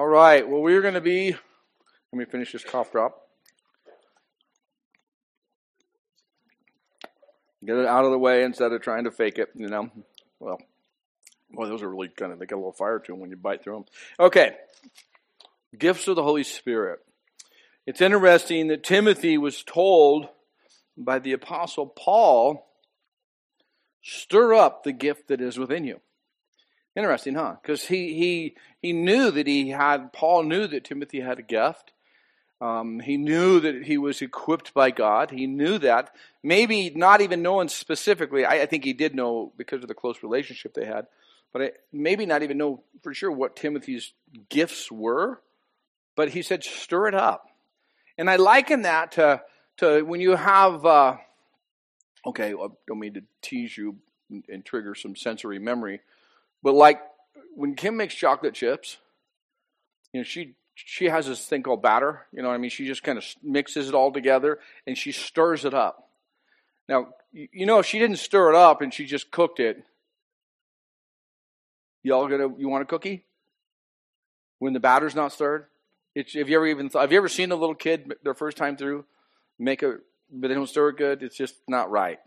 All 0.00 0.08
right. 0.08 0.48
Well, 0.48 0.62
we're 0.62 0.80
going 0.80 0.94
to 0.94 1.02
be. 1.02 1.32
Let 1.32 2.18
me 2.18 2.24
finish 2.24 2.52
this 2.52 2.64
cough 2.64 2.90
drop. 2.90 3.20
Get 7.62 7.76
it 7.76 7.84
out 7.84 8.06
of 8.06 8.10
the 8.10 8.18
way 8.18 8.42
instead 8.42 8.72
of 8.72 8.80
trying 8.80 9.04
to 9.04 9.10
fake 9.10 9.36
it, 9.36 9.50
you 9.54 9.68
know. 9.68 9.90
Well, 10.38 10.58
well, 11.52 11.68
those 11.68 11.82
are 11.82 11.90
really 11.90 12.08
kind 12.08 12.32
of, 12.32 12.38
they 12.38 12.46
get 12.46 12.54
a 12.54 12.56
little 12.56 12.72
fire 12.72 12.98
to 12.98 13.12
them 13.12 13.20
when 13.20 13.28
you 13.28 13.36
bite 13.36 13.62
through 13.62 13.74
them. 13.74 13.84
Okay. 14.18 14.56
Gifts 15.78 16.08
of 16.08 16.16
the 16.16 16.22
Holy 16.22 16.44
Spirit. 16.44 17.00
It's 17.86 18.00
interesting 18.00 18.68
that 18.68 18.82
Timothy 18.82 19.36
was 19.36 19.62
told 19.62 20.30
by 20.96 21.18
the 21.18 21.34
Apostle 21.34 21.86
Paul, 21.86 22.66
stir 24.00 24.54
up 24.54 24.82
the 24.82 24.92
gift 24.92 25.28
that 25.28 25.42
is 25.42 25.58
within 25.58 25.84
you. 25.84 26.00
Interesting, 26.96 27.34
huh? 27.34 27.56
Because 27.62 27.84
he, 27.86 28.14
he, 28.14 28.56
he 28.82 28.92
knew 28.92 29.30
that 29.30 29.46
he 29.46 29.70
had, 29.70 30.12
Paul 30.12 30.42
knew 30.42 30.66
that 30.66 30.84
Timothy 30.84 31.20
had 31.20 31.38
a 31.38 31.42
gift. 31.42 31.92
Um, 32.60 33.00
he 33.00 33.16
knew 33.16 33.60
that 33.60 33.84
he 33.84 33.96
was 33.96 34.20
equipped 34.20 34.74
by 34.74 34.90
God. 34.90 35.30
He 35.30 35.46
knew 35.46 35.78
that. 35.78 36.14
Maybe 36.42 36.90
not 36.90 37.20
even 37.20 37.42
knowing 37.42 37.68
specifically. 37.68 38.44
I, 38.44 38.62
I 38.62 38.66
think 38.66 38.84
he 38.84 38.92
did 38.92 39.14
know 39.14 39.52
because 39.56 39.82
of 39.82 39.88
the 39.88 39.94
close 39.94 40.22
relationship 40.22 40.74
they 40.74 40.84
had. 40.84 41.06
But 41.52 41.62
I, 41.62 41.70
maybe 41.92 42.26
not 42.26 42.42
even 42.42 42.58
know 42.58 42.82
for 43.02 43.14
sure 43.14 43.30
what 43.30 43.56
Timothy's 43.56 44.12
gifts 44.48 44.90
were. 44.90 45.40
But 46.16 46.30
he 46.30 46.42
said, 46.42 46.64
stir 46.64 47.08
it 47.08 47.14
up. 47.14 47.48
And 48.18 48.28
I 48.28 48.36
liken 48.36 48.82
that 48.82 49.12
to, 49.12 49.42
to 49.78 50.02
when 50.02 50.20
you 50.20 50.36
have, 50.36 50.84
uh, 50.84 51.16
okay, 52.26 52.52
I 52.52 52.66
don't 52.86 52.98
mean 52.98 53.14
to 53.14 53.22
tease 53.40 53.78
you 53.78 53.96
and, 54.28 54.44
and 54.48 54.64
trigger 54.64 54.94
some 54.94 55.16
sensory 55.16 55.58
memory, 55.58 56.00
but 56.62 56.74
like 56.74 57.00
when 57.54 57.74
Kim 57.74 57.96
makes 57.96 58.14
chocolate 58.14 58.54
chips, 58.54 58.98
you 60.12 60.20
know, 60.20 60.24
she 60.24 60.54
she 60.74 61.06
has 61.06 61.26
this 61.26 61.44
thing 61.46 61.62
called 61.62 61.82
batter. 61.82 62.26
You 62.32 62.42
know 62.42 62.48
what 62.48 62.54
I 62.54 62.58
mean? 62.58 62.70
She 62.70 62.86
just 62.86 63.02
kind 63.02 63.18
of 63.18 63.24
mixes 63.42 63.88
it 63.88 63.94
all 63.94 64.12
together 64.12 64.58
and 64.86 64.96
she 64.96 65.12
stirs 65.12 65.64
it 65.64 65.74
up. 65.74 66.08
Now, 66.88 67.08
you 67.32 67.66
know, 67.66 67.78
if 67.78 67.86
she 67.86 67.98
didn't 67.98 68.16
stir 68.16 68.50
it 68.50 68.56
up 68.56 68.80
and 68.80 68.92
she 68.92 69.04
just 69.04 69.30
cooked 69.30 69.60
it, 69.60 69.84
y'all 72.02 72.28
gonna 72.28 72.48
you 72.58 72.68
want 72.68 72.82
a 72.82 72.86
cookie? 72.86 73.24
When 74.58 74.72
the 74.72 74.80
batter's 74.80 75.14
not 75.14 75.32
stirred? 75.32 75.66
It's, 76.14 76.34
have 76.34 76.48
you 76.48 76.56
ever 76.56 76.66
even 76.66 76.88
thought, 76.88 77.02
have 77.02 77.12
you 77.12 77.18
ever 77.18 77.28
seen 77.28 77.52
a 77.52 77.56
little 77.56 77.74
kid 77.74 78.12
their 78.24 78.34
first 78.34 78.56
time 78.56 78.76
through 78.76 79.04
make 79.58 79.82
a 79.82 79.98
but 80.32 80.48
they 80.48 80.54
don't 80.54 80.68
stir 80.68 80.90
it 80.90 80.96
good? 80.96 81.22
It's 81.22 81.36
just 81.36 81.56
not 81.68 81.90
right. 81.90 82.18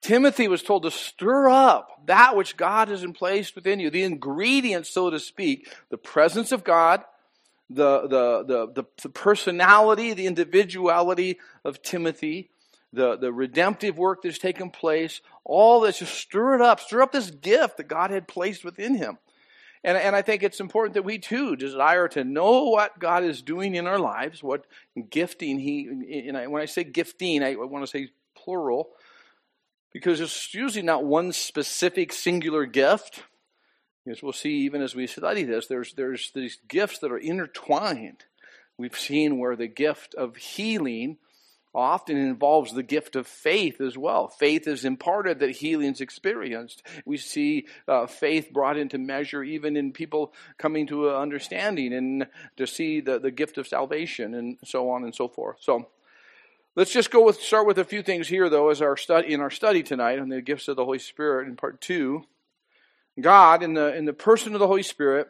Timothy 0.00 0.48
was 0.48 0.62
told 0.62 0.84
to 0.84 0.90
stir 0.90 1.48
up 1.48 2.06
that 2.06 2.36
which 2.36 2.56
God 2.56 2.88
has 2.88 3.04
placed 3.14 3.54
within 3.54 3.80
you, 3.80 3.90
the 3.90 4.04
ingredients, 4.04 4.90
so 4.90 5.10
to 5.10 5.18
speak, 5.18 5.70
the 5.90 5.98
presence 5.98 6.52
of 6.52 6.64
God, 6.64 7.02
the, 7.68 8.02
the, 8.02 8.44
the, 8.74 8.84
the, 9.02 9.08
personality, 9.08 10.14
the 10.14 10.26
individuality 10.26 11.38
of 11.64 11.82
Timothy, 11.82 12.50
the, 12.92 13.16
the 13.16 13.32
redemptive 13.32 13.98
work 13.98 14.22
that's 14.22 14.38
taken 14.38 14.70
place, 14.70 15.20
all 15.44 15.80
this, 15.80 15.98
just 15.98 16.14
stir 16.14 16.54
it 16.54 16.62
up, 16.62 16.80
stir 16.80 17.02
up 17.02 17.12
this 17.12 17.30
gift 17.30 17.76
that 17.76 17.88
God 17.88 18.10
had 18.10 18.28
placed 18.28 18.64
within 18.64 18.94
him. 18.94 19.18
And, 19.84 19.96
and 19.96 20.16
I 20.16 20.22
think 20.22 20.42
it's 20.42 20.60
important 20.60 20.94
that 20.94 21.04
we 21.04 21.18
too 21.18 21.56
desire 21.56 22.08
to 22.08 22.24
know 22.24 22.64
what 22.64 22.98
God 22.98 23.24
is 23.24 23.42
doing 23.42 23.74
in 23.74 23.86
our 23.86 23.98
lives, 23.98 24.42
what 24.42 24.66
gifting 25.10 25.58
He, 25.58 25.86
and 26.28 26.50
when 26.50 26.62
I 26.62 26.66
say 26.66 26.84
gifting, 26.84 27.42
I 27.44 27.54
want 27.54 27.84
to 27.84 27.90
say 27.90 28.08
plural, 28.34 28.90
because 29.98 30.20
it's 30.20 30.54
usually 30.54 30.84
not 30.84 31.04
one 31.04 31.32
specific 31.32 32.12
singular 32.12 32.66
gift. 32.66 33.24
As 34.08 34.22
we'll 34.22 34.32
see, 34.32 34.58
even 34.58 34.80
as 34.80 34.94
we 34.94 35.08
study 35.08 35.42
this, 35.42 35.66
there's, 35.66 35.92
there's 35.94 36.30
these 36.30 36.56
gifts 36.68 37.00
that 37.00 37.10
are 37.10 37.18
intertwined. 37.18 38.24
We've 38.78 38.96
seen 38.96 39.40
where 39.40 39.56
the 39.56 39.66
gift 39.66 40.14
of 40.14 40.36
healing 40.36 41.18
often 41.74 42.16
involves 42.16 42.72
the 42.72 42.84
gift 42.84 43.16
of 43.16 43.26
faith 43.26 43.80
as 43.80 43.98
well. 43.98 44.28
Faith 44.28 44.68
is 44.68 44.84
imparted 44.84 45.40
that 45.40 45.50
healing's 45.50 46.00
experienced. 46.00 46.80
We 47.04 47.16
see 47.16 47.66
uh, 47.88 48.06
faith 48.06 48.52
brought 48.52 48.78
into 48.78 48.98
measure 48.98 49.42
even 49.42 49.76
in 49.76 49.92
people 49.92 50.32
coming 50.58 50.86
to 50.86 51.10
understanding 51.10 51.92
and 51.92 52.28
to 52.56 52.68
see 52.68 53.00
the, 53.00 53.18
the 53.18 53.32
gift 53.32 53.58
of 53.58 53.66
salvation 53.66 54.34
and 54.34 54.58
so 54.64 54.90
on 54.90 55.02
and 55.02 55.14
so 55.14 55.26
forth. 55.26 55.56
So 55.58 55.88
let's 56.78 56.92
just 56.92 57.10
go 57.10 57.24
with 57.24 57.40
start 57.42 57.66
with 57.66 57.76
a 57.78 57.84
few 57.84 58.02
things 58.02 58.28
here 58.28 58.48
though 58.48 58.70
as 58.70 58.80
our 58.80 58.96
study 58.96 59.32
in 59.32 59.40
our 59.40 59.50
study 59.50 59.82
tonight 59.82 60.20
on 60.20 60.28
the 60.28 60.40
gifts 60.40 60.68
of 60.68 60.76
the 60.76 60.84
Holy 60.84 61.00
Spirit 61.00 61.48
in 61.48 61.56
part 61.56 61.80
two. 61.80 62.22
God, 63.20 63.64
in 63.64 63.74
the, 63.74 63.96
in 63.96 64.04
the 64.04 64.12
person 64.12 64.54
of 64.54 64.60
the 64.60 64.68
Holy 64.68 64.84
Spirit, 64.84 65.26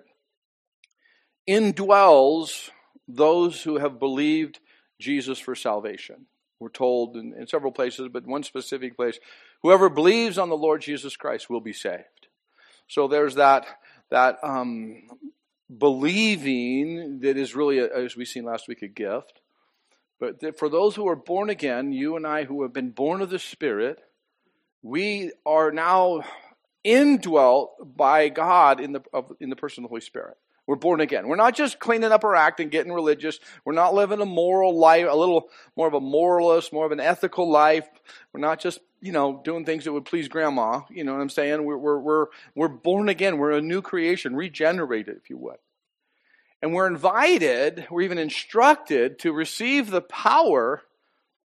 indwells 1.49 2.69
those 3.09 3.63
who 3.63 3.79
have 3.79 3.99
believed 3.99 4.61
Jesus 5.01 5.39
for 5.39 5.55
salvation. 5.55 6.27
We're 6.61 6.69
told 6.69 7.17
in, 7.17 7.33
in, 7.33 7.47
several 7.47 7.73
places, 7.73 8.11
but 8.13 8.27
one 8.27 8.43
specific 8.43 8.95
place 8.95 9.19
whoever 9.63 9.89
believes 9.89 10.37
on 10.37 10.51
the 10.51 10.57
Lord 10.57 10.83
Jesus 10.83 11.17
Christ 11.17 11.49
will 11.49 11.63
be 11.63 11.73
saved. 11.73 12.29
So 12.89 13.09
there's 13.09 13.37
that, 13.37 13.65
that 14.11 14.37
um, 14.43 15.05
believing 15.75 17.21
that 17.21 17.39
is 17.39 17.55
really, 17.55 17.79
as 17.79 18.17
we 18.17 18.27
seen 18.27 18.45
last 18.45 18.69
week, 18.69 18.83
a 18.83 18.89
gift. 18.89 19.41
But 20.21 20.59
for 20.59 20.69
those 20.69 20.97
who 20.97 21.07
are 21.09 21.17
born 21.17 21.49
again, 21.49 21.93
you 21.93 22.17
and 22.17 22.27
I 22.27 22.45
who 22.45 22.63
have 22.63 22.73
been 22.73 22.91
born 22.91 23.21
of 23.21 23.31
the 23.31 23.39
Spirit, 23.39 24.01
we 24.83 25.33
are 25.47 25.71
now 25.71 26.23
indwelt 26.83 27.97
by 27.97 28.29
God 28.29 28.81
in 28.81 28.93
the, 28.93 29.03
of, 29.13 29.33
in 29.41 29.51
the 29.51 29.57
person 29.57 29.85
of 29.85 29.89
the 29.89 29.91
Holy 29.91 30.01
Spirit. 30.01 30.37
We're 30.67 30.77
born 30.77 31.01
again. 31.01 31.29
We're 31.29 31.37
not 31.37 31.55
just 31.55 31.79
cleaning 31.79 32.13
up 32.13 32.25
our 32.25 32.37
act 32.37 32.61
and 32.61 32.71
getting 32.71 32.93
religious. 32.93 33.41
We're 33.65 33.73
not 33.73 33.95
living 33.95 34.21
a 34.21 34.27
moral 34.27 34.79
life, 34.79 35.07
a 35.09 35.17
little 35.17 35.49
more 35.77 35.89
of 35.89 35.95
a 35.95 36.01
moralist, 36.01 36.75
more 36.75 36.85
of 36.85 36.93
an 36.93 37.01
ethical 37.01 37.51
life. 37.51 37.89
We're 38.35 38.41
not 38.41 38.61
just, 38.61 38.81
you 39.01 39.13
know, 39.13 39.41
doing 39.43 39.65
things 39.65 39.85
that 39.85 39.95
would 39.95 40.05
please 40.05 40.29
grandma. 40.29 40.83
You 40.91 41.05
know 41.05 41.15
what 41.15 41.23
I'm 41.23 41.31
saying? 41.31 41.65
We're, 41.65 41.79
we're, 41.79 41.99
we're, 41.99 42.27
we're 42.55 42.69
born 42.69 43.09
again. 43.09 43.39
We're 43.39 43.53
a 43.53 43.63
new 43.63 43.81
creation, 43.81 44.37
regenerated, 44.37 45.17
if 45.17 45.31
you 45.31 45.39
would. 45.39 45.57
And 46.61 46.75
we're 46.75 46.89
invited, 46.89 47.87
we're 47.91 48.03
even 48.03 48.19
instructed 48.19 49.21
to 49.21 49.33
receive 49.33 49.91
the 49.91 50.01
power 50.01 50.83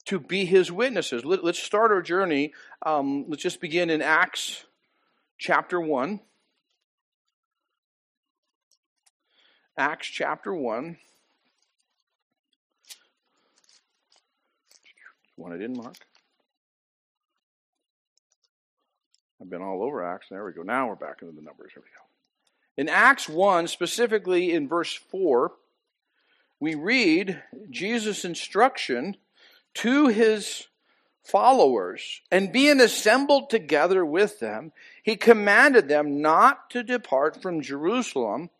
to 0.06 0.18
be 0.18 0.44
his 0.44 0.72
witnesses. 0.72 1.24
Let, 1.24 1.44
us 1.44 1.58
start 1.58 1.92
our 1.92 2.02
journey. 2.02 2.54
Um, 2.84 3.26
let's 3.28 3.42
just 3.42 3.60
begin 3.60 3.90
in 3.90 4.00
Acts 4.00 4.64
chapter 5.38 5.80
1. 5.80 6.20
Acts 9.76 10.06
chapter 10.06 10.54
1. 10.54 10.96
One 15.36 15.52
I 15.52 15.58
didn't 15.58 15.76
mark. 15.76 15.96
I've 19.40 19.50
been 19.50 19.62
all 19.62 19.82
over 19.82 20.04
Acts. 20.04 20.28
There 20.30 20.44
we 20.44 20.52
go. 20.52 20.62
Now 20.62 20.88
we're 20.88 20.94
back 20.94 21.18
into 21.20 21.34
the 21.34 21.42
numbers. 21.42 21.72
Here 21.74 21.82
we 21.82 21.88
go. 21.88 22.01
In 22.76 22.88
Acts 22.88 23.28
1, 23.28 23.68
specifically 23.68 24.52
in 24.52 24.68
verse 24.68 24.94
4, 24.94 25.52
we 26.58 26.74
read 26.74 27.42
Jesus' 27.70 28.24
instruction 28.24 29.16
to 29.74 30.08
his 30.08 30.68
followers, 31.24 32.20
and 32.30 32.52
being 32.52 32.80
assembled 32.80 33.48
together 33.50 34.04
with 34.04 34.40
them, 34.40 34.72
he 35.02 35.16
commanded 35.16 35.88
them 35.88 36.20
not 36.20 36.70
to 36.70 36.82
depart 36.82 37.40
from 37.40 37.60
Jerusalem, 37.60 38.50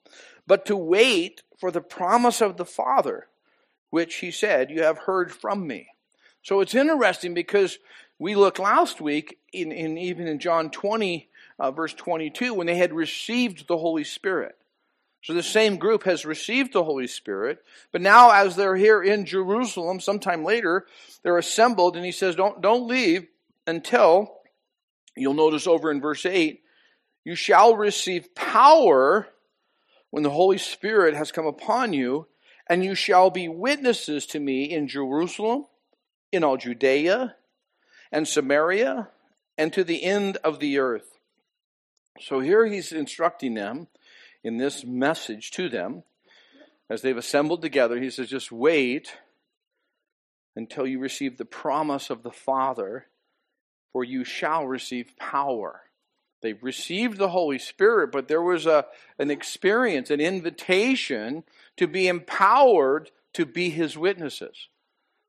but 0.46 0.66
to 0.66 0.76
wait 0.76 1.42
for 1.58 1.70
the 1.70 1.80
promise 1.80 2.40
of 2.40 2.56
the 2.56 2.64
Father, 2.64 3.28
which 3.90 4.16
he 4.16 4.30
said, 4.30 4.70
You 4.70 4.82
have 4.82 4.98
heard 4.98 5.32
from 5.32 5.66
me. 5.66 5.88
So 6.42 6.60
it's 6.60 6.74
interesting 6.74 7.34
because 7.34 7.78
we 8.18 8.34
looked 8.34 8.58
last 8.58 9.00
week, 9.00 9.38
in, 9.52 9.72
in 9.72 9.96
even 9.98 10.26
in 10.26 10.38
John 10.38 10.70
20, 10.70 11.28
uh, 11.58 11.70
verse 11.70 11.94
22, 11.94 12.54
when 12.54 12.66
they 12.66 12.76
had 12.76 12.92
received 12.92 13.68
the 13.68 13.78
Holy 13.78 14.04
Spirit. 14.04 14.56
So 15.22 15.34
the 15.34 15.42
same 15.42 15.76
group 15.76 16.02
has 16.02 16.24
received 16.24 16.72
the 16.72 16.82
Holy 16.82 17.06
Spirit, 17.06 17.62
but 17.92 18.00
now 18.00 18.30
as 18.30 18.56
they're 18.56 18.76
here 18.76 19.00
in 19.02 19.24
Jerusalem, 19.24 20.00
sometime 20.00 20.44
later, 20.44 20.86
they're 21.22 21.38
assembled, 21.38 21.96
and 21.96 22.04
he 22.04 22.10
says, 22.10 22.34
Don't, 22.34 22.60
don't 22.60 22.88
leave 22.88 23.26
until, 23.66 24.34
you'll 25.16 25.34
notice 25.34 25.68
over 25.68 25.92
in 25.92 26.00
verse 26.00 26.26
8, 26.26 26.60
you 27.24 27.36
shall 27.36 27.76
receive 27.76 28.34
power 28.34 29.28
when 30.10 30.24
the 30.24 30.30
Holy 30.30 30.58
Spirit 30.58 31.14
has 31.14 31.30
come 31.30 31.46
upon 31.46 31.92
you, 31.92 32.26
and 32.68 32.84
you 32.84 32.94
shall 32.94 33.30
be 33.30 33.48
witnesses 33.48 34.26
to 34.26 34.40
me 34.40 34.64
in 34.64 34.88
Jerusalem, 34.88 35.66
in 36.32 36.42
all 36.42 36.56
Judea 36.56 37.36
and 38.10 38.26
Samaria, 38.26 39.08
and 39.56 39.72
to 39.72 39.84
the 39.84 40.02
end 40.02 40.36
of 40.38 40.58
the 40.58 40.78
earth. 40.78 41.11
So 42.20 42.40
here 42.40 42.66
he's 42.66 42.92
instructing 42.92 43.54
them 43.54 43.88
in 44.44 44.58
this 44.58 44.84
message 44.84 45.50
to 45.52 45.68
them 45.68 46.02
as 46.90 47.02
they've 47.02 47.16
assembled 47.16 47.62
together. 47.62 48.00
He 48.00 48.10
says, 48.10 48.28
just 48.28 48.52
wait 48.52 49.16
until 50.54 50.86
you 50.86 50.98
receive 50.98 51.38
the 51.38 51.44
promise 51.44 52.10
of 52.10 52.22
the 52.22 52.30
Father, 52.30 53.06
for 53.92 54.04
you 54.04 54.24
shall 54.24 54.66
receive 54.66 55.16
power. 55.16 55.82
They've 56.42 56.62
received 56.62 57.18
the 57.18 57.28
Holy 57.28 57.58
Spirit, 57.58 58.10
but 58.12 58.28
there 58.28 58.42
was 58.42 58.66
a, 58.66 58.86
an 59.18 59.30
experience, 59.30 60.10
an 60.10 60.20
invitation 60.20 61.44
to 61.76 61.86
be 61.86 62.08
empowered 62.08 63.10
to 63.34 63.46
be 63.46 63.70
His 63.70 63.96
witnesses. 63.96 64.68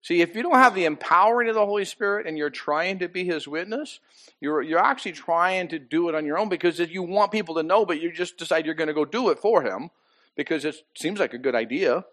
See, 0.04 0.22
if 0.22 0.36
you 0.36 0.44
don't 0.44 0.56
have 0.56 0.76
the 0.76 0.84
empowering 0.84 1.48
of 1.48 1.56
the 1.56 1.66
Holy 1.66 1.86
Spirit 1.86 2.28
and 2.28 2.38
you're 2.38 2.50
trying 2.50 3.00
to 3.00 3.08
be 3.08 3.24
His 3.24 3.48
witness, 3.48 4.02
you're, 4.42 4.62
you're 4.62 4.78
actually 4.78 5.14
trying 5.14 5.70
to 5.70 5.80
do 5.80 6.10
it 6.10 6.16
on 6.16 6.26
your 6.26 6.38
own 6.38 6.50
because 6.50 6.82
if 6.82 6.92
you 6.92 7.02
want 7.02 7.32
people 7.32 7.56
to 7.56 7.64
know, 7.64 7.86
but 7.86 8.02
you 8.02 8.12
just 8.12 8.38
decide 8.38 8.66
you're 8.66 8.76
going 8.76 8.90
to 8.90 8.94
go 8.94 9.06
do 9.06 9.30
it 9.30 9.40
for 9.40 9.64
Him 9.64 9.90
because 10.36 10.66
it 10.66 10.76
seems 10.94 11.20
like 11.20 11.34
a 11.34 11.38
good 11.38 11.56
idea. 11.56 12.04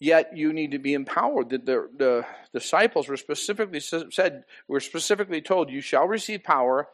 Yet 0.00 0.36
you 0.36 0.52
need 0.52 0.72
to 0.72 0.78
be 0.78 0.94
empowered. 0.94 1.48
The, 1.48 1.58
the, 1.58 1.88
the 1.96 2.26
disciples 2.52 3.08
were 3.08 3.16
specifically 3.16 3.80
said, 3.80 4.44
were 4.68 4.78
specifically 4.78 5.40
told, 5.40 5.70
"You 5.70 5.80
shall 5.80 6.06
receive 6.06 6.44
power, 6.44 6.88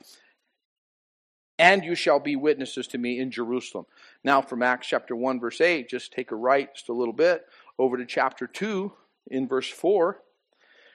and 1.59 1.85
you 1.85 1.95
shall 1.95 2.19
be 2.19 2.35
witnesses 2.35 2.87
to 2.87 2.99
me 2.99 3.19
in 3.19 3.31
Jerusalem." 3.31 3.85
Now, 4.23 4.41
from 4.41 4.63
Acts 4.63 4.87
chapter 4.87 5.15
one, 5.15 5.39
verse 5.39 5.61
eight, 5.61 5.91
just 5.91 6.15
take 6.15 6.31
a 6.31 6.37
right 6.37 6.75
just 6.75 6.89
a 6.89 6.95
little 6.95 7.13
bit 7.13 7.45
over 7.79 7.99
to 7.99 8.07
chapter 8.07 8.47
two, 8.47 8.93
in 9.27 9.49
verse 9.49 9.69
four. 9.69 10.21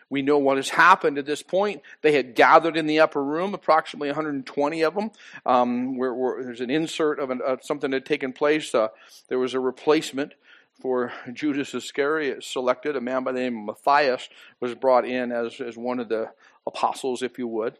We 0.09 0.23
know 0.23 0.39
what 0.39 0.57
has 0.57 0.69
happened 0.69 1.19
at 1.19 1.27
this 1.27 1.43
point. 1.43 1.83
They 2.01 2.13
had 2.13 2.33
gathered 2.33 2.75
in 2.75 2.87
the 2.87 2.99
upper 2.99 3.23
room, 3.23 3.53
approximately 3.53 4.09
120 4.09 4.81
of 4.81 4.95
them. 4.95 5.11
Um, 5.45 5.97
where, 5.97 6.13
where, 6.13 6.43
there's 6.43 6.61
an 6.61 6.71
insert 6.71 7.19
of, 7.19 7.29
an, 7.29 7.41
of, 7.45 7.63
something 7.63 7.91
that 7.91 7.97
had 7.97 8.05
taken 8.07 8.33
place. 8.33 8.73
Uh, 8.73 8.87
there 9.27 9.37
was 9.37 9.53
a 9.53 9.59
replacement 9.59 10.33
for 10.81 11.13
Judas 11.31 11.75
Iscariot 11.75 12.43
selected. 12.43 12.95
A 12.95 13.01
man 13.01 13.23
by 13.23 13.33
the 13.33 13.39
name 13.39 13.59
of 13.59 13.77
Matthias 13.85 14.29
was 14.59 14.73
brought 14.73 15.05
in 15.05 15.31
as, 15.31 15.61
as 15.61 15.77
one 15.77 15.99
of 15.99 16.09
the 16.09 16.31
apostles, 16.65 17.21
if 17.21 17.37
you 17.37 17.47
would. 17.47 17.77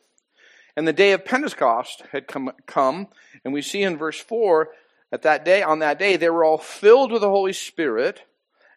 And 0.75 0.87
the 0.87 0.93
day 0.93 1.13
of 1.13 1.25
Pentecost 1.25 2.03
had 2.11 2.27
come, 2.27 2.51
come, 2.67 3.07
and 3.43 3.53
we 3.53 3.61
see 3.63 3.81
in 3.81 3.97
verse 3.97 4.19
4 4.19 4.69
at 5.11 5.23
that 5.23 5.43
day, 5.43 5.63
on 5.63 5.79
that 5.79 5.97
day, 5.97 6.17
they 6.17 6.29
were 6.29 6.43
all 6.43 6.59
filled 6.59 7.11
with 7.11 7.21
the 7.21 7.29
Holy 7.29 7.53
Spirit 7.53 8.21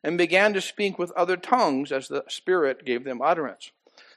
and 0.02 0.18
began 0.18 0.52
to 0.54 0.60
speak 0.60 0.98
with 0.98 1.12
other 1.12 1.36
tongues 1.36 1.92
as 1.92 2.08
the 2.08 2.24
Spirit 2.28 2.84
gave 2.84 3.04
them 3.04 3.22
utterance. 3.22 3.70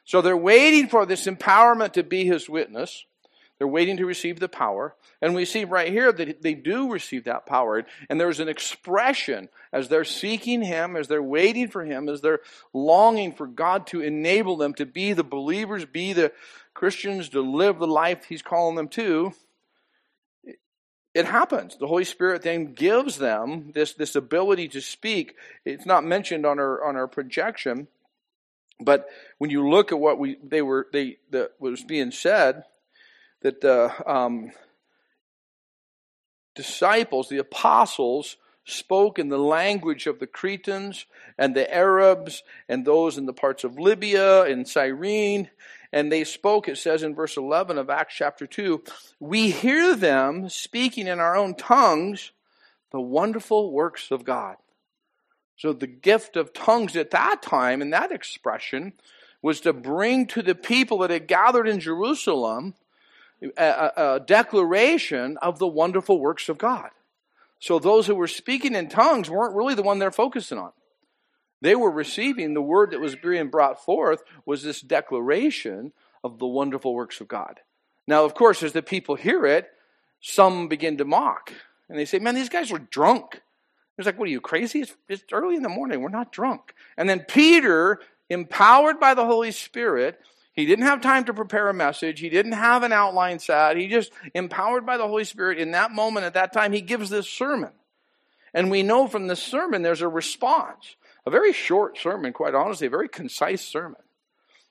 So 0.04 0.22
they're 0.22 0.38
waiting 0.38 0.88
for 0.88 1.06
this 1.06 1.26
empowerment 1.26 1.94
to 1.94 2.04
be 2.04 2.26
his 2.26 2.48
witness. 2.48 3.06
They're 3.58 3.68
waiting 3.68 3.98
to 3.98 4.06
receive 4.06 4.40
the 4.40 4.50
power. 4.50 4.96
And 5.22 5.34
we 5.34 5.46
see 5.46 5.64
right 5.64 5.92
here 5.92 6.12
that 6.12 6.42
they 6.42 6.54
do 6.54 6.92
receive 6.92 7.24
that 7.24 7.46
power. 7.46 7.86
And 8.10 8.20
there's 8.20 8.42
an 8.42 8.50
expression 8.50 9.50
as 9.72 9.88
they're 9.88 10.04
seeking 10.04 10.62
Him, 10.62 10.98
as 10.98 11.08
they're 11.08 11.24
waiting 11.24 11.70
for 11.70 11.86
Him, 11.86 12.10
as 12.10 12.22
they're 12.22 12.42
longing 12.74 13.31
for 13.31 13.48
God 13.48 13.88
to 13.88 14.02
enable 14.02 14.58
them 14.58 14.74
to 14.74 14.86
be 14.86 15.14
the 15.14 15.24
believers, 15.24 15.86
be 15.86 16.12
the 16.12 16.34
Christians, 16.74 17.30
to 17.30 17.42
live 17.42 17.80
the 17.80 17.88
life 17.88 18.26
He's 18.26 18.42
calling 18.42 18.76
them 18.76 18.90
to. 18.90 19.34
It 21.16 21.26
happens. 21.26 21.78
The 21.78 21.88
Holy 21.88 22.04
Spirit 22.04 22.42
then 22.42 22.74
gives 22.74 23.18
them 23.18 23.72
this, 23.74 23.94
this 23.94 24.18
ability 24.18 24.68
to 24.70 24.82
speak. 24.82 25.36
It's 25.64 25.86
not 25.86 26.04
mentioned 26.04 26.46
on 26.46 26.60
our 26.60 26.86
on 26.86 26.98
our 26.98 27.08
projection, 27.08 27.88
but 28.82 29.08
when 29.38 29.50
you 29.50 29.70
look 29.70 29.94
at 29.94 30.00
what 30.00 30.20
we 30.20 30.38
they 30.44 30.62
were 30.62 30.88
they 30.92 31.18
that 31.32 31.52
was 31.58 31.86
being 31.86 32.12
said, 32.12 32.66
that 33.44 33.62
the 33.62 33.94
um, 34.06 34.52
disciples, 36.54 37.30
the 37.30 37.38
apostles, 37.38 38.36
spoke 38.66 39.18
in 39.18 39.30
the 39.30 39.38
language 39.38 40.08
of 40.08 40.20
the 40.20 40.28
Cretans 40.28 41.06
and 41.38 41.56
the 41.56 41.74
Arabs 41.74 42.44
and 42.68 42.84
those 42.84 43.18
in 43.18 43.26
the 43.26 43.34
parts 43.34 43.64
of 43.64 43.80
Libya 43.80 44.44
and 44.44 44.68
Cyrene. 44.68 45.50
And 45.95 46.12
they 46.12 46.25
spoke, 46.25 46.68
it 46.68 46.77
says 46.77 47.03
in 47.03 47.15
verse 47.15 47.38
11 47.38 47.77
of 47.77 47.89
Acts 47.89 48.15
chapter 48.15 48.45
2, 48.45 48.83
we 49.21 49.50
hear 49.50 49.95
them 49.95 50.50
speaking 50.50 51.07
in 51.07 51.21
our 51.21 51.38
own 51.38 51.56
tongues 51.56 52.33
the 52.92 53.00
wonderful 53.00 53.71
works 53.71 54.12
of 54.12 54.25
God. 54.25 54.57
So 55.56 55.71
the 55.71 55.88
gift 55.88 56.36
of 56.36 56.51
tongues 56.51 56.97
at 56.97 57.12
that 57.12 57.42
time, 57.42 57.81
in 57.81 57.92
that 57.92 58.12
expression, 58.12 58.92
was 59.42 59.62
to 59.62 59.71
bring 59.71 60.27
to 60.27 60.42
the 60.42 60.53
people 60.53 60.97
that 60.97 61.12
had 61.12 61.27
gathered 61.27 61.69
in 61.69 61.80
Jerusalem 61.80 62.74
a, 63.57 63.92
a 63.95 64.19
declaration 64.19 65.38
of 65.42 65.59
the 65.59 65.68
wonderful 65.68 66.19
works 66.19 66.50
of 66.50 66.57
God. 66.57 66.89
So 67.59 67.80
those 67.80 68.06
who 68.06 68.15
were 68.15 68.27
speaking 68.27 68.75
in 68.75 68.89
tongues 68.89 69.30
weren't 69.30 69.56
really 69.56 69.75
the 69.75 69.81
one 69.81 70.00
they're 70.00 70.12
focusing 70.12 70.57
on. 70.57 70.74
They 71.66 71.74
were 71.74 71.90
receiving 71.90 72.54
the 72.54 72.62
word 72.62 72.92
that 72.92 73.00
was 73.00 73.16
being 73.16 73.50
brought 73.50 73.84
forth 73.84 74.22
was 74.46 74.62
this 74.62 74.82
declaration 74.82 75.94
of 76.24 76.38
the 76.38 76.46
wonderful 76.46 76.94
works 76.94 77.20
of 77.22 77.28
God. 77.28 77.60
Now, 78.06 78.24
of 78.24 78.36
course, 78.36 78.62
as 78.62 78.74
the 78.74 78.84
people 78.84 79.16
hear 79.16 79.48
it, 79.48 79.72
some 80.22 80.68
begin 80.68 80.98
to 80.98 81.06
mock. 81.06 81.52
And 81.90 81.98
they 81.98 82.06
say, 82.06 82.20
man, 82.20 82.36
these 82.36 82.50
guys 82.50 82.72
are 82.72 82.78
drunk. 82.78 83.42
It's 83.98 84.06
like, 84.06 84.20
what 84.20 84.28
are 84.28 84.32
you, 84.32 84.42
crazy? 84.42 84.82
It's, 84.82 84.96
it's 85.10 85.24
early 85.32 85.56
in 85.56 85.64
the 85.64 85.70
morning. 85.70 86.02
We're 86.02 86.10
not 86.10 86.32
drunk. 86.32 86.76
And 86.98 87.10
then 87.10 87.22
Peter, 87.28 88.00
empowered 88.30 89.00
by 89.00 89.16
the 89.16 89.26
Holy 89.26 89.50
Spirit, 89.50 90.20
he 90.54 90.68
didn't 90.68 90.86
have 90.86 91.02
time 91.02 91.24
to 91.24 91.34
prepare 91.34 91.68
a 91.68 91.74
message. 91.74 92.20
He 92.20 92.30
didn't 92.30 92.52
have 92.52 92.84
an 92.84 92.94
outline 92.94 93.40
set. 93.40 93.76
He 93.76 93.88
just, 93.88 94.12
empowered 94.36 94.86
by 94.86 94.98
the 94.98 95.08
Holy 95.08 95.24
Spirit, 95.24 95.58
in 95.58 95.72
that 95.72 95.90
moment, 95.90 96.28
at 96.28 96.36
that 96.36 96.54
time, 96.54 96.74
he 96.74 96.82
gives 96.82 97.10
this 97.10 97.28
sermon. 97.28 97.72
And 98.54 98.70
we 98.70 98.84
know 98.84 99.08
from 99.08 99.26
this 99.26 99.42
sermon 99.42 99.82
there's 99.82 100.04
a 100.04 100.08
response. 100.08 100.96
A 101.25 101.31
very 101.31 101.54
short 101.54 101.98
sermon, 101.98 102.33
quite 102.33 102.54
honestly, 102.54 102.88
a 102.88 102.92
very 102.92 103.10
concise 103.10 103.62
sermon. 103.62 104.01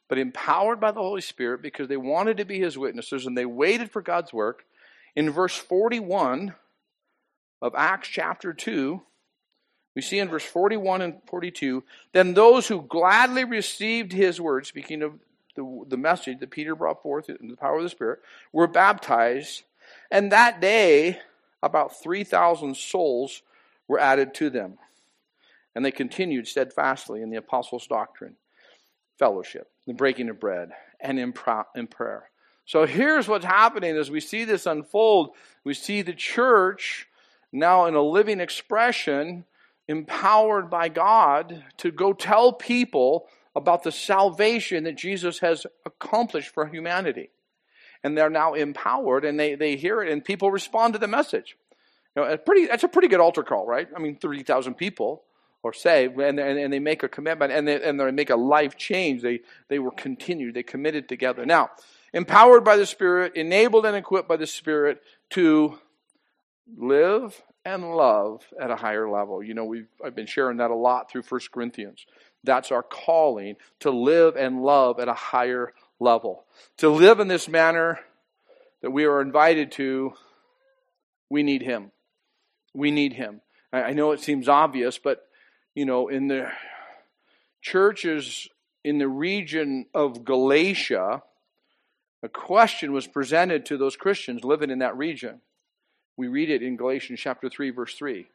But 0.09 0.19
empowered 0.19 0.81
by 0.81 0.93
the 0.93 1.01
Holy 1.01 1.21
Spirit 1.21 1.63
because 1.63 1.89
they 1.89 1.97
wanted 1.97 2.37
to 2.37 2.45
be 2.45 2.61
his 2.61 2.79
witnesses 2.79 3.27
and 3.27 3.37
they 3.37 3.47
waited 3.47 3.91
for 3.91 4.03
God's 4.03 4.33
work. 4.33 4.65
In 5.17 5.31
verse 5.31 5.57
41 5.57 6.55
of 7.63 7.75
Acts 7.75 8.09
chapter 8.09 8.53
2, 8.53 9.01
we 9.95 10.03
see 10.03 10.19
in 10.19 10.29
verse 10.29 10.45
41 10.45 11.03
and 11.03 11.15
42, 11.27 11.85
then 12.13 12.35
those 12.35 12.67
who 12.69 12.83
gladly 12.83 13.45
received 13.45 14.13
his 14.13 14.41
word, 14.41 14.67
speaking 14.67 15.03
of 15.03 15.15
the, 15.57 15.85
the 15.89 15.97
message 15.97 16.41
that 16.41 16.51
Peter 16.51 16.75
brought 16.75 17.03
forth 17.03 17.29
in 17.29 17.49
the 17.49 17.57
power 17.57 17.79
of 17.79 17.85
the 17.85 17.89
Spirit, 17.89 18.21
were 18.53 18.67
baptized. 18.67 19.63
And 20.11 20.33
that 20.33 20.61
day, 20.61 21.21
about 21.63 22.01
3,000 22.01 22.77
souls 22.77 23.43
were 23.87 24.01
added 24.01 24.35
to 24.35 24.51
them. 24.51 24.79
And 25.75 25.85
they 25.85 25.91
continued 25.91 26.47
steadfastly 26.47 27.23
in 27.23 27.31
the 27.31 27.39
apostles' 27.39 27.87
doctrine, 27.87 28.37
fellowship, 29.19 29.71
the 29.87 29.95
breaking 29.95 30.29
of 30.29 30.39
bread, 30.39 30.71
and 31.01 31.19
in, 31.19 31.35
in 31.75 31.87
prayer. 31.87 32.31
So 32.67 32.87
here's 32.87 33.29
what's 33.29 33.45
happening 33.45 33.97
as 33.97 34.11
we 34.11 34.21
see 34.21 34.45
this 34.45 34.67
unfold. 34.67 35.35
We 35.65 35.75
see 35.75 36.03
the 36.03 36.15
church 36.15 37.07
now 37.53 37.87
in 37.87 37.95
a 37.95 38.03
living 38.03 38.41
expression, 38.41 39.45
empowered 39.87 40.71
by 40.71 40.89
God 40.89 41.65
to 41.79 41.91
go 41.91 42.13
tell 42.13 42.53
people 42.53 43.27
about 43.55 43.83
the 43.83 43.93
salvation 43.93 44.85
that 44.85 44.97
Jesus 44.97 45.39
has 45.41 45.67
accomplished 45.85 46.49
for 46.49 46.67
humanity. 46.67 47.31
And 48.03 48.17
they're 48.17 48.31
now 48.31 48.55
empowered 48.55 49.25
and 49.25 49.39
they, 49.39 49.55
they 49.55 49.77
hear 49.77 50.03
it 50.03 50.11
and 50.11 50.25
people 50.25 50.51
respond 50.51 50.95
to 50.95 50.99
the 50.99 51.07
message. 51.07 51.57
You 52.17 52.23
know, 52.23 52.37
pretty, 52.37 52.67
that's 52.67 52.85
a 52.85 52.89
pretty 52.89 53.09
good 53.09 53.21
altar 53.21 53.43
call, 53.43 53.67
right? 53.67 53.89
I 53.95 53.99
mean, 53.99 54.17
30,000 54.17 54.75
people 54.75 55.23
or 55.65 55.73
say, 55.73 56.05
and, 56.05 56.39
and, 56.39 56.59
and, 56.59 56.73
they 56.73 56.79
make 56.79 57.03
a 57.03 57.09
commitment 57.09 57.51
and 57.51 57.67
they, 57.67 57.83
and 57.83 57.99
they 57.99 58.11
make 58.11 58.29
a 58.29 58.37
life 58.37 58.77
change. 58.77 59.23
They, 59.23 59.41
they 59.69 59.79
were 59.79 59.91
continued, 59.91 60.55
they 60.55 60.63
committed 60.63 61.09
together. 61.09 61.47
Now, 61.47 61.71
empowered 62.13 62.65
by 62.65 62.77
the 62.77 62.85
Spirit, 62.85 63.35
enabled 63.35 63.87
and 63.87 63.97
equipped 63.97 64.29
by 64.29 64.37
the 64.37 64.47
Spirit 64.47 65.01
to 65.31 65.79
live 66.77 67.43
and 67.65 67.97
love 67.97 68.43
at 68.61 68.71
a 68.71 68.77
higher 68.77 69.09
level. 69.09 69.43
You 69.43 69.55
know, 69.55 69.65
we've, 69.65 69.89
I've 70.05 70.15
been 70.15 70.27
sharing 70.27 70.59
that 70.59 70.71
a 70.71 70.77
lot 70.77 71.11
through 71.11 71.23
First 71.23 71.51
Corinthians. 71.51 72.05
That's 72.45 72.71
our 72.71 72.83
calling 72.83 73.57
to 73.81 73.91
live 73.91 74.37
and 74.37 74.63
love 74.63 75.01
at 75.01 75.09
a 75.09 75.15
higher 75.15 75.73
level. 75.99 76.45
To 76.79 76.91
live 76.91 77.21
in 77.21 77.29
this 77.29 77.49
manner 77.49 78.01
that 78.83 78.91
we 78.91 79.07
are 79.07 79.23
invited 79.23 79.73
to, 79.73 80.13
we 81.31 81.43
need 81.43 81.63
Him. 81.63 81.91
We 82.75 82.91
need 82.91 83.15
Him. 83.15 83.41
I 83.73 83.95
know 83.95 84.13
it 84.13 84.21
seems 84.21 84.47
obvious, 84.47 84.99
but, 84.99 85.27
you 85.75 85.85
know, 85.85 86.09
in 86.09 86.29
the 86.29 86.49
churches 87.61 88.49
in 88.85 88.99
the 88.99 89.09
region 89.09 89.87
of 89.95 90.25
Galatia, 90.25 91.23
a 92.23 92.29
question 92.29 92.93
was 92.93 93.07
presented 93.07 93.67
to 93.67 93.77
those 93.77 93.97
Christians 93.97 94.45
living 94.45 94.71
in 94.71 94.81
that 94.81 94.97
region. 94.97 95.41
We 96.17 96.29
read 96.29 96.51
it 96.51 96.63
in 96.63 96.77
Galatians 96.77 97.21
chapter 97.21 97.49
3, 97.49 97.71
verse 97.71 97.95
3. 97.95 98.27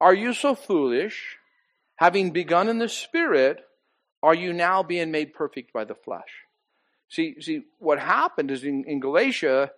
Are 0.00 0.14
you 0.14 0.32
so 0.32 0.54
foolish? 0.54 1.36
Having 1.96 2.30
begun 2.30 2.68
in 2.68 2.78
the 2.78 2.88
Spirit, 2.88 3.64
are 4.22 4.34
you 4.34 4.52
now 4.52 4.82
being 4.82 5.10
made 5.10 5.34
perfect 5.34 5.72
by 5.72 5.84
the 5.84 5.94
flesh? 5.94 6.44
See, 7.08 7.40
see 7.40 7.62
what 7.78 7.98
happened 7.98 8.50
is 8.50 8.64
in, 8.64 8.84
in 8.84 9.00
Galatia 9.00 9.70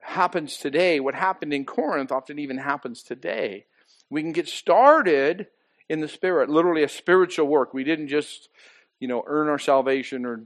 happens 0.00 0.56
today. 0.56 1.00
What 1.00 1.14
happened 1.14 1.52
in 1.52 1.64
Corinth 1.64 2.12
often 2.12 2.38
even 2.38 2.58
happens 2.58 3.02
today. 3.02 3.66
We 4.08 4.22
can 4.22 4.32
get 4.32 4.48
started 4.48 5.46
in 5.90 6.00
the 6.00 6.08
Spirit, 6.08 6.48
literally 6.48 6.84
a 6.84 6.88
spiritual 6.88 7.48
work. 7.48 7.74
We 7.74 7.82
didn't 7.82 8.06
just, 8.06 8.48
you 9.00 9.08
know, 9.08 9.24
earn 9.26 9.48
our 9.48 9.58
salvation 9.58 10.24
or 10.24 10.44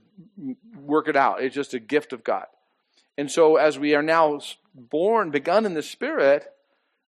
work 0.75 1.07
it 1.07 1.17
out. 1.17 1.43
It's 1.43 1.55
just 1.55 1.75
a 1.75 1.79
gift 1.79 2.15
of 2.15 2.25
God. 2.25 2.47
And 3.19 3.31
so, 3.31 3.57
as 3.57 3.79
we 3.79 3.95
are 3.95 4.03
now 4.03 4.41
born, 4.75 5.31
begun 5.31 5.67
in 5.67 5.75
the 5.75 5.83
Spirit, 5.83 6.47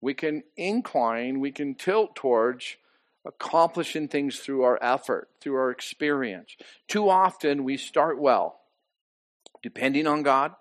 we 0.02 0.16
can 0.16 0.42
incline, 0.58 1.40
we 1.40 1.52
can 1.52 1.75
tilt 1.75 2.16
towards 2.16 2.75
accomplishing 3.24 4.08
things 4.08 4.40
through 4.40 4.63
our 4.63 4.80
effort, 4.82 5.30
through 5.40 5.56
our 5.56 5.70
experience. 5.70 6.58
Too 6.88 7.10
often, 7.10 7.63
we 7.63 7.78
start 7.78 8.20
well, 8.20 8.60
depending 9.62 10.08
on 10.08 10.24
God, 10.24 10.54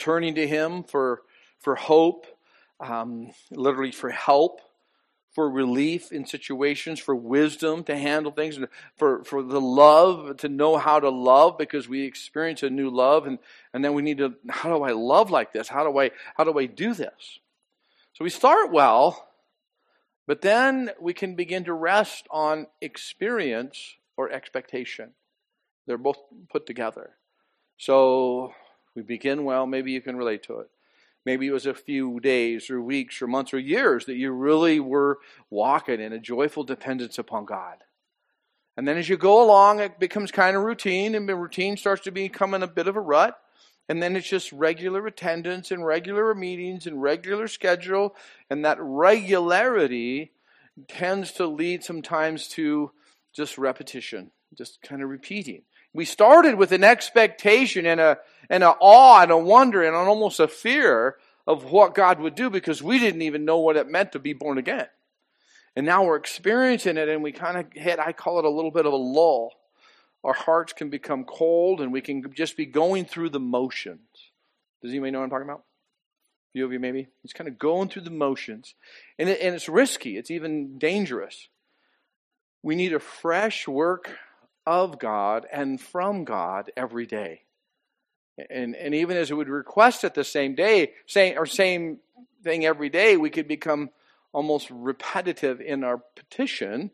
turning 0.00 0.34
to 0.34 0.46
Him 0.46 0.82
for, 0.82 1.22
for 1.60 1.76
hope, 1.76 2.26
um, 2.80 3.30
literally 3.52 3.92
for 3.92 4.10
help 4.10 4.60
for 5.38 5.48
relief 5.48 6.10
in 6.10 6.26
situations, 6.26 6.98
for 6.98 7.14
wisdom 7.14 7.84
to 7.84 7.96
handle 7.96 8.32
things, 8.32 8.56
and 8.56 8.66
for, 8.96 9.22
for 9.22 9.40
the 9.40 9.60
love 9.60 10.36
to 10.38 10.48
know 10.48 10.78
how 10.78 10.98
to 10.98 11.10
love 11.10 11.56
because 11.56 11.88
we 11.88 12.02
experience 12.02 12.64
a 12.64 12.70
new 12.70 12.90
love 12.90 13.24
and, 13.24 13.38
and 13.72 13.84
then 13.84 13.94
we 13.94 14.02
need 14.02 14.18
to 14.18 14.34
how 14.48 14.76
do 14.76 14.82
I 14.82 14.90
love 14.90 15.30
like 15.30 15.52
this? 15.52 15.68
How 15.68 15.84
do 15.84 15.96
I 15.96 16.10
how 16.36 16.42
do 16.42 16.58
I 16.58 16.66
do 16.66 16.92
this? 16.92 17.38
So 18.14 18.24
we 18.24 18.30
start 18.30 18.72
well, 18.72 19.28
but 20.26 20.40
then 20.40 20.90
we 21.00 21.14
can 21.14 21.36
begin 21.36 21.62
to 21.66 21.72
rest 21.72 22.26
on 22.32 22.66
experience 22.80 23.94
or 24.16 24.32
expectation. 24.32 25.12
They're 25.86 25.98
both 25.98 26.18
put 26.50 26.66
together. 26.66 27.10
So 27.76 28.54
we 28.96 29.02
begin 29.02 29.44
well, 29.44 29.68
maybe 29.68 29.92
you 29.92 30.00
can 30.00 30.16
relate 30.16 30.42
to 30.48 30.58
it. 30.58 30.70
Maybe 31.28 31.48
it 31.48 31.52
was 31.52 31.66
a 31.66 31.74
few 31.74 32.20
days 32.20 32.70
or 32.70 32.80
weeks 32.80 33.20
or 33.20 33.26
months 33.26 33.52
or 33.52 33.58
years 33.58 34.06
that 34.06 34.16
you 34.16 34.32
really 34.32 34.80
were 34.80 35.18
walking 35.50 36.00
in 36.00 36.14
a 36.14 36.18
joyful 36.18 36.64
dependence 36.64 37.18
upon 37.18 37.44
God. 37.44 37.84
And 38.78 38.88
then 38.88 38.96
as 38.96 39.10
you 39.10 39.18
go 39.18 39.44
along, 39.44 39.80
it 39.80 40.00
becomes 40.00 40.32
kind 40.32 40.56
of 40.56 40.62
routine, 40.62 41.14
and 41.14 41.28
the 41.28 41.36
routine 41.36 41.76
starts 41.76 42.04
to 42.04 42.10
become 42.10 42.54
in 42.54 42.62
a 42.62 42.66
bit 42.66 42.88
of 42.88 42.96
a 42.96 43.00
rut. 43.02 43.38
And 43.90 44.02
then 44.02 44.16
it's 44.16 44.26
just 44.26 44.50
regular 44.52 45.06
attendance 45.06 45.70
and 45.70 45.84
regular 45.84 46.34
meetings 46.34 46.86
and 46.86 47.02
regular 47.02 47.46
schedule. 47.46 48.16
And 48.48 48.64
that 48.64 48.78
regularity 48.80 50.32
tends 50.88 51.32
to 51.32 51.46
lead 51.46 51.84
sometimes 51.84 52.48
to 52.56 52.92
just 53.34 53.58
repetition, 53.58 54.30
just 54.56 54.80
kind 54.80 55.02
of 55.02 55.10
repeating. 55.10 55.64
We 55.98 56.04
started 56.04 56.54
with 56.54 56.70
an 56.70 56.84
expectation 56.84 57.84
and 57.84 58.00
a, 58.00 58.18
and 58.48 58.62
an 58.62 58.74
awe 58.78 59.20
and 59.20 59.32
a 59.32 59.36
wonder 59.36 59.82
and 59.82 59.96
an 59.96 60.06
almost 60.06 60.38
a 60.38 60.46
fear 60.46 61.16
of 61.44 61.72
what 61.72 61.96
God 61.96 62.20
would 62.20 62.36
do 62.36 62.50
because 62.50 62.80
we 62.80 63.00
didn't 63.00 63.22
even 63.22 63.44
know 63.44 63.58
what 63.58 63.76
it 63.76 63.90
meant 63.90 64.12
to 64.12 64.20
be 64.20 64.32
born 64.32 64.58
again. 64.58 64.86
And 65.74 65.84
now 65.84 66.04
we're 66.04 66.14
experiencing 66.14 66.98
it 66.98 67.08
and 67.08 67.20
we 67.20 67.32
kind 67.32 67.58
of 67.58 67.72
hit, 67.72 67.98
I 67.98 68.12
call 68.12 68.38
it 68.38 68.44
a 68.44 68.48
little 68.48 68.70
bit 68.70 68.86
of 68.86 68.92
a 68.92 68.96
lull. 68.96 69.54
Our 70.22 70.34
hearts 70.34 70.72
can 70.72 70.88
become 70.88 71.24
cold 71.24 71.80
and 71.80 71.92
we 71.92 72.00
can 72.00 72.32
just 72.32 72.56
be 72.56 72.66
going 72.66 73.04
through 73.04 73.30
the 73.30 73.40
motions. 73.40 74.30
Does 74.80 74.92
anybody 74.92 75.10
know 75.10 75.18
what 75.18 75.24
I'm 75.24 75.30
talking 75.30 75.48
about? 75.48 75.64
A 75.64 76.52
few 76.52 76.64
of 76.64 76.72
you 76.72 76.78
maybe? 76.78 77.08
It's 77.24 77.32
kind 77.32 77.48
of 77.48 77.58
going 77.58 77.88
through 77.88 78.02
the 78.02 78.10
motions. 78.10 78.76
And, 79.18 79.28
it, 79.28 79.40
and 79.40 79.52
it's 79.52 79.68
risky, 79.68 80.16
it's 80.16 80.30
even 80.30 80.78
dangerous. 80.78 81.48
We 82.62 82.76
need 82.76 82.92
a 82.92 83.00
fresh 83.00 83.66
work 83.66 84.16
of 84.68 84.98
God 84.98 85.46
and 85.50 85.80
from 85.80 86.24
God 86.24 86.70
every 86.76 87.06
day. 87.06 87.40
And, 88.50 88.76
and 88.76 88.94
even 88.94 89.16
as 89.16 89.30
we 89.30 89.36
would 89.38 89.48
request 89.48 90.04
it 90.04 90.12
the 90.12 90.24
same 90.24 90.54
day, 90.54 90.92
same, 91.06 91.38
or 91.38 91.46
same 91.46 92.00
thing 92.44 92.66
every 92.66 92.90
day, 92.90 93.16
we 93.16 93.30
could 93.30 93.48
become 93.48 93.88
almost 94.30 94.68
repetitive 94.70 95.62
in 95.62 95.84
our 95.84 95.96
petition 95.96 96.90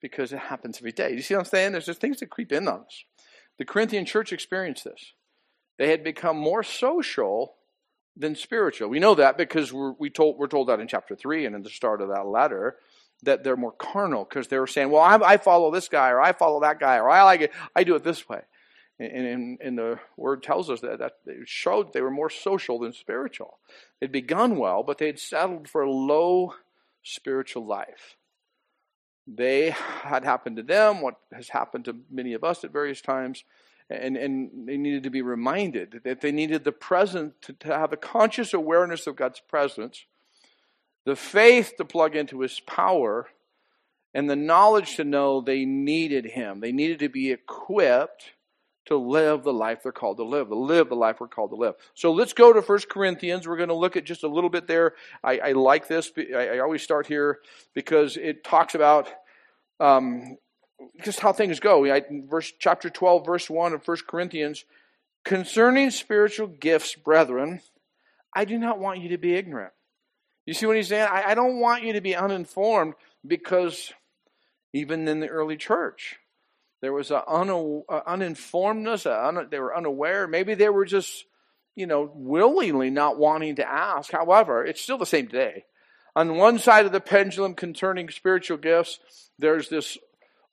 because 0.00 0.32
it 0.32 0.38
happens 0.38 0.78
every 0.78 0.92
day. 0.92 1.12
You 1.12 1.20
see 1.20 1.34
what 1.34 1.40
I'm 1.40 1.44
saying? 1.44 1.72
There's 1.72 1.84
just 1.84 2.00
things 2.00 2.20
that 2.20 2.30
creep 2.30 2.52
in 2.52 2.66
on 2.66 2.80
us. 2.80 3.04
The 3.58 3.66
Corinthian 3.66 4.06
church 4.06 4.32
experienced 4.32 4.84
this. 4.84 5.12
They 5.76 5.90
had 5.90 6.02
become 6.02 6.38
more 6.38 6.62
social 6.62 7.56
than 8.16 8.34
spiritual. 8.34 8.88
We 8.88 8.98
know 8.98 9.14
that 9.16 9.36
because 9.36 9.74
we're, 9.74 9.92
we 9.92 10.08
told, 10.08 10.38
we're 10.38 10.48
told 10.48 10.68
that 10.70 10.80
in 10.80 10.88
chapter 10.88 11.14
3 11.14 11.44
and 11.44 11.54
in 11.54 11.62
the 11.62 11.68
start 11.68 12.00
of 12.00 12.08
that 12.08 12.26
letter 12.26 12.76
that 13.22 13.44
they're 13.44 13.56
more 13.56 13.72
carnal 13.72 14.24
because 14.24 14.48
they 14.48 14.58
were 14.58 14.66
saying, 14.66 14.90
well, 14.90 15.02
I, 15.02 15.16
I, 15.16 15.36
follow 15.36 15.70
this 15.70 15.88
guy 15.88 16.10
or 16.10 16.20
I 16.20 16.32
follow 16.32 16.60
that 16.60 16.80
guy 16.80 16.96
or 16.96 17.10
I 17.10 17.22
like 17.22 17.42
it, 17.42 17.52
I 17.74 17.84
do 17.84 17.94
it 17.94 18.04
this 18.04 18.28
way. 18.28 18.40
And, 18.98 19.26
and, 19.26 19.58
and 19.60 19.78
the 19.78 19.98
word 20.16 20.42
tells 20.42 20.68
us 20.68 20.80
that, 20.80 20.98
that 20.98 21.12
showed 21.46 21.92
they 21.92 22.02
were 22.02 22.10
more 22.10 22.30
social 22.30 22.78
than 22.78 22.92
spiritual. 22.92 23.58
They'd 24.00 24.12
begun 24.12 24.56
well, 24.56 24.82
but 24.82 24.98
they'd 24.98 25.18
settled 25.18 25.68
for 25.68 25.82
a 25.82 25.90
low 25.90 26.54
spiritual 27.02 27.66
life. 27.66 28.16
They 29.26 29.70
had 29.70 30.24
happened 30.24 30.56
to 30.56 30.62
them, 30.62 31.00
what 31.00 31.16
has 31.32 31.48
happened 31.48 31.86
to 31.86 31.96
many 32.10 32.34
of 32.34 32.44
us 32.44 32.64
at 32.64 32.72
various 32.72 33.00
times, 33.00 33.44
and, 33.88 34.16
and 34.16 34.68
they 34.68 34.76
needed 34.76 35.02
to 35.04 35.10
be 35.10 35.22
reminded 35.22 36.00
that 36.04 36.20
they 36.20 36.32
needed 36.32 36.64
the 36.64 36.72
present 36.72 37.40
to, 37.42 37.52
to 37.54 37.68
have 37.76 37.92
a 37.92 37.96
conscious 37.96 38.52
awareness 38.54 39.06
of 39.06 39.16
God's 39.16 39.40
presence 39.40 40.04
the 41.04 41.16
faith 41.16 41.74
to 41.78 41.84
plug 41.84 42.16
into 42.16 42.40
his 42.40 42.60
power, 42.60 43.28
and 44.12 44.28
the 44.28 44.36
knowledge 44.36 44.96
to 44.96 45.04
know 45.04 45.40
they 45.40 45.64
needed 45.64 46.26
him. 46.26 46.60
They 46.60 46.72
needed 46.72 46.98
to 47.00 47.08
be 47.08 47.30
equipped 47.30 48.32
to 48.86 48.96
live 48.96 49.44
the 49.44 49.52
life 49.52 49.82
they're 49.82 49.92
called 49.92 50.16
to 50.16 50.24
live, 50.24 50.48
to 50.48 50.56
live 50.56 50.88
the 50.88 50.96
life 50.96 51.20
we're 51.20 51.28
called 51.28 51.50
to 51.50 51.56
live. 51.56 51.74
So 51.94 52.12
let's 52.12 52.32
go 52.32 52.52
to 52.52 52.60
1 52.60 52.78
Corinthians. 52.90 53.46
We're 53.46 53.56
going 53.56 53.68
to 53.68 53.74
look 53.74 53.96
at 53.96 54.04
just 54.04 54.24
a 54.24 54.28
little 54.28 54.50
bit 54.50 54.66
there. 54.66 54.94
I, 55.22 55.38
I 55.38 55.52
like 55.52 55.86
this. 55.86 56.10
I, 56.18 56.48
I, 56.48 56.58
always 56.58 56.82
start 56.82 57.06
here 57.06 57.38
because 57.72 58.16
it 58.16 58.42
talks 58.42 58.74
about 58.74 59.08
um, 59.78 60.36
just 61.04 61.20
how 61.20 61.32
things 61.32 61.60
go. 61.60 61.86
I, 61.92 62.02
verse 62.28 62.52
chapter 62.58 62.90
12, 62.90 63.24
verse 63.24 63.48
1 63.48 63.74
of 63.74 63.86
1 63.86 63.98
Corinthians. 64.08 64.64
Concerning 65.24 65.90
spiritual 65.90 66.48
gifts, 66.48 66.96
brethren, 66.96 67.60
I 68.34 68.44
do 68.44 68.58
not 68.58 68.80
want 68.80 69.00
you 69.00 69.10
to 69.10 69.18
be 69.18 69.36
ignorant. 69.36 69.72
You 70.50 70.54
see 70.54 70.66
what 70.66 70.74
he's 70.74 70.88
saying? 70.88 71.06
I, 71.08 71.26
I 71.28 71.34
don't 71.36 71.60
want 71.60 71.84
you 71.84 71.92
to 71.92 72.00
be 72.00 72.16
uninformed 72.16 72.94
because 73.24 73.92
even 74.72 75.06
in 75.06 75.20
the 75.20 75.28
early 75.28 75.56
church, 75.56 76.16
there 76.82 76.92
was 76.92 77.12
an 77.12 77.20
un, 77.28 77.84
uninformedness. 77.88 79.06
un, 79.06 79.46
they 79.48 79.60
were 79.60 79.76
unaware. 79.76 80.26
Maybe 80.26 80.54
they 80.54 80.68
were 80.68 80.84
just, 80.84 81.24
you 81.76 81.86
know, 81.86 82.10
willingly 82.12 82.90
not 82.90 83.16
wanting 83.16 83.54
to 83.56 83.70
ask. 83.70 84.10
However, 84.10 84.66
it's 84.66 84.80
still 84.80 84.98
the 84.98 85.06
same 85.06 85.28
today. 85.28 85.66
On 86.16 86.34
one 86.34 86.58
side 86.58 86.84
of 86.84 86.90
the 86.90 87.00
pendulum 87.00 87.54
concerning 87.54 88.08
spiritual 88.08 88.56
gifts, 88.56 88.98
there's 89.38 89.68
this 89.68 89.98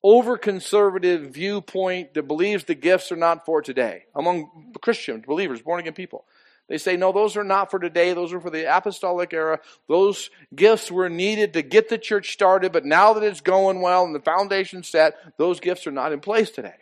over 0.03 0.37
conservative 0.37 1.31
viewpoint 1.31 2.13
that 2.13 2.27
believes 2.27 2.65
the 2.65 2.75
gifts 2.75 3.11
are 3.11 3.15
not 3.15 3.47
for 3.47 3.63
today 3.63 4.03
among 4.13 4.73
Christians, 4.79 5.25
believers, 5.25 5.63
born 5.63 5.79
again 5.79 5.93
people. 5.93 6.25
They 6.67 6.77
say, 6.77 6.97
no, 6.97 7.11
those 7.11 7.37
are 7.37 7.43
not 7.43 7.71
for 7.71 7.79
today. 7.79 8.13
Those 8.13 8.33
are 8.33 8.41
for 8.41 8.49
the 8.49 8.75
apostolic 8.75 9.33
era. 9.33 9.59
Those 9.87 10.29
gifts 10.53 10.91
were 10.91 11.09
needed 11.09 11.53
to 11.53 11.61
get 11.61 11.87
the 11.87 11.97
church 11.97 12.33
started, 12.33 12.73
but 12.73 12.85
now 12.85 13.13
that 13.13 13.23
it's 13.23 13.41
going 13.41 13.81
well 13.81 14.03
and 14.03 14.13
the 14.13 14.19
foundation's 14.19 14.89
set, 14.89 15.15
those 15.37 15.59
gifts 15.61 15.87
are 15.87 15.91
not 15.91 16.11
in 16.11 16.19
place 16.19 16.49
today. 16.49 16.75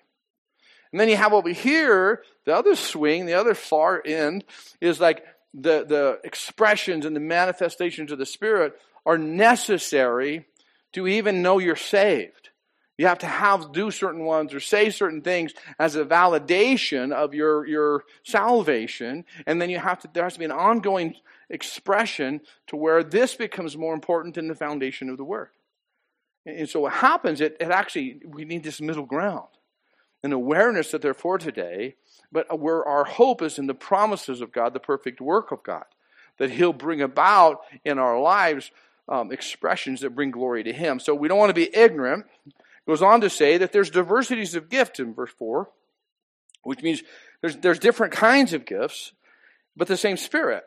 And 0.91 0.99
then 0.99 1.09
you 1.09 1.17
have 1.17 1.33
over 1.33 1.49
here, 1.49 2.23
the 2.45 2.55
other 2.55 2.75
swing, 2.75 3.25
the 3.25 3.33
other 3.33 3.53
far 3.53 4.01
end, 4.05 4.43
is 4.81 4.99
like 4.99 5.23
the, 5.53 5.85
the 5.85 6.19
expressions 6.23 7.05
and 7.05 7.15
the 7.15 7.19
manifestations 7.19 8.11
of 8.11 8.17
the 8.17 8.25
Spirit 8.25 8.73
are 9.05 9.17
necessary 9.17 10.45
to 10.93 11.07
even 11.07 11.41
know 11.41 11.59
you're 11.59 11.75
saved. 11.75 12.44
You 12.97 13.07
have 13.07 13.19
to 13.19 13.27
have 13.27 13.73
do 13.73 13.91
certain 13.91 14.23
ones 14.23 14.53
or 14.53 14.59
say 14.59 14.89
certain 14.89 15.21
things 15.21 15.53
as 15.77 15.95
a 15.95 16.05
validation 16.05 17.11
of 17.11 17.33
your, 17.33 17.67
your 17.67 18.03
salvation. 18.23 19.25
And 19.45 19.61
then 19.61 19.69
you 19.69 19.79
have 19.79 19.99
to, 19.99 20.09
there 20.13 20.23
has 20.23 20.33
to 20.33 20.39
be 20.39 20.45
an 20.45 20.51
ongoing 20.51 21.15
expression 21.49 22.41
to 22.67 22.75
where 22.75 23.03
this 23.03 23.35
becomes 23.35 23.75
more 23.75 23.93
important 23.93 24.35
than 24.35 24.47
the 24.47 24.55
foundation 24.55 25.09
of 25.09 25.17
the 25.17 25.25
word. 25.25 25.49
And 26.45 26.69
so 26.69 26.81
what 26.81 26.93
happens, 26.93 27.41
it, 27.41 27.57
it 27.59 27.69
actually, 27.69 28.21
we 28.25 28.45
need 28.45 28.63
this 28.63 28.79
middle 28.79 29.05
ground. 29.05 29.47
An 30.23 30.31
awareness 30.31 30.91
that 30.91 31.01
they're 31.01 31.13
for 31.13 31.37
today, 31.37 31.95
but 32.31 32.59
where 32.59 32.83
our 32.83 33.03
hope 33.03 33.41
is 33.41 33.59
in 33.59 33.67
the 33.67 33.75
promises 33.75 34.41
of 34.41 34.51
God, 34.51 34.73
the 34.73 34.79
perfect 34.79 35.21
work 35.21 35.51
of 35.51 35.61
God. 35.63 35.85
That 36.37 36.51
He'll 36.51 36.73
bring 36.73 37.01
about 37.01 37.61
in 37.83 37.99
our 37.99 38.19
lives 38.19 38.71
um, 39.07 39.31
expressions 39.31 40.01
that 40.01 40.15
bring 40.15 40.31
glory 40.31 40.63
to 40.63 40.73
Him. 40.73 40.99
So 40.99 41.13
we 41.13 41.27
don't 41.27 41.37
want 41.37 41.51
to 41.51 41.53
be 41.53 41.75
ignorant 41.75 42.25
goes 42.87 43.01
on 43.01 43.21
to 43.21 43.29
say 43.29 43.57
that 43.57 43.71
there's 43.71 43.89
diversities 43.89 44.55
of 44.55 44.69
gifts 44.69 44.99
in 44.99 45.13
verse 45.13 45.31
4, 45.37 45.69
which 46.63 46.81
means 46.81 47.03
there's, 47.41 47.57
there's 47.57 47.79
different 47.79 48.13
kinds 48.13 48.53
of 48.53 48.65
gifts, 48.65 49.13
but 49.75 49.87
the 49.87 49.97
same 49.97 50.17
Spirit. 50.17 50.63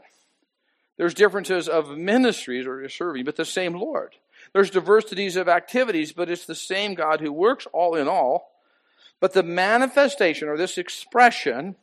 There's 0.97 1.15
differences 1.15 1.69
of 1.69 1.97
ministries 1.97 2.67
or 2.67 2.89
serving, 2.89 3.25
but 3.25 3.37
the 3.37 3.45
same 3.45 3.75
Lord. 3.75 4.17
There's 4.53 4.71
diversities 4.71 5.37
of 5.37 5.49
activities, 5.49 6.13
but 6.13 6.31
it's 6.31 6.47
the 6.47 6.55
same 6.55 6.95
God 6.95 7.21
who 7.21 7.33
works 7.33 7.67
all 7.73 7.95
in 7.95 8.09
all. 8.09 8.53
But 9.21 9.33
the 9.33 9.43
manifestation 9.43 10.49
or 10.49 10.57
this 10.57 10.79
expression 10.79 11.77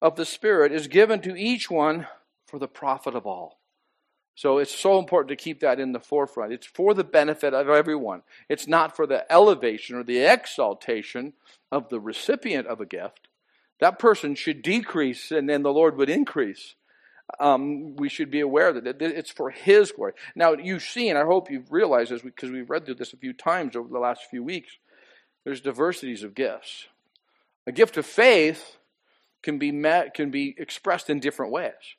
of 0.00 0.16
the 0.16 0.24
Spirit 0.24 0.72
is 0.72 0.88
given 0.88 1.20
to 1.22 1.36
each 1.36 1.70
one 1.70 2.06
for 2.46 2.58
the 2.58 2.68
profit 2.68 3.14
of 3.14 3.26
all. 3.26 3.58
So 4.34 4.58
it's 4.58 4.74
so 4.74 4.98
important 4.98 5.28
to 5.28 5.42
keep 5.42 5.60
that 5.60 5.78
in 5.78 5.92
the 5.92 6.00
forefront. 6.00 6.52
It's 6.52 6.66
for 6.66 6.92
the 6.92 7.04
benefit 7.04 7.54
of 7.54 7.68
everyone. 7.68 8.22
It's 8.48 8.66
not 8.66 8.96
for 8.96 9.06
the 9.06 9.30
elevation 9.32 9.96
or 9.96 10.02
the 10.02 10.18
exaltation 10.18 11.34
of 11.70 11.88
the 11.88 12.00
recipient 12.00 12.66
of 12.66 12.80
a 12.80 12.86
gift, 12.86 13.28
That 13.80 13.98
person 13.98 14.34
should 14.34 14.62
decrease 14.62 15.30
and 15.30 15.48
then 15.48 15.62
the 15.62 15.72
Lord 15.72 15.96
would 15.96 16.08
increase. 16.08 16.74
Um, 17.40 17.96
we 17.96 18.08
should 18.08 18.30
be 18.30 18.40
aware 18.40 18.72
that 18.72 19.00
it's 19.00 19.30
for 19.30 19.50
His 19.50 19.92
glory. 19.92 20.12
Now, 20.36 20.52
you've 20.52 20.82
seen, 20.82 21.16
I 21.16 21.24
hope 21.24 21.50
you've 21.50 21.72
realized 21.72 22.10
this 22.10 22.22
because 22.22 22.50
we've 22.50 22.70
read 22.70 22.84
through 22.84 22.96
this 22.96 23.12
a 23.12 23.16
few 23.16 23.32
times 23.32 23.74
over 23.74 23.88
the 23.88 23.98
last 23.98 24.22
few 24.30 24.42
weeks, 24.42 24.78
there's 25.44 25.60
diversities 25.60 26.22
of 26.22 26.34
gifts. 26.34 26.86
A 27.66 27.72
gift 27.72 27.96
of 27.96 28.06
faith 28.06 28.76
can 29.42 29.58
be 29.58 29.72
met, 29.72 30.14
can 30.14 30.30
be 30.30 30.54
expressed 30.58 31.08
in 31.08 31.18
different 31.20 31.52
ways. 31.52 31.96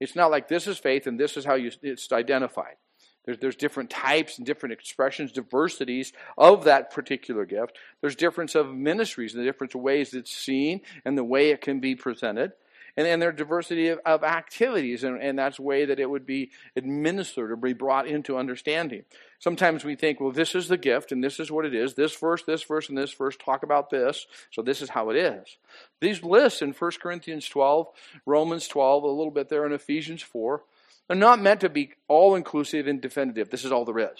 It's 0.00 0.16
not 0.16 0.30
like 0.30 0.48
this 0.48 0.66
is 0.66 0.78
faith 0.78 1.06
and 1.06 1.18
this 1.18 1.36
is 1.36 1.44
how 1.44 1.54
you, 1.54 1.70
it's 1.82 2.10
identified. 2.12 2.76
There's, 3.24 3.38
there's 3.38 3.56
different 3.56 3.90
types 3.90 4.36
and 4.36 4.46
different 4.46 4.74
expressions, 4.74 5.32
diversities 5.32 6.12
of 6.36 6.64
that 6.64 6.90
particular 6.90 7.46
gift. 7.46 7.78
There's 8.00 8.16
difference 8.16 8.54
of 8.54 8.74
ministries 8.74 9.34
and 9.34 9.42
the 9.42 9.46
different 9.46 9.74
ways 9.74 10.12
it's 10.12 10.30
seen 10.30 10.82
and 11.04 11.16
the 11.16 11.24
way 11.24 11.50
it 11.50 11.60
can 11.60 11.80
be 11.80 11.94
presented. 11.94 12.52
And, 12.96 13.06
and 13.06 13.20
there's 13.20 13.36
diversity 13.36 13.88
of, 13.88 13.98
of 14.06 14.22
activities, 14.22 15.04
and, 15.04 15.20
and 15.20 15.38
that's 15.38 15.56
the 15.56 15.62
way 15.62 15.84
that 15.84 15.98
it 15.98 16.08
would 16.08 16.26
be 16.26 16.50
administered 16.76 17.50
or 17.50 17.56
be 17.56 17.72
brought 17.72 18.06
into 18.06 18.36
understanding. 18.36 19.04
Sometimes 19.38 19.84
we 19.84 19.96
think, 19.96 20.20
well, 20.20 20.30
this 20.30 20.54
is 20.54 20.68
the 20.68 20.76
gift, 20.76 21.10
and 21.10 21.22
this 21.22 21.40
is 21.40 21.50
what 21.50 21.66
it 21.66 21.74
is. 21.74 21.94
This 21.94 22.16
verse, 22.16 22.42
this 22.44 22.62
verse, 22.62 22.88
and 22.88 22.96
this 22.96 23.12
verse 23.12 23.36
talk 23.36 23.62
about 23.62 23.90
this, 23.90 24.26
so 24.50 24.62
this 24.62 24.80
is 24.80 24.90
how 24.90 25.10
it 25.10 25.16
is. 25.16 25.56
These 26.00 26.22
lists 26.22 26.62
in 26.62 26.72
1 26.72 26.90
Corinthians 27.02 27.48
12, 27.48 27.88
Romans 28.26 28.68
12, 28.68 29.02
a 29.02 29.08
little 29.08 29.32
bit 29.32 29.48
there 29.48 29.66
in 29.66 29.72
Ephesians 29.72 30.22
4, 30.22 30.62
they're 31.08 31.16
not 31.16 31.42
meant 31.42 31.60
to 31.60 31.68
be 31.68 31.92
all 32.08 32.34
inclusive 32.34 32.86
and 32.86 33.00
definitive. 33.00 33.50
This 33.50 33.64
is 33.64 33.72
all 33.72 33.84
there 33.84 33.98
is. 33.98 34.18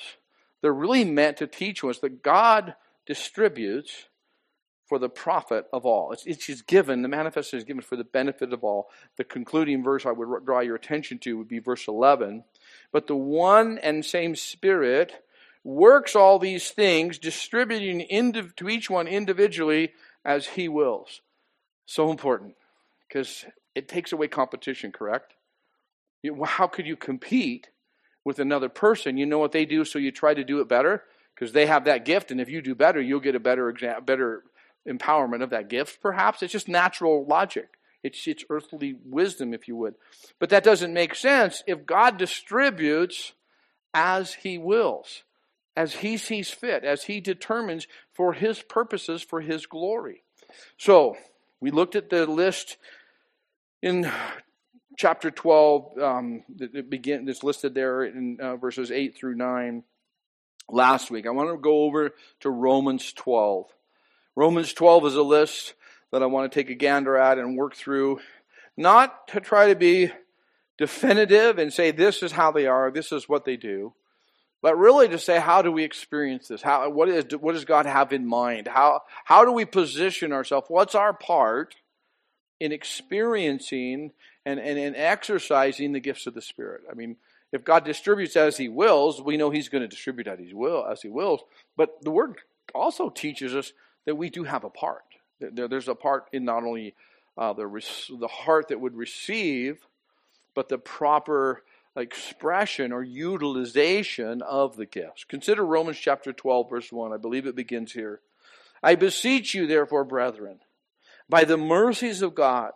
They're 0.61 0.73
really 0.73 1.05
meant 1.05 1.39
to 1.39 1.47
teach 1.47 1.83
us 1.85 1.99
that 2.01 2.23
God 2.23 2.75
distributes 3.07 4.07
for 4.87 4.99
the 4.99 5.09
profit 5.09 5.67
of 5.73 5.87
all. 5.87 6.13
It's, 6.13 6.27
it's 6.27 6.47
just 6.47 6.67
given, 6.67 7.03
the 7.03 7.09
manifestation 7.09 7.59
is 7.59 7.65
given 7.65 7.83
for 7.83 7.97
the 7.97 8.05
benefit 8.05 8.53
of 8.53 8.63
all. 8.63 8.91
The 9.17 9.25
concluding 9.25 9.83
verse 9.83 10.05
I 10.05 10.13
would 10.13 10.45
draw 10.45 10.61
your 10.61 10.77
attention 10.77 11.19
to 11.21 11.39
would 11.39 11.49
be 11.49 11.59
verse 11.59 11.89
11. 11.89 12.45
But 12.93 13.07
the 13.07 13.17
one 13.17 13.79
and 13.79 14.05
same 14.05 14.37
Spirit 14.37 15.25
works 15.63 16.15
all 16.15 16.39
these 16.39 16.71
things, 16.71 17.19
distributing 17.19 18.03
into, 18.03 18.51
to 18.57 18.69
each 18.69 18.91
one 18.91 19.09
individually 19.09 19.93
as 20.25 20.47
He 20.49 20.69
wills. 20.69 21.23
So 21.87 22.11
important 22.11 22.55
because 23.09 23.47
it 23.75 23.89
takes 23.89 24.13
away 24.13 24.29
competition, 24.29 24.93
correct? 24.93 25.35
How 26.45 26.67
could 26.67 26.87
you 26.87 26.97
compete 26.97 27.69
with 28.25 28.39
another 28.39 28.69
person? 28.69 29.17
You 29.17 29.27
know 29.27 29.39
what 29.39 29.53
they 29.53 29.65
do, 29.65 29.85
so 29.85 29.99
you 29.99 30.11
try 30.11 30.35
to 30.35 30.45
do 30.45 30.61
it 30.61 30.69
better 30.69 31.05
because 31.35 31.53
they 31.53 31.67
have 31.67 31.85
that 31.85 32.05
gift, 32.05 32.31
and 32.31 32.41
if 32.41 32.49
you 32.49 32.63
do 32.63 32.75
better, 32.75 33.01
you'll 33.01 33.21
get 33.21 33.35
a 33.35 33.41
better 33.41 33.69
exam- 33.69 34.05
better 34.05 34.45
empowerment 34.89 35.43
of 35.43 35.51
that 35.51 35.69
gift. 35.69 36.01
Perhaps 36.01 36.43
it's 36.43 36.53
just 36.53 36.69
natural 36.69 37.25
logic. 37.27 37.69
It's 38.03 38.27
it's 38.27 38.45
earthly 38.51 38.97
wisdom, 39.05 39.55
if 39.55 39.67
you 39.67 39.77
would. 39.77 39.95
But 40.39 40.51
that 40.51 40.65
doesn't 40.65 40.93
make 40.93 41.15
sense 41.15 41.63
if 41.67 41.87
God 41.87 42.19
distributes 42.19 43.33
as 43.95 44.35
He 44.35 44.59
wills, 44.59 45.25
as 45.77 45.95
He 45.95 46.19
sees 46.19 46.51
fit, 46.51 46.85
as 46.85 47.05
He 47.05 47.21
determines 47.21 47.87
for 48.13 48.35
His 48.35 48.63
purposes, 48.63 49.23
for 49.23 49.41
His 49.41 49.67
glory. 49.67 50.23
So 50.77 51.17
we 51.61 51.71
looked 51.71 51.97
at 51.97 52.11
the 52.11 52.27
list 52.27 52.77
in 53.81 54.11
chapter 54.97 55.31
12 55.31 55.99
um, 55.99 56.45
it 56.61 56.89
begin, 56.89 57.29
it's 57.29 57.43
listed 57.43 57.75
there 57.75 58.05
in 58.05 58.39
uh, 58.41 58.57
verses 58.57 58.91
8 58.91 59.17
through 59.17 59.35
9 59.35 59.83
last 60.69 61.11
week 61.11 61.27
i 61.27 61.31
want 61.31 61.51
to 61.51 61.57
go 61.57 61.83
over 61.83 62.15
to 62.41 62.51
romans 62.51 63.13
12 63.13 63.67
romans 64.37 64.73
12 64.73 65.07
is 65.07 65.15
a 65.15 65.23
list 65.23 65.75
that 66.13 66.23
i 66.23 66.27
want 66.27 66.51
to 66.51 66.55
take 66.55 66.71
a 66.71 66.75
gander 66.75 67.17
at 67.17 67.39
and 67.39 67.57
work 67.57 67.75
through 67.75 68.21
not 68.77 69.29
to 69.29 69.41
try 69.41 69.69
to 69.69 69.77
be 69.77 70.11
definitive 70.79 71.59
and 71.59 71.73
say 71.73 71.91
this 71.91 72.23
is 72.23 72.33
how 72.33 72.51
they 72.51 72.67
are 72.67 72.91
this 72.91 73.13
is 73.13 73.29
what 73.29 73.45
they 73.45 73.57
do 73.57 73.93
but 74.63 74.79
really 74.79 75.09
to 75.09 75.19
say 75.19 75.39
how 75.39 75.63
do 75.63 75.71
we 75.71 75.85
experience 75.85 76.49
this 76.49 76.63
how 76.63 76.89
what 76.91 77.09
is 77.09 77.25
what 77.37 77.53
does 77.53 77.65
god 77.65 77.87
have 77.87 78.13
in 78.13 78.27
mind 78.27 78.67
how 78.67 79.03
how 79.25 79.45
do 79.45 79.53
we 79.53 79.65
position 79.65 80.33
ourselves 80.33 80.67
what's 80.69 80.95
our 80.95 81.13
part 81.13 81.77
in 82.61 82.73
experiencing 82.73 84.13
and, 84.47 84.61
and, 84.61 84.79
and 84.79 84.97
exercising 84.97 85.93
the 85.93 86.01
gifts 86.01 86.27
of 86.27 86.35
the 86.35 86.43
Spirit. 86.43 86.83
I 86.91 86.95
mean, 86.95 87.17
if 87.53 87.65
God 87.65 87.85
distributes 87.85 88.37
as 88.37 88.57
He 88.57 88.69
wills, 88.69 89.23
we 89.23 89.37
know 89.37 89.51
He's 89.51 89.69
going 89.69 89.83
to 89.83 89.89
distribute 89.89 90.27
as 90.27 90.39
He 90.39 90.55
will, 90.55 90.87
as 90.87 91.03
He 91.03 91.09
wills. 91.09 91.41
But 91.77 92.03
the 92.03 92.11
Word 92.11 92.37
also 92.75 93.11
teaches 93.11 93.55
us 93.55 93.73
that 94.07 94.17
we 94.17 94.31
do 94.31 94.45
have 94.45 94.65
a 94.65 94.71
part. 94.71 95.05
There, 95.41 95.69
there's 95.69 95.89
a 95.89 95.95
part 95.95 96.27
in 96.33 96.45
not 96.45 96.65
only 96.65 96.95
uh, 97.37 97.53
the 97.53 97.67
the 98.19 98.29
heart 98.29 98.69
that 98.69 98.81
would 98.81 98.97
receive, 98.97 99.87
but 100.55 100.69
the 100.69 100.79
proper 100.79 101.63
expression 101.97 102.93
or 102.93 103.03
utilization 103.03 104.43
of 104.43 104.77
the 104.77 104.87
gifts. 104.87 105.25
Consider 105.25 105.65
Romans 105.65 105.99
chapter 105.99 106.33
12, 106.33 106.71
verse 106.71 106.93
1. 106.93 107.13
I 107.13 107.17
believe 107.17 107.47
it 107.47 107.55
begins 107.55 107.93
here. 107.93 108.21
I 108.83 108.97
beseech 108.97 109.55
you, 109.55 109.67
therefore, 109.67 110.05
brethren, 110.05 110.61
by 111.29 111.45
the 111.45 111.57
mercies 111.57 112.21
of 112.21 112.35
God 112.35 112.73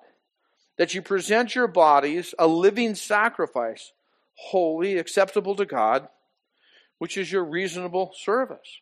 that 0.77 0.95
you 0.95 1.03
present 1.03 1.55
your 1.55 1.67
bodies 1.67 2.35
a 2.39 2.47
living 2.47 2.95
sacrifice, 2.95 3.93
holy, 4.35 4.97
acceptable 4.97 5.55
to 5.57 5.67
God, 5.67 6.09
which 6.99 7.19
is 7.19 7.31
your 7.31 7.45
reasonable 7.45 8.13
service. 8.17 8.81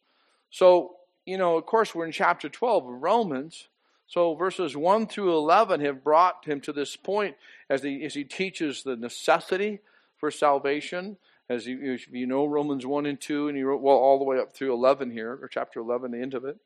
So, 0.50 0.96
you 1.26 1.36
know, 1.36 1.56
of 1.56 1.66
course, 1.66 1.94
we're 1.94 2.06
in 2.06 2.12
chapter 2.12 2.48
12 2.48 2.88
of 2.88 3.02
Romans. 3.02 3.68
So 4.06 4.34
verses 4.34 4.76
1 4.76 5.08
through 5.08 5.36
11 5.36 5.80
have 5.80 6.04
brought 6.04 6.44
him 6.44 6.60
to 6.62 6.72
this 6.72 6.96
point 6.96 7.36
as 7.68 7.82
he, 7.82 8.04
as 8.04 8.14
he 8.14 8.24
teaches 8.24 8.82
the 8.82 8.96
necessity 8.96 9.80
for 10.16 10.30
salvation. 10.30 11.16
As 11.48 11.66
you, 11.66 11.98
you 12.10 12.26
know, 12.26 12.44
Romans 12.46 12.86
1 12.86 13.06
and 13.06 13.20
2, 13.20 13.48
and 13.48 13.56
he 13.56 13.62
wrote, 13.62 13.82
well, 13.82 13.96
all 13.96 14.18
the 14.18 14.24
way 14.24 14.38
up 14.38 14.52
through 14.52 14.72
11 14.72 15.10
here, 15.10 15.38
or 15.40 15.48
chapter 15.48 15.80
11, 15.80 16.12
the 16.12 16.20
end 16.20 16.34
of 16.34 16.44
it. 16.44 16.56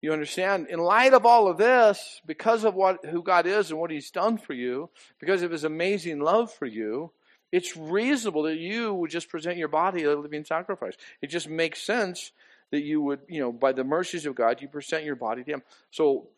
You 0.00 0.12
understand? 0.12 0.68
In 0.68 0.80
light 0.80 1.12
of 1.12 1.26
all 1.26 1.46
of 1.46 1.58
this, 1.58 2.22
because 2.26 2.64
of 2.64 2.74
what 2.74 3.04
who 3.04 3.22
God 3.22 3.46
is 3.46 3.70
and 3.70 3.78
what 3.78 3.90
He's 3.90 4.10
done 4.10 4.38
for 4.38 4.54
you, 4.54 4.88
because 5.18 5.42
of 5.42 5.50
His 5.50 5.64
amazing 5.64 6.20
love 6.20 6.50
for 6.52 6.64
you, 6.64 7.12
it's 7.52 7.76
reasonable 7.76 8.44
that 8.44 8.56
you 8.56 8.94
would 8.94 9.10
just 9.10 9.28
present 9.28 9.58
your 9.58 9.68
body 9.68 10.04
a 10.04 10.16
living 10.16 10.44
sacrifice. 10.44 10.94
It 11.20 11.26
just 11.26 11.48
makes 11.48 11.82
sense 11.82 12.32
that 12.70 12.82
you 12.82 13.00
would, 13.02 13.20
you 13.28 13.40
know, 13.40 13.52
by 13.52 13.72
the 13.72 13.84
mercies 13.84 14.26
of 14.26 14.34
God, 14.34 14.62
you 14.62 14.68
present 14.68 15.04
your 15.04 15.16
body 15.16 15.44
to 15.44 15.50
Him. 15.50 15.62
So 15.90 16.28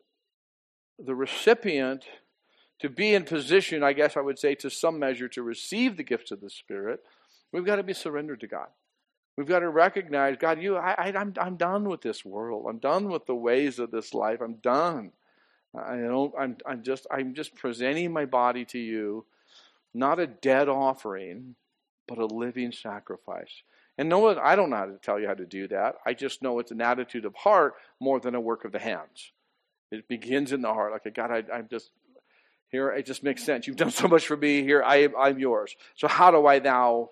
the 0.98 1.14
recipient 1.14 2.04
to 2.82 2.88
be 2.88 3.14
in 3.14 3.24
position, 3.24 3.84
I 3.84 3.92
guess 3.92 4.16
I 4.16 4.20
would 4.20 4.40
say, 4.40 4.56
to 4.56 4.68
some 4.68 4.98
measure, 4.98 5.28
to 5.28 5.42
receive 5.42 5.96
the 5.96 6.02
gifts 6.02 6.32
of 6.32 6.40
the 6.40 6.50
Spirit, 6.50 7.00
we've 7.52 7.64
got 7.64 7.76
to 7.76 7.84
be 7.84 7.92
surrendered 7.92 8.40
to 8.40 8.48
God. 8.48 8.66
We've 9.36 9.46
got 9.46 9.60
to 9.60 9.68
recognize, 9.68 10.36
God, 10.36 10.60
you, 10.60 10.76
I, 10.76 10.92
I, 10.98 11.12
I'm, 11.16 11.32
I'm 11.40 11.56
done 11.56 11.88
with 11.88 12.02
this 12.02 12.24
world. 12.24 12.66
I'm 12.68 12.78
done 12.78 13.08
with 13.08 13.26
the 13.26 13.36
ways 13.36 13.78
of 13.78 13.92
this 13.92 14.12
life. 14.12 14.40
I'm 14.40 14.54
done. 14.54 15.12
I 15.74 15.96
don't. 15.96 16.34
I'm, 16.38 16.56
I'm 16.66 16.82
just. 16.82 17.06
I'm 17.10 17.34
just 17.34 17.54
presenting 17.54 18.12
my 18.12 18.26
body 18.26 18.66
to 18.66 18.78
you, 18.78 19.24
not 19.94 20.18
a 20.18 20.26
dead 20.26 20.68
offering, 20.68 21.54
but 22.06 22.18
a 22.18 22.26
living 22.26 22.72
sacrifice. 22.72 23.62
And 23.98 24.08
no 24.08 24.38
I 24.40 24.56
don't 24.56 24.70
know 24.70 24.76
how 24.76 24.86
to 24.86 24.98
tell 25.02 25.20
you 25.20 25.26
how 25.26 25.34
to 25.34 25.46
do 25.46 25.68
that. 25.68 25.96
I 26.06 26.14
just 26.14 26.42
know 26.42 26.58
it's 26.58 26.70
an 26.70 26.80
attitude 26.80 27.24
of 27.24 27.34
heart 27.34 27.74
more 28.00 28.20
than 28.20 28.34
a 28.34 28.40
work 28.40 28.64
of 28.64 28.72
the 28.72 28.78
hands. 28.78 29.32
It 29.90 30.08
begins 30.08 30.52
in 30.52 30.62
the 30.62 30.72
heart. 30.72 30.92
Like 30.92 31.14
God, 31.14 31.30
I, 31.30 31.44
I'm 31.54 31.68
just 31.68 31.90
here. 32.68 32.90
It 32.90 33.04
just 33.06 33.22
makes 33.22 33.44
sense. 33.44 33.66
You've 33.66 33.76
done 33.76 33.90
so 33.90 34.08
much 34.08 34.26
for 34.26 34.36
me. 34.36 34.62
Here, 34.62 34.82
I, 34.82 35.08
I'm 35.18 35.38
yours. 35.38 35.76
So 35.94 36.08
how 36.08 36.30
do 36.30 36.46
I 36.46 36.58
now 36.58 37.10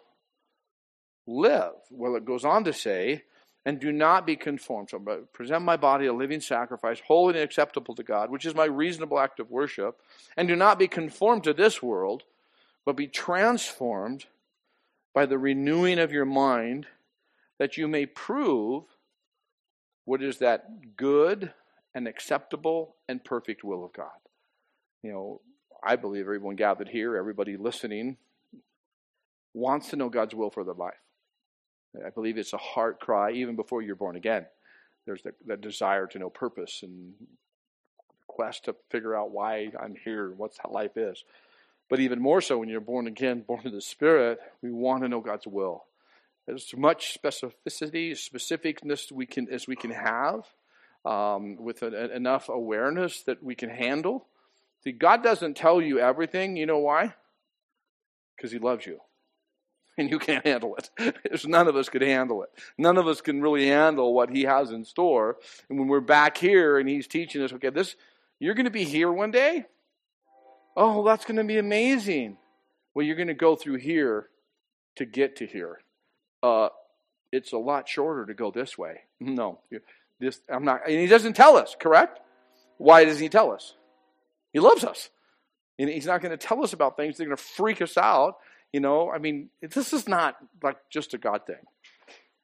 live? 1.26 1.74
Well, 1.90 2.16
it 2.16 2.24
goes 2.24 2.44
on 2.44 2.64
to 2.64 2.72
say, 2.72 3.24
and 3.66 3.78
do 3.78 3.92
not 3.92 4.26
be 4.26 4.36
conformed. 4.36 4.88
So 4.90 4.98
present 5.32 5.62
my 5.62 5.76
body 5.76 6.06
a 6.06 6.14
living 6.14 6.40
sacrifice, 6.40 7.00
holy 7.06 7.34
and 7.34 7.42
acceptable 7.42 7.94
to 7.96 8.02
God, 8.02 8.30
which 8.30 8.46
is 8.46 8.54
my 8.54 8.64
reasonable 8.64 9.18
act 9.18 9.38
of 9.38 9.50
worship. 9.50 10.00
And 10.36 10.48
do 10.48 10.56
not 10.56 10.78
be 10.78 10.88
conformed 10.88 11.44
to 11.44 11.52
this 11.52 11.82
world, 11.82 12.22
but 12.86 12.96
be 12.96 13.06
transformed 13.06 14.24
by 15.14 15.26
the 15.26 15.38
renewing 15.38 15.98
of 15.98 16.12
your 16.12 16.24
mind, 16.24 16.86
that 17.58 17.76
you 17.76 17.88
may 17.88 18.06
prove 18.06 18.84
what 20.04 20.22
is 20.22 20.38
that 20.38 20.96
good 20.96 21.52
and 21.94 22.06
acceptable 22.08 22.96
and 23.08 23.24
perfect 23.24 23.64
will 23.64 23.84
of 23.84 23.92
God. 23.92 24.08
You 25.02 25.12
know, 25.12 25.40
I 25.82 25.96
believe 25.96 26.24
everyone 26.24 26.56
gathered 26.56 26.88
here, 26.88 27.16
everybody 27.16 27.56
listening, 27.56 28.16
wants 29.54 29.90
to 29.90 29.96
know 29.96 30.08
God's 30.08 30.34
will 30.34 30.50
for 30.50 30.64
their 30.64 30.74
life. 30.74 30.94
I 32.04 32.10
believe 32.10 32.38
it's 32.38 32.52
a 32.52 32.58
heart 32.58 33.00
cry 33.00 33.32
even 33.32 33.56
before 33.56 33.82
you're 33.82 33.96
born 33.96 34.16
again. 34.16 34.46
There's 35.06 35.22
that, 35.22 35.34
that 35.46 35.60
desire 35.60 36.06
to 36.08 36.18
know 36.18 36.30
purpose 36.30 36.80
and 36.82 37.14
quest 38.28 38.66
to 38.66 38.76
figure 38.90 39.16
out 39.16 39.32
why 39.32 39.72
I'm 39.80 39.96
here, 40.04 40.26
and 40.26 40.38
what 40.38 40.52
life 40.70 40.96
is. 40.96 41.24
But 41.90 42.00
even 42.00 42.22
more 42.22 42.40
so 42.40 42.56
when 42.56 42.68
you're 42.68 42.80
born 42.80 43.06
again, 43.06 43.40
born 43.46 43.66
of 43.66 43.72
the 43.72 43.82
Spirit, 43.82 44.38
we 44.62 44.70
want 44.70 45.02
to 45.02 45.08
know 45.08 45.20
God's 45.20 45.46
will. 45.46 45.84
As 46.48 46.72
much 46.74 47.18
specificity, 47.20 48.12
specificness 48.12 49.12
we 49.12 49.26
can 49.26 49.48
as 49.50 49.66
we 49.68 49.76
can 49.76 49.90
have, 49.90 50.46
um, 51.04 51.56
with 51.56 51.82
enough 51.82 52.48
awareness 52.48 53.22
that 53.24 53.42
we 53.42 53.54
can 53.54 53.68
handle. 53.68 54.26
See, 54.82 54.92
God 54.92 55.22
doesn't 55.22 55.56
tell 55.56 55.82
you 55.82 55.98
everything. 55.98 56.56
You 56.56 56.66
know 56.66 56.78
why? 56.78 57.14
Because 58.36 58.52
He 58.52 58.58
loves 58.58 58.86
you. 58.86 59.00
And 59.98 60.08
you 60.08 60.18
can't 60.18 60.46
handle 60.46 60.76
it. 60.76 60.88
Because 61.22 61.46
none 61.46 61.68
of 61.68 61.76
us 61.76 61.90
could 61.90 62.00
handle 62.00 62.42
it. 62.42 62.48
None 62.78 62.96
of 62.96 63.06
us 63.06 63.20
can 63.20 63.42
really 63.42 63.66
handle 63.66 64.14
what 64.14 64.30
He 64.30 64.44
has 64.44 64.70
in 64.70 64.84
store. 64.84 65.36
And 65.68 65.78
when 65.78 65.88
we're 65.88 66.00
back 66.00 66.38
here 66.38 66.78
and 66.78 66.88
He's 66.88 67.06
teaching 67.06 67.42
us, 67.42 67.52
okay, 67.52 67.68
this, 67.68 67.96
you're 68.38 68.54
going 68.54 68.64
to 68.64 68.70
be 68.70 68.84
here 68.84 69.12
one 69.12 69.30
day? 69.30 69.66
Oh, 70.76 71.04
that's 71.04 71.24
going 71.24 71.36
to 71.36 71.44
be 71.44 71.58
amazing. 71.58 72.36
Well, 72.94 73.04
you're 73.04 73.16
going 73.16 73.28
to 73.28 73.34
go 73.34 73.56
through 73.56 73.76
here 73.76 74.28
to 74.96 75.04
get 75.04 75.36
to 75.36 75.46
here. 75.46 75.80
Uh, 76.42 76.68
it's 77.32 77.52
a 77.52 77.58
lot 77.58 77.88
shorter 77.88 78.26
to 78.26 78.34
go 78.34 78.50
this 78.50 78.76
way. 78.78 79.00
No, 79.22 79.58
this 80.18 80.40
I'm 80.48 80.64
not. 80.64 80.88
And 80.88 80.98
he 80.98 81.06
doesn't 81.06 81.34
tell 81.34 81.58
us. 81.58 81.76
Correct? 81.78 82.20
Why 82.78 83.04
doesn't 83.04 83.22
he 83.22 83.28
tell 83.28 83.52
us? 83.52 83.74
He 84.52 84.58
loves 84.58 84.82
us, 84.82 85.10
and 85.78 85.90
he's 85.90 86.06
not 86.06 86.22
going 86.22 86.30
to 86.30 86.38
tell 86.38 86.64
us 86.64 86.72
about 86.72 86.96
things 86.96 87.18
that 87.18 87.24
are 87.24 87.26
going 87.26 87.36
to 87.36 87.42
freak 87.42 87.82
us 87.82 87.98
out. 87.98 88.36
You 88.72 88.80
know, 88.80 89.10
I 89.10 89.18
mean, 89.18 89.50
this 89.60 89.92
is 89.92 90.08
not 90.08 90.36
like 90.62 90.78
just 90.88 91.12
a 91.12 91.18
God 91.18 91.42
thing. 91.46 91.62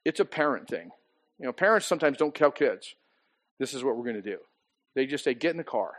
It's 0.05 0.19
a 0.19 0.25
parent 0.25 0.69
thing. 0.69 0.91
You 1.39 1.47
know, 1.47 1.51
parents 1.51 1.87
sometimes 1.87 2.17
don't 2.17 2.35
tell 2.35 2.51
kids, 2.51 2.93
"This 3.57 3.73
is 3.73 3.83
what 3.83 3.97
we're 3.97 4.03
going 4.03 4.21
to 4.21 4.21
do." 4.21 4.37
They 4.93 5.07
just 5.07 5.23
say, 5.23 5.33
"Get 5.33 5.51
in 5.51 5.57
the 5.57 5.63
car." 5.63 5.95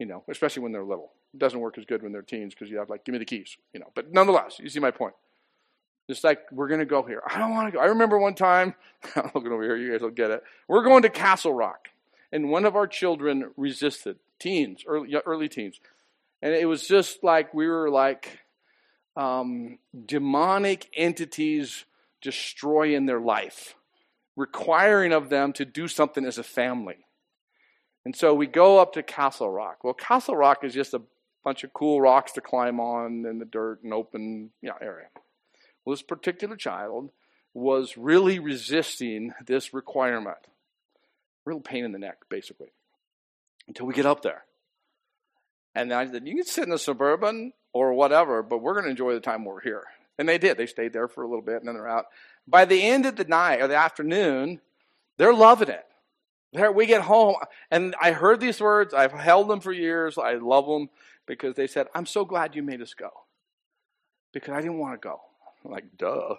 You 0.00 0.06
know, 0.06 0.24
especially 0.28 0.64
when 0.64 0.72
they're 0.72 0.82
little. 0.82 1.12
Doesn't 1.36 1.60
work 1.60 1.78
as 1.78 1.84
good 1.84 2.02
when 2.02 2.12
they're 2.12 2.22
teens 2.22 2.54
because 2.54 2.70
you 2.70 2.78
have 2.78 2.90
like, 2.90 3.04
"Give 3.04 3.12
me 3.12 3.18
the 3.18 3.24
keys." 3.24 3.56
You 3.72 3.80
know, 3.80 3.90
but 3.94 4.12
nonetheless, 4.12 4.58
you 4.58 4.68
see 4.68 4.80
my 4.80 4.90
point. 4.90 5.14
It's 6.10 6.24
like 6.24 6.40
we're 6.50 6.68
to 6.68 6.84
go 6.84 7.02
here. 7.02 7.22
I 7.26 7.38
don't 7.38 7.52
want 7.52 7.68
to 7.68 7.72
go. 7.72 7.80
I 7.80 7.86
remember 7.86 8.18
one 8.18 8.34
time, 8.34 8.74
I'm 9.16 9.30
looking 9.34 9.52
over 9.52 9.62
here, 9.62 9.76
you 9.76 9.92
guys 9.92 10.00
will 10.00 10.10
get 10.10 10.30
it. 10.30 10.42
We're 10.66 10.82
going 10.82 11.02
to 11.02 11.08
Castle 11.08 11.54
Rock. 11.54 11.88
And 12.32 12.50
one 12.50 12.64
of 12.64 12.76
our 12.76 12.86
children 12.86 13.50
resisted, 13.56 14.18
teens, 14.38 14.84
early, 14.86 15.14
early 15.24 15.48
teens. 15.48 15.80
And 16.42 16.54
it 16.54 16.66
was 16.66 16.86
just 16.86 17.22
like 17.22 17.54
we 17.54 17.68
were 17.68 17.90
like 17.90 18.40
um, 19.16 19.78
demonic 20.06 20.88
entities 20.94 21.84
destroying 22.20 23.06
their 23.06 23.20
life, 23.20 23.74
requiring 24.36 25.12
of 25.12 25.28
them 25.28 25.52
to 25.54 25.64
do 25.64 25.88
something 25.88 26.24
as 26.24 26.38
a 26.38 26.42
family. 26.42 27.06
And 28.04 28.16
so 28.16 28.34
we 28.34 28.46
go 28.46 28.78
up 28.78 28.94
to 28.94 29.02
Castle 29.02 29.50
Rock. 29.50 29.84
Well, 29.84 29.94
Castle 29.94 30.36
Rock 30.36 30.64
is 30.64 30.72
just 30.72 30.94
a 30.94 31.02
bunch 31.44 31.64
of 31.64 31.72
cool 31.72 32.00
rocks 32.00 32.32
to 32.32 32.40
climb 32.40 32.80
on 32.80 33.24
in 33.26 33.38
the 33.38 33.44
dirt 33.44 33.82
and 33.82 33.92
open 33.92 34.50
you 34.60 34.68
know, 34.68 34.76
area. 34.80 35.06
Well, 35.84 35.94
this 35.94 36.02
particular 36.02 36.56
child 36.56 37.10
was 37.54 37.96
really 37.96 38.38
resisting 38.38 39.32
this 39.46 39.74
requirement. 39.74 40.38
Real 41.44 41.60
pain 41.60 41.84
in 41.84 41.92
the 41.92 41.98
neck, 41.98 42.18
basically, 42.28 42.72
until 43.66 43.86
we 43.86 43.94
get 43.94 44.06
up 44.06 44.22
there. 44.22 44.44
And 45.74 45.92
I 45.92 46.06
said, 46.10 46.26
You 46.26 46.36
can 46.36 46.44
sit 46.44 46.64
in 46.64 46.70
the 46.70 46.78
suburban 46.78 47.52
or 47.72 47.94
whatever, 47.94 48.42
but 48.42 48.58
we're 48.58 48.74
going 48.74 48.84
to 48.84 48.90
enjoy 48.90 49.14
the 49.14 49.20
time 49.20 49.44
we're 49.44 49.60
here. 49.60 49.84
And 50.18 50.28
they 50.28 50.38
did. 50.38 50.58
They 50.58 50.66
stayed 50.66 50.92
there 50.92 51.08
for 51.08 51.22
a 51.22 51.28
little 51.28 51.42
bit 51.42 51.56
and 51.56 51.66
then 51.66 51.74
they're 51.74 51.88
out. 51.88 52.06
By 52.46 52.66
the 52.66 52.82
end 52.82 53.06
of 53.06 53.16
the 53.16 53.24
night 53.24 53.60
or 53.60 53.68
the 53.68 53.76
afternoon, 53.76 54.60
they're 55.16 55.32
loving 55.32 55.68
it. 55.68 55.86
There, 56.52 56.72
we 56.72 56.86
get 56.86 57.02
home, 57.02 57.36
and 57.70 57.94
I 58.00 58.10
heard 58.10 58.40
these 58.40 58.60
words. 58.60 58.92
I've 58.92 59.12
held 59.12 59.48
them 59.48 59.60
for 59.60 59.72
years. 59.72 60.18
I 60.18 60.34
love 60.34 60.66
them 60.66 60.90
because 61.30 61.54
they 61.54 61.68
said, 61.68 61.86
I'm 61.94 62.06
so 62.06 62.24
glad 62.24 62.56
you 62.56 62.62
made 62.64 62.82
us 62.82 62.92
go 62.92 63.10
because 64.32 64.52
I 64.52 64.60
didn't 64.60 64.78
want 64.78 65.00
to 65.00 65.08
go. 65.08 65.20
I'm 65.64 65.70
like, 65.70 65.84
duh. 65.96 66.34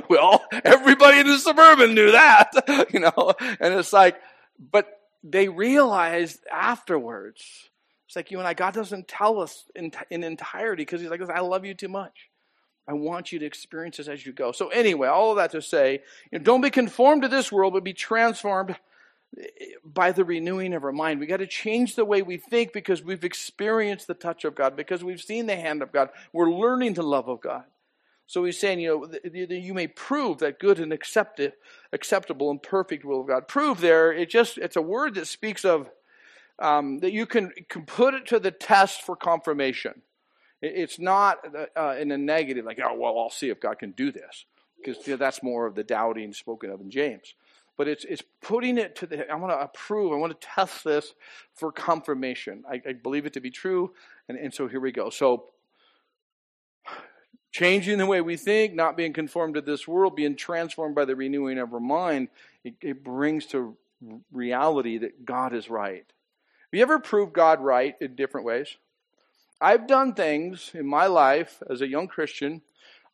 well, 0.08 0.42
everybody 0.64 1.20
in 1.20 1.26
the 1.26 1.36
suburban 1.38 1.94
knew 1.94 2.10
that, 2.12 2.50
you 2.92 3.00
know, 3.00 3.34
and 3.60 3.74
it's 3.74 3.92
like, 3.92 4.16
but 4.58 4.88
they 5.22 5.48
realized 5.48 6.40
afterwards, 6.50 7.68
it's 8.06 8.16
like 8.16 8.30
you 8.30 8.38
and 8.38 8.48
I, 8.48 8.54
God 8.54 8.72
doesn't 8.72 9.08
tell 9.08 9.40
us 9.40 9.64
in, 9.76 9.92
in 10.10 10.24
entirety 10.24 10.82
because 10.82 11.02
He's 11.02 11.10
like, 11.10 11.20
I 11.28 11.40
love 11.40 11.66
you 11.66 11.74
too 11.74 11.88
much. 11.88 12.30
I 12.88 12.94
want 12.94 13.30
you 13.30 13.40
to 13.40 13.46
experience 13.46 13.98
this 13.98 14.08
as 14.08 14.24
you 14.24 14.32
go. 14.32 14.52
So, 14.52 14.68
anyway, 14.68 15.08
all 15.08 15.30
of 15.30 15.36
that 15.36 15.52
to 15.52 15.60
say, 15.60 16.00
you 16.30 16.38
know, 16.38 16.44
don't 16.44 16.62
be 16.62 16.70
conformed 16.70 17.22
to 17.22 17.28
this 17.28 17.52
world, 17.52 17.74
but 17.74 17.84
be 17.84 17.92
transformed 17.92 18.74
by 19.84 20.12
the 20.12 20.24
renewing 20.24 20.74
of 20.74 20.84
our 20.84 20.92
mind. 20.92 21.20
We 21.20 21.26
got 21.26 21.38
to 21.38 21.46
change 21.46 21.96
the 21.96 22.04
way 22.04 22.22
we 22.22 22.36
think 22.36 22.72
because 22.72 23.02
we've 23.02 23.24
experienced 23.24 24.06
the 24.06 24.14
touch 24.14 24.44
of 24.44 24.54
God, 24.54 24.76
because 24.76 25.02
we've 25.02 25.20
seen 25.20 25.46
the 25.46 25.56
hand 25.56 25.82
of 25.82 25.92
God. 25.92 26.10
We're 26.32 26.50
learning 26.50 26.94
the 26.94 27.02
love 27.02 27.28
of 27.28 27.40
God. 27.40 27.64
So 28.26 28.44
he's 28.44 28.58
saying, 28.58 28.80
you 28.80 29.10
know, 29.24 29.50
you 29.50 29.74
may 29.74 29.88
prove 29.88 30.38
that 30.38 30.58
good 30.58 30.80
and 30.80 30.92
accepted, 30.92 31.52
acceptable 31.92 32.50
and 32.50 32.62
perfect 32.62 33.04
will 33.04 33.22
of 33.22 33.26
God. 33.26 33.48
Prove 33.48 33.80
there, 33.80 34.12
it 34.12 34.30
just 34.30 34.58
it's 34.58 34.76
a 34.76 34.82
word 34.82 35.14
that 35.16 35.26
speaks 35.26 35.64
of 35.64 35.90
um, 36.58 37.00
that 37.00 37.12
you 37.12 37.26
can, 37.26 37.52
can 37.68 37.84
put 37.84 38.14
it 38.14 38.26
to 38.28 38.38
the 38.38 38.50
test 38.50 39.02
for 39.02 39.16
confirmation. 39.16 40.02
it's 40.60 40.98
not 40.98 41.38
uh, 41.76 41.96
in 41.98 42.12
a 42.12 42.18
negative, 42.18 42.64
like, 42.64 42.78
oh, 42.82 42.94
well, 42.94 43.18
I'll 43.18 43.30
see 43.30 43.48
if 43.50 43.60
God 43.60 43.78
can 43.78 43.90
do 43.90 44.12
this. 44.12 44.44
Because 44.78 45.06
you 45.06 45.14
know, 45.14 45.16
that's 45.16 45.42
more 45.42 45.66
of 45.66 45.74
the 45.74 45.84
doubting 45.84 46.32
spoken 46.32 46.70
of 46.70 46.80
in 46.80 46.90
James. 46.90 47.34
But 47.76 47.88
it's, 47.88 48.04
it's 48.04 48.22
putting 48.40 48.78
it 48.78 48.96
to 48.96 49.06
the, 49.06 49.30
I 49.30 49.34
want 49.34 49.52
to 49.52 49.58
approve, 49.58 50.12
I 50.12 50.16
want 50.16 50.38
to 50.38 50.46
test 50.46 50.84
this 50.84 51.14
for 51.54 51.72
confirmation. 51.72 52.64
I, 52.70 52.82
I 52.86 52.92
believe 52.92 53.26
it 53.26 53.32
to 53.34 53.40
be 53.40 53.50
true. 53.50 53.92
And, 54.28 54.38
and 54.38 54.52
so 54.52 54.68
here 54.68 54.80
we 54.80 54.92
go. 54.92 55.10
So 55.10 55.46
changing 57.50 57.98
the 57.98 58.06
way 58.06 58.20
we 58.20 58.36
think, 58.36 58.74
not 58.74 58.96
being 58.96 59.12
conformed 59.12 59.54
to 59.54 59.62
this 59.62 59.88
world, 59.88 60.16
being 60.16 60.36
transformed 60.36 60.94
by 60.94 61.04
the 61.04 61.16
renewing 61.16 61.58
of 61.58 61.72
our 61.72 61.80
mind, 61.80 62.28
it, 62.62 62.74
it 62.80 63.02
brings 63.02 63.46
to 63.46 63.76
reality 64.32 64.98
that 64.98 65.24
God 65.24 65.54
is 65.54 65.70
right. 65.70 66.04
Have 66.04 66.78
you 66.78 66.82
ever 66.82 66.98
proved 66.98 67.32
God 67.32 67.60
right 67.60 67.94
in 68.00 68.14
different 68.14 68.46
ways? 68.46 68.76
I've 69.60 69.86
done 69.86 70.14
things 70.14 70.72
in 70.74 70.86
my 70.86 71.06
life 71.06 71.62
as 71.70 71.80
a 71.80 71.86
young 71.86 72.08
Christian 72.08 72.62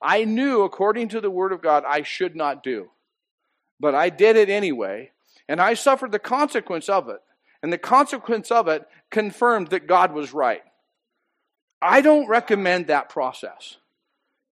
I 0.01 0.25
knew, 0.25 0.63
according 0.63 1.09
to 1.11 1.21
the 1.21 1.31
Word 1.31 1.53
of 1.53 1.61
God, 1.61 1.85
I 1.87 2.03
should 2.03 2.37
not 2.37 2.63
do. 2.63 2.91
But 3.81 3.95
I 3.95 4.11
did 4.11 4.37
it 4.37 4.49
anyway, 4.49 5.13
and 5.49 5.61
I 5.61 5.75
suffered 5.75 6.13
the 6.13 6.19
consequence 6.19 6.89
of 6.89 7.09
it. 7.09 7.21
And 7.63 7.73
the 7.73 7.79
consequence 7.79 8.51
of 8.51 8.69
it 8.69 8.87
confirmed 9.11 9.69
that 9.69 9.87
God 9.87 10.13
was 10.13 10.33
right. 10.33 10.63
I 11.83 12.01
don't 12.01 12.29
recommend 12.29 12.87
that 12.87 13.09
process 13.09 13.77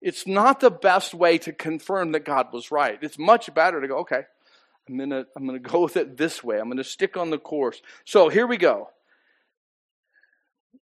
it's 0.07 0.27
not 0.27 0.61
the 0.61 0.71
best 0.71 1.15
way 1.15 1.39
to 1.39 1.53
confirm 1.53 2.13
that 2.13 2.25
God 2.25 2.53
was 2.53 2.71
right. 2.71 2.99
It's 3.03 3.19
much 3.19 3.53
better 3.55 3.81
to 3.81 3.89
go, 3.89 3.99
okay, 3.99 4.23
I'm 4.89 4.97
going 4.99 5.11
to 5.11 5.27
I'm 5.37 5.47
going 5.47 5.61
to 5.61 5.69
go 5.69 5.81
with 5.81 5.97
it 5.97 6.17
this 6.17 6.45
way. 6.45 6.59
I'm 6.59 6.67
going 6.67 6.77
to 6.77 6.85
stick 6.85 7.17
on 7.17 7.31
the 7.31 7.39
course. 7.39 7.83
So 8.05 8.29
here 8.29 8.47
we 8.47 8.57
go. 8.57 8.91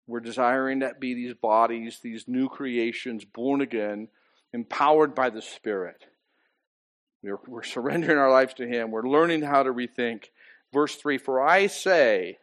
We're 0.07 0.19
desiring 0.19 0.81
to 0.81 0.93
be 0.99 1.13
these 1.13 1.35
bodies, 1.35 1.99
these 2.03 2.27
new 2.27 2.49
creations, 2.49 3.23
born 3.23 3.61
again, 3.61 4.09
empowered 4.51 5.15
by 5.15 5.29
the 5.29 5.41
Spirit. 5.41 6.05
We're, 7.23 7.39
we're 7.47 7.63
surrendering 7.63 8.17
our 8.17 8.31
lives 8.31 8.53
to 8.55 8.67
Him. 8.67 8.91
We're 8.91 9.07
learning 9.07 9.41
how 9.41 9.63
to 9.63 9.73
rethink. 9.73 10.25
Verse 10.71 10.95
3 10.95 11.17
For 11.17 11.41
I 11.41 11.67
say, 11.67 12.37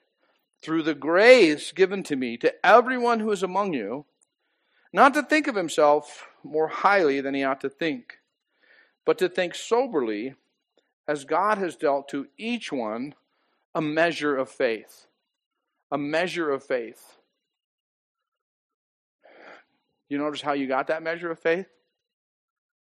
through 0.62 0.82
the 0.82 0.94
grace 0.94 1.72
given 1.72 2.02
to 2.04 2.16
me, 2.16 2.36
to 2.38 2.54
everyone 2.64 3.20
who 3.20 3.30
is 3.30 3.42
among 3.42 3.72
you, 3.72 4.06
not 4.92 5.14
to 5.14 5.22
think 5.22 5.46
of 5.46 5.54
himself 5.54 6.26
more 6.42 6.68
highly 6.68 7.20
than 7.20 7.34
he 7.34 7.44
ought 7.44 7.60
to 7.60 7.70
think, 7.70 8.18
but 9.06 9.18
to 9.18 9.28
think 9.28 9.54
soberly 9.54 10.34
as 11.08 11.24
God 11.24 11.58
has 11.58 11.76
dealt 11.76 12.08
to 12.08 12.26
each 12.36 12.72
one 12.72 13.14
a 13.74 13.80
measure 13.80 14.36
of 14.36 14.48
faith. 14.48 15.06
A 15.92 15.98
measure 15.98 16.50
of 16.50 16.62
faith. 16.62 17.18
You 20.08 20.18
notice 20.18 20.42
how 20.42 20.52
you 20.52 20.66
got 20.66 20.88
that 20.88 21.02
measure 21.02 21.30
of 21.30 21.38
faith? 21.38 21.68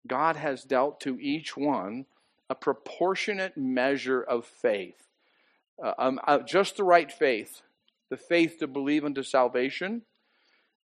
God 0.08 0.36
has 0.36 0.64
dealt 0.64 1.00
to 1.02 1.20
each 1.20 1.56
one 1.56 2.06
a 2.50 2.56
proportionate 2.56 3.58
measure 3.58 4.22
of 4.22 4.46
faith. 4.46 5.08
Uh, 5.84 5.94
um, 5.98 6.20
uh, 6.26 6.40
just 6.40 6.78
the 6.78 6.84
right 6.84 7.12
faith. 7.12 7.62
The 8.10 8.18
faith 8.18 8.58
to 8.60 8.68
believe 8.68 9.04
unto 9.04 9.22
salvation, 9.22 10.04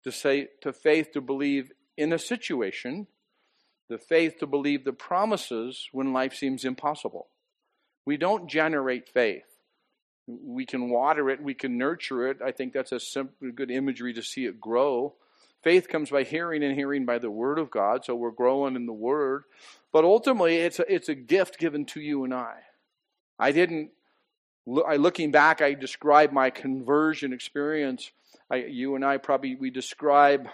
to 0.03 0.11
say 0.11 0.49
to 0.61 0.73
faith 0.73 1.11
to 1.13 1.21
believe 1.21 1.71
in 1.97 2.11
a 2.11 2.19
situation, 2.19 3.07
the 3.89 3.97
faith 3.97 4.39
to 4.39 4.47
believe 4.47 4.83
the 4.83 4.93
promises 4.93 5.87
when 5.91 6.13
life 6.13 6.33
seems 6.33 6.65
impossible. 6.65 7.27
We 8.05 8.17
don't 8.17 8.49
generate 8.49 9.07
faith. 9.07 9.45
We 10.27 10.65
can 10.65 10.89
water 10.89 11.29
it, 11.29 11.41
we 11.41 11.53
can 11.53 11.77
nurture 11.77 12.27
it. 12.27 12.37
I 12.43 12.51
think 12.51 12.73
that's 12.73 12.91
a 12.91 12.99
simple, 12.99 13.51
good 13.51 13.71
imagery 13.71 14.13
to 14.13 14.23
see 14.23 14.45
it 14.45 14.59
grow. 14.59 15.13
Faith 15.63 15.87
comes 15.87 16.09
by 16.09 16.23
hearing 16.23 16.63
and 16.63 16.75
hearing 16.75 17.05
by 17.05 17.17
the 17.17 17.31
Word 17.31 17.57
of 17.57 17.71
God, 17.71 18.03
so 18.03 18.15
we're 18.15 18.31
growing 18.31 18.75
in 18.75 18.85
the 18.85 18.93
Word. 18.93 19.43
But 19.91 20.03
ultimately, 20.03 20.57
it's 20.57 20.79
a, 20.79 20.93
it's 20.93 21.09
a 21.09 21.15
gift 21.15 21.57
given 21.57 21.85
to 21.87 22.01
you 22.01 22.23
and 22.23 22.33
I. 22.33 22.55
I 23.39 23.51
didn't, 23.51 23.91
I, 24.85 24.97
looking 24.97 25.31
back, 25.31 25.61
I 25.61 25.73
describe 25.73 26.31
my 26.31 26.49
conversion 26.49 27.33
experience 27.33 28.11
I, 28.49 28.57
you 28.57 28.95
and 28.95 29.03
I 29.03 29.17
probably 29.17 29.55
we 29.55 29.69
describe 29.69 30.47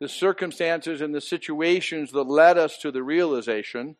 the 0.00 0.08
circumstances 0.08 1.00
and 1.00 1.14
the 1.14 1.20
situations 1.20 2.12
that 2.12 2.24
led 2.24 2.58
us 2.58 2.78
to 2.78 2.90
the 2.90 3.02
realization, 3.02 3.96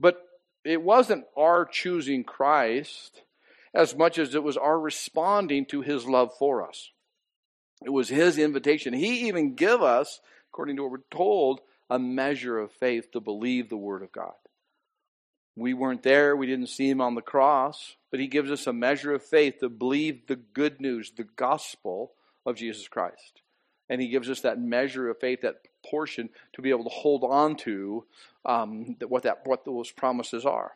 but 0.00 0.20
it 0.64 0.82
wasn't 0.82 1.24
our 1.36 1.64
choosing 1.64 2.24
Christ 2.24 3.22
as 3.74 3.94
much 3.94 4.18
as 4.18 4.34
it 4.34 4.42
was 4.42 4.56
our 4.56 4.78
responding 4.78 5.66
to 5.66 5.82
his 5.82 6.06
love 6.06 6.32
for 6.38 6.66
us. 6.66 6.90
It 7.84 7.90
was 7.90 8.08
his 8.08 8.38
invitation. 8.38 8.94
He 8.94 9.28
even 9.28 9.54
give 9.54 9.82
us, 9.82 10.20
according 10.50 10.76
to 10.76 10.82
what 10.82 10.92
we're 10.92 10.98
told, 11.10 11.60
a 11.90 11.98
measure 11.98 12.58
of 12.58 12.72
faith 12.72 13.10
to 13.12 13.20
believe 13.20 13.68
the 13.68 13.76
word 13.76 14.02
of 14.02 14.12
God. 14.12 14.32
We 15.56 15.74
weren't 15.74 16.02
there, 16.02 16.34
we 16.34 16.46
didn't 16.46 16.68
see 16.68 16.88
him 16.88 17.00
on 17.00 17.14
the 17.14 17.22
cross, 17.22 17.94
but 18.10 18.18
he 18.18 18.26
gives 18.26 18.50
us 18.50 18.66
a 18.66 18.72
measure 18.72 19.12
of 19.14 19.22
faith 19.22 19.60
to 19.60 19.68
believe 19.68 20.26
the 20.26 20.36
good 20.36 20.80
news, 20.80 21.12
the 21.16 21.28
gospel 21.36 22.12
of 22.44 22.56
Jesus 22.56 22.88
Christ. 22.88 23.42
And 23.88 24.00
he 24.00 24.08
gives 24.08 24.30
us 24.30 24.40
that 24.40 24.58
measure 24.58 25.10
of 25.10 25.20
faith, 25.20 25.42
that 25.42 25.56
portion, 25.88 26.30
to 26.54 26.62
be 26.62 26.70
able 26.70 26.84
to 26.84 26.90
hold 26.90 27.22
on 27.22 27.56
to 27.56 28.04
um, 28.44 28.96
what, 29.06 29.24
that, 29.24 29.46
what 29.46 29.64
those 29.64 29.92
promises 29.92 30.44
are. 30.44 30.72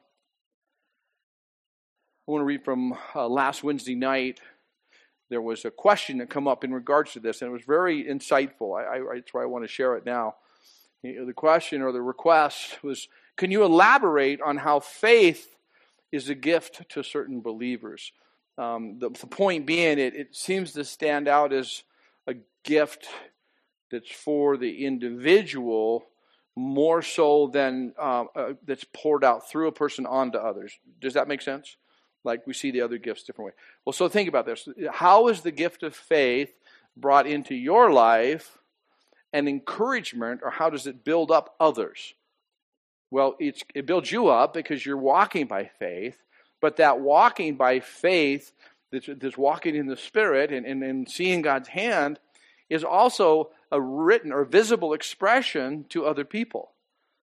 I 2.28 2.30
want 2.30 2.42
to 2.42 2.46
read 2.46 2.64
from 2.64 2.94
uh, 3.14 3.26
last 3.26 3.64
Wednesday 3.64 3.94
night. 3.94 4.38
There 5.30 5.42
was 5.42 5.64
a 5.64 5.70
question 5.70 6.18
that 6.18 6.30
come 6.30 6.48
up 6.48 6.64
in 6.64 6.72
regards 6.72 7.12
to 7.12 7.20
this, 7.20 7.42
and 7.42 7.50
it 7.50 7.52
was 7.52 7.64
very 7.64 8.04
insightful. 8.04 8.78
I, 8.78 8.96
I, 8.96 9.16
that's 9.16 9.34
why 9.34 9.42
I 9.42 9.46
want 9.46 9.64
to 9.64 9.68
share 9.68 9.96
it 9.96 10.06
now. 10.06 10.36
The 11.02 11.32
question 11.34 11.82
or 11.82 11.92
the 11.92 12.02
request 12.02 12.82
was 12.82 13.08
Can 13.36 13.50
you 13.50 13.64
elaborate 13.64 14.40
on 14.40 14.56
how 14.56 14.80
faith 14.80 15.56
is 16.10 16.28
a 16.28 16.34
gift 16.34 16.88
to 16.90 17.04
certain 17.04 17.40
believers? 17.40 18.12
Um, 18.56 18.98
the, 18.98 19.10
the, 19.10 19.26
point 19.26 19.66
being, 19.66 19.98
it, 20.00 20.14
it 20.16 20.34
seems 20.34 20.72
to 20.72 20.84
stand 20.84 21.28
out 21.28 21.52
as 21.52 21.84
a 22.26 22.34
gift 22.64 23.06
that's 23.90 24.10
for 24.10 24.56
the 24.56 24.84
individual 24.84 26.04
more 26.56 27.02
so 27.02 27.48
than 27.52 27.94
uh, 27.96 28.24
uh, 28.34 28.52
that's 28.66 28.84
poured 28.92 29.22
out 29.22 29.48
through 29.48 29.68
a 29.68 29.72
person 29.72 30.06
onto 30.06 30.38
others. 30.38 30.76
Does 31.00 31.14
that 31.14 31.28
make 31.28 31.40
sense? 31.40 31.76
Like 32.24 32.46
we 32.46 32.54
see 32.54 32.70
the 32.70 32.80
other 32.80 32.98
gifts 32.98 33.22
different 33.22 33.46
way. 33.46 33.52
Well, 33.84 33.92
so 33.92 34.08
think 34.08 34.28
about 34.28 34.46
this. 34.46 34.68
How 34.92 35.28
is 35.28 35.42
the 35.42 35.50
gift 35.50 35.82
of 35.82 35.94
faith 35.94 36.52
brought 36.96 37.26
into 37.26 37.54
your 37.54 37.92
life 37.92 38.58
an 39.32 39.46
encouragement, 39.46 40.40
or 40.42 40.50
how 40.50 40.70
does 40.70 40.86
it 40.86 41.04
build 41.04 41.30
up 41.30 41.54
others? 41.60 42.14
Well, 43.10 43.36
it 43.38 43.86
builds 43.86 44.10
you 44.10 44.28
up 44.28 44.54
because 44.54 44.84
you're 44.84 44.96
walking 44.96 45.46
by 45.46 45.70
faith, 45.78 46.16
but 46.60 46.76
that 46.76 47.00
walking 47.00 47.56
by 47.56 47.80
faith, 47.80 48.52
this, 48.90 49.04
this 49.06 49.36
walking 49.36 49.74
in 49.76 49.86
the 49.86 49.96
Spirit 49.96 50.52
and, 50.52 50.66
and, 50.66 50.82
and 50.82 51.10
seeing 51.10 51.42
God's 51.42 51.68
hand, 51.68 52.18
is 52.68 52.84
also 52.84 53.50
a 53.70 53.80
written 53.80 54.32
or 54.32 54.44
visible 54.44 54.92
expression 54.92 55.84
to 55.90 56.06
other 56.06 56.24
people. 56.24 56.70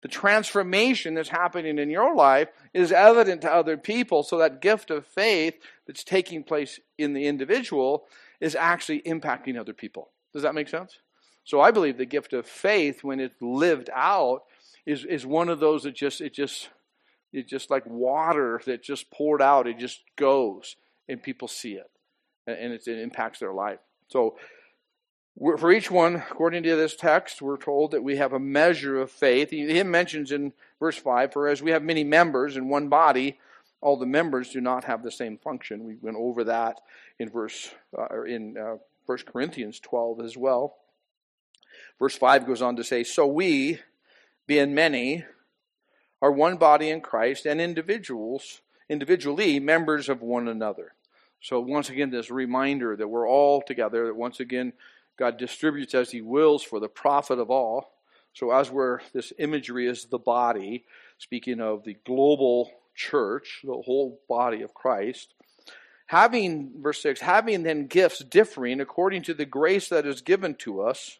The 0.02 0.08
transformation 0.08 1.14
that's 1.14 1.28
happening 1.28 1.78
in 1.78 1.90
your 1.90 2.14
life 2.14 2.48
is 2.72 2.92
evident 2.92 3.42
to 3.42 3.52
other 3.52 3.76
people, 3.76 4.22
so 4.22 4.38
that 4.38 4.60
gift 4.60 4.90
of 4.90 5.06
faith 5.06 5.54
that's 5.86 6.04
taking 6.04 6.44
place 6.44 6.78
in 6.96 7.14
the 7.14 7.26
individual 7.26 8.06
is 8.40 8.54
actually 8.54 9.00
impacting 9.02 9.58
other 9.58 9.72
people. 9.72 10.10
Does 10.32 10.42
that 10.42 10.54
make 10.54 10.68
sense? 10.68 10.98
So 11.44 11.60
I 11.60 11.70
believe 11.70 11.96
the 11.96 12.06
gift 12.06 12.32
of 12.32 12.46
faith, 12.46 13.02
when 13.02 13.18
it's 13.18 13.40
lived 13.40 13.90
out, 13.92 14.44
is, 14.86 15.04
is 15.04 15.26
one 15.26 15.48
of 15.48 15.60
those 15.60 15.82
that 15.82 15.94
just 15.94 16.20
it 16.20 16.32
just 16.32 16.68
it's 17.32 17.50
just 17.50 17.70
like 17.70 17.84
water 17.86 18.60
that 18.66 18.82
just 18.82 19.10
poured 19.10 19.42
out. 19.42 19.66
It 19.66 19.78
just 19.78 20.00
goes, 20.16 20.76
and 21.08 21.22
people 21.22 21.48
see 21.48 21.72
it, 21.72 21.90
and 22.46 22.72
it 22.72 22.86
impacts 22.86 23.38
their 23.38 23.52
life. 23.52 23.78
So 24.08 24.36
for 25.38 25.70
each 25.70 25.90
one, 25.90 26.16
according 26.16 26.64
to 26.64 26.76
this 26.76 26.96
text, 26.96 27.40
we're 27.40 27.58
told 27.58 27.92
that 27.92 28.02
we 28.02 28.16
have 28.16 28.32
a 28.32 28.40
measure 28.40 29.00
of 29.00 29.10
faith. 29.10 29.50
He 29.50 29.82
mentions 29.82 30.32
in 30.32 30.52
verse 30.80 30.96
5 30.96 31.32
For 31.32 31.48
as 31.48 31.62
we 31.62 31.70
have 31.70 31.82
many 31.82 32.04
members 32.04 32.56
in 32.56 32.68
one 32.68 32.88
body, 32.88 33.38
all 33.80 33.96
the 33.96 34.06
members 34.06 34.50
do 34.50 34.60
not 34.60 34.84
have 34.84 35.02
the 35.02 35.10
same 35.10 35.38
function. 35.38 35.84
We 35.84 35.96
went 36.00 36.16
over 36.16 36.44
that 36.44 36.80
in 37.18 37.30
verse 37.30 37.70
uh, 37.96 38.22
in 38.22 38.56
uh, 38.58 38.76
1 39.06 39.18
Corinthians 39.26 39.78
12 39.80 40.20
as 40.20 40.36
well. 40.36 40.76
Verse 41.98 42.16
5 42.16 42.46
goes 42.46 42.62
on 42.62 42.76
to 42.76 42.84
say, 42.84 43.04
So 43.04 43.26
we, 43.26 43.78
being 44.46 44.74
many, 44.74 45.24
are 46.20 46.32
one 46.32 46.56
body 46.56 46.90
in 46.90 47.00
Christ 47.00 47.46
and 47.46 47.60
individuals, 47.60 48.60
individually 48.88 49.60
members 49.60 50.08
of 50.08 50.20
one 50.20 50.48
another. 50.48 50.94
So 51.40 51.60
once 51.60 51.88
again, 51.88 52.10
this 52.10 52.30
reminder 52.30 52.96
that 52.96 53.06
we're 53.06 53.28
all 53.28 53.62
together, 53.62 54.06
that 54.06 54.16
once 54.16 54.40
again, 54.40 54.72
God 55.18 55.36
distributes 55.36 55.94
as 55.94 56.10
He 56.10 56.20
wills 56.20 56.62
for 56.62 56.80
the 56.80 56.88
profit 56.88 57.38
of 57.38 57.50
all. 57.50 57.92
So, 58.32 58.52
as 58.52 58.70
we're, 58.70 59.00
this 59.12 59.32
imagery 59.38 59.88
is 59.88 60.04
the 60.04 60.18
body, 60.18 60.84
speaking 61.18 61.60
of 61.60 61.84
the 61.84 61.96
global 62.06 62.70
church, 62.94 63.60
the 63.64 63.72
whole 63.72 64.20
body 64.28 64.62
of 64.62 64.74
Christ. 64.74 65.34
Having, 66.06 66.72
verse 66.80 67.02
6, 67.02 67.20
having 67.20 67.64
then 67.64 67.86
gifts 67.86 68.20
differing 68.20 68.80
according 68.80 69.22
to 69.24 69.34
the 69.34 69.44
grace 69.44 69.88
that 69.88 70.06
is 70.06 70.22
given 70.22 70.54
to 70.54 70.80
us, 70.80 71.18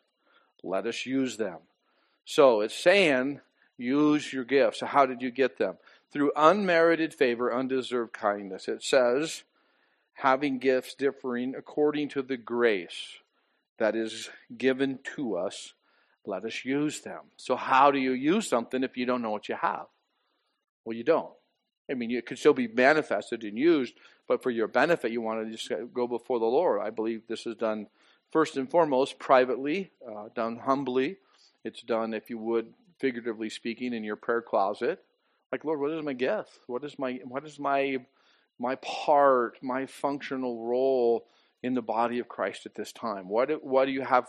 let 0.63 0.87
us 0.87 1.05
use 1.05 1.37
them. 1.37 1.59
So, 2.25 2.61
it's 2.61 2.77
saying, 2.77 3.41
use 3.79 4.33
your 4.33 4.45
gifts. 4.45 4.81
So 4.81 4.87
how 4.87 5.07
did 5.07 5.23
you 5.23 5.31
get 5.31 5.59
them? 5.59 5.77
Through 6.13 6.33
unmerited 6.37 7.15
favor, 7.15 7.53
undeserved 7.53 8.13
kindness. 8.13 8.69
It 8.69 8.83
says, 8.83 9.45
having 10.15 10.59
gifts 10.59 10.95
differing 10.95 11.55
according 11.57 12.11
to 12.11 12.23
the 12.23 12.37
grace 12.37 13.19
that 13.79 13.97
is 13.97 14.29
given 14.57 14.99
to 15.17 15.37
us, 15.37 15.73
let 16.27 16.45
us 16.45 16.65
use 16.65 17.01
them. 17.01 17.23
So, 17.37 17.57
how 17.57 17.91
do 17.91 17.99
you 17.99 18.13
use 18.13 18.49
something 18.49 18.83
if 18.85 18.97
you 18.97 19.07
don't 19.07 19.23
know 19.23 19.31
what 19.31 19.49
you 19.49 19.57
have? 19.61 19.87
Well, 20.85 20.97
you 20.97 21.05
don't. 21.05 21.33
I 21.91 21.95
mean, 21.95 22.11
it 22.11 22.27
could 22.27 22.39
still 22.39 22.53
be 22.53 22.69
manifested 22.69 23.45
and 23.45 23.57
used, 23.57 23.95
but 24.27 24.43
for 24.43 24.51
your 24.51 24.69
benefit, 24.69 25.11
you 25.11 25.23
want 25.23 25.47
to 25.47 25.51
just 25.51 25.73
go 25.95 26.07
before 26.07 26.39
the 26.39 26.45
Lord. 26.45 26.83
I 26.83 26.91
believe 26.91 27.23
this 27.27 27.47
is 27.47 27.57
done 27.57 27.87
first 28.31 28.57
and 28.57 28.71
foremost 28.71 29.19
privately, 29.19 29.91
uh, 30.07 30.29
done 30.35 30.59
humbly. 30.59 31.17
It's 31.65 31.83
done, 31.83 32.13
if 32.13 32.29
you 32.29 32.39
would, 32.39 32.75
figuratively 32.99 33.49
speaking, 33.49 33.95
in 33.95 34.05
your 34.05 34.17
prayer 34.17 34.43
closet. 34.43 35.03
Like, 35.51 35.65
Lord, 35.65 35.81
what 35.81 35.93
is 35.93 36.05
my 36.05 36.13
gift? 36.13 36.59
What 36.67 36.85
is 36.85 36.99
my 36.99 37.21
what 37.25 37.47
is 37.47 37.59
my 37.59 37.99
my 38.59 38.75
part, 38.77 39.59
my 39.63 39.87
functional 39.87 40.67
role 40.67 41.27
in 41.63 41.75
the 41.75 41.83
body 41.83 42.19
of 42.19 42.29
Christ 42.29 42.67
at 42.67 42.75
this 42.75 42.93
time? 42.93 43.29
What, 43.29 43.65
what 43.65 43.87
do 43.87 43.93
you 43.93 44.03
have 44.03 44.27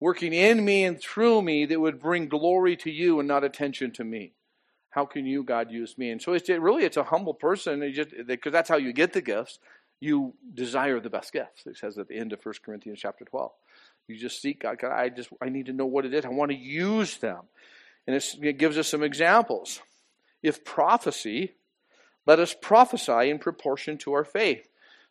working 0.00 0.32
in 0.32 0.64
me 0.64 0.84
and 0.84 1.00
through 1.00 1.42
me 1.42 1.66
that 1.66 1.80
would 1.80 2.00
bring 2.00 2.28
glory 2.28 2.76
to 2.76 2.90
you 2.90 3.18
and 3.18 3.28
not 3.28 3.44
attention 3.44 3.92
to 3.92 4.04
me? 4.04 4.32
How 4.90 5.04
can 5.04 5.26
you, 5.26 5.44
God, 5.44 5.70
use 5.70 5.98
me? 5.98 6.10
And 6.10 6.22
so 6.22 6.32
it's 6.32 6.48
really 6.48 6.84
it's 6.84 6.96
a 6.96 7.04
humble 7.04 7.34
person 7.34 7.80
because 8.26 8.52
that's 8.52 8.68
how 8.68 8.78
you 8.78 8.94
get 8.94 9.12
the 9.12 9.20
gifts. 9.20 9.58
You 10.00 10.34
desire 10.54 11.00
the 11.00 11.10
best 11.10 11.32
gifts. 11.32 11.66
It 11.66 11.76
says 11.76 11.98
at 11.98 12.08
the 12.08 12.16
end 12.16 12.32
of 12.32 12.44
1 12.44 12.54
Corinthians 12.64 13.00
chapter 13.00 13.24
12. 13.24 13.50
You 14.08 14.16
just 14.16 14.40
seek 14.40 14.62
God. 14.62 14.78
God, 14.78 14.92
I 14.92 15.08
just 15.10 15.28
I 15.42 15.48
need 15.48 15.66
to 15.66 15.72
know 15.72 15.86
what 15.86 16.06
it 16.06 16.14
is. 16.14 16.24
I 16.24 16.28
want 16.28 16.50
to 16.50 16.56
use 16.56 17.18
them. 17.18 17.40
And 18.06 18.16
it 18.40 18.58
gives 18.58 18.78
us 18.78 18.88
some 18.88 19.02
examples. 19.02 19.80
If 20.42 20.64
prophecy, 20.64 21.54
let 22.24 22.38
us 22.38 22.54
prophesy 22.60 23.30
in 23.30 23.38
proportion 23.38 23.98
to 23.98 24.12
our 24.12 24.24
faith. 24.24 24.66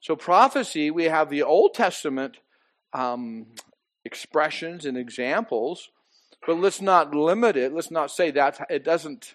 So, 0.06 0.16
prophecy, 0.16 0.92
we 0.92 1.06
have 1.06 1.32
the 1.32 1.42
Old 1.42 1.74
Testament 1.74 2.38
um, 2.94 3.48
expressions 4.04 4.86
and 4.86 5.00
examples, 5.00 5.90
but 6.46 6.60
let's 6.60 6.80
not 6.80 7.16
limit 7.16 7.58
it. 7.58 7.74
Let's 7.74 7.90
not 7.90 8.12
say 8.12 8.30
that 8.30 8.68
it 8.70 8.84
doesn't 8.84 9.34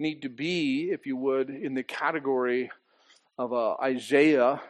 need 0.00 0.22
to 0.22 0.28
be, 0.28 0.90
if 0.90 1.06
you 1.06 1.16
would, 1.16 1.50
in 1.50 1.74
the 1.74 1.84
category 1.84 2.68
of 3.38 3.52
a 3.52 3.76
Isaiah 3.80 4.60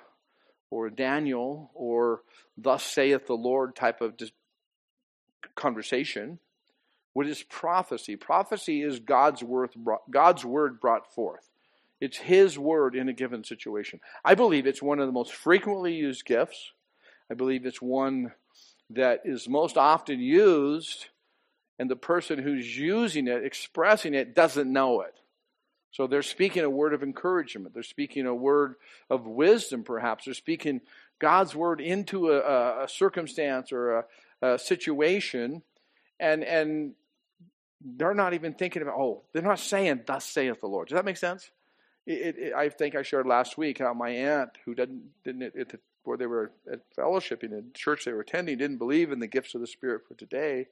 or 0.68 0.90
Daniel 0.90 1.70
or 1.72 2.20
thus 2.58 2.84
saith 2.84 3.26
the 3.26 3.32
Lord 3.32 3.74
type 3.74 4.02
of 4.02 4.16
conversation. 5.54 6.40
What 7.14 7.26
is 7.26 7.42
prophecy? 7.42 8.16
Prophecy 8.16 8.82
is 8.82 9.00
God's 9.00 9.42
word, 9.42 9.70
God's 10.10 10.44
word 10.44 10.78
brought 10.78 11.14
forth. 11.14 11.48
It's 12.00 12.18
His 12.18 12.58
word 12.58 12.94
in 12.94 13.08
a 13.08 13.12
given 13.12 13.44
situation. 13.44 14.00
I 14.24 14.34
believe 14.34 14.66
it's 14.66 14.82
one 14.82 15.00
of 15.00 15.06
the 15.06 15.12
most 15.12 15.32
frequently 15.32 15.94
used 15.94 16.24
gifts. 16.24 16.72
I 17.30 17.34
believe 17.34 17.66
it's 17.66 17.82
one 17.82 18.32
that 18.90 19.22
is 19.24 19.48
most 19.48 19.76
often 19.76 20.20
used, 20.20 21.06
and 21.78 21.90
the 21.90 21.96
person 21.96 22.38
who's 22.38 22.76
using 22.78 23.26
it, 23.26 23.44
expressing 23.44 24.14
it, 24.14 24.34
doesn't 24.34 24.72
know 24.72 25.00
it. 25.00 25.14
So 25.90 26.06
they're 26.06 26.22
speaking 26.22 26.62
a 26.62 26.70
word 26.70 26.92
of 26.92 27.02
encouragement. 27.02 27.72
They're 27.72 27.82
speaking 27.82 28.26
a 28.26 28.34
word 28.34 28.74
of 29.08 29.26
wisdom, 29.26 29.82
perhaps. 29.82 30.26
They're 30.26 30.34
speaking 30.34 30.82
God's 31.18 31.54
word 31.54 31.80
into 31.80 32.30
a, 32.30 32.84
a 32.84 32.88
circumstance 32.88 33.72
or 33.72 33.98
a, 33.98 34.04
a 34.42 34.58
situation, 34.58 35.62
and 36.20 36.44
and 36.44 36.92
they're 37.82 38.14
not 38.14 38.34
even 38.34 38.52
thinking 38.52 38.82
about. 38.82 38.96
Oh, 38.98 39.22
they're 39.32 39.42
not 39.42 39.58
saying, 39.58 40.02
"Thus 40.06 40.26
saith 40.26 40.60
the 40.60 40.66
Lord." 40.66 40.88
Does 40.88 40.96
that 40.96 41.04
make 41.06 41.16
sense? 41.16 41.50
It, 42.06 42.38
it, 42.38 42.54
I 42.54 42.68
think 42.68 42.94
I 42.94 43.02
shared 43.02 43.26
last 43.26 43.58
week 43.58 43.78
how 43.78 43.92
my 43.92 44.10
aunt, 44.10 44.50
who 44.64 44.74
didn't, 44.74 45.02
didn't 45.24 45.42
it, 45.42 45.80
where 46.04 46.16
they 46.16 46.26
were 46.26 46.52
at 46.70 46.80
fellowshipping 46.96 47.52
in 47.52 47.72
church 47.74 48.04
they 48.04 48.12
were 48.12 48.20
attending, 48.20 48.58
didn't 48.58 48.78
believe 48.78 49.10
in 49.10 49.18
the 49.18 49.26
gifts 49.26 49.54
of 49.54 49.60
the 49.60 49.66
Spirit 49.66 50.02
for 50.06 50.14
today, 50.14 50.68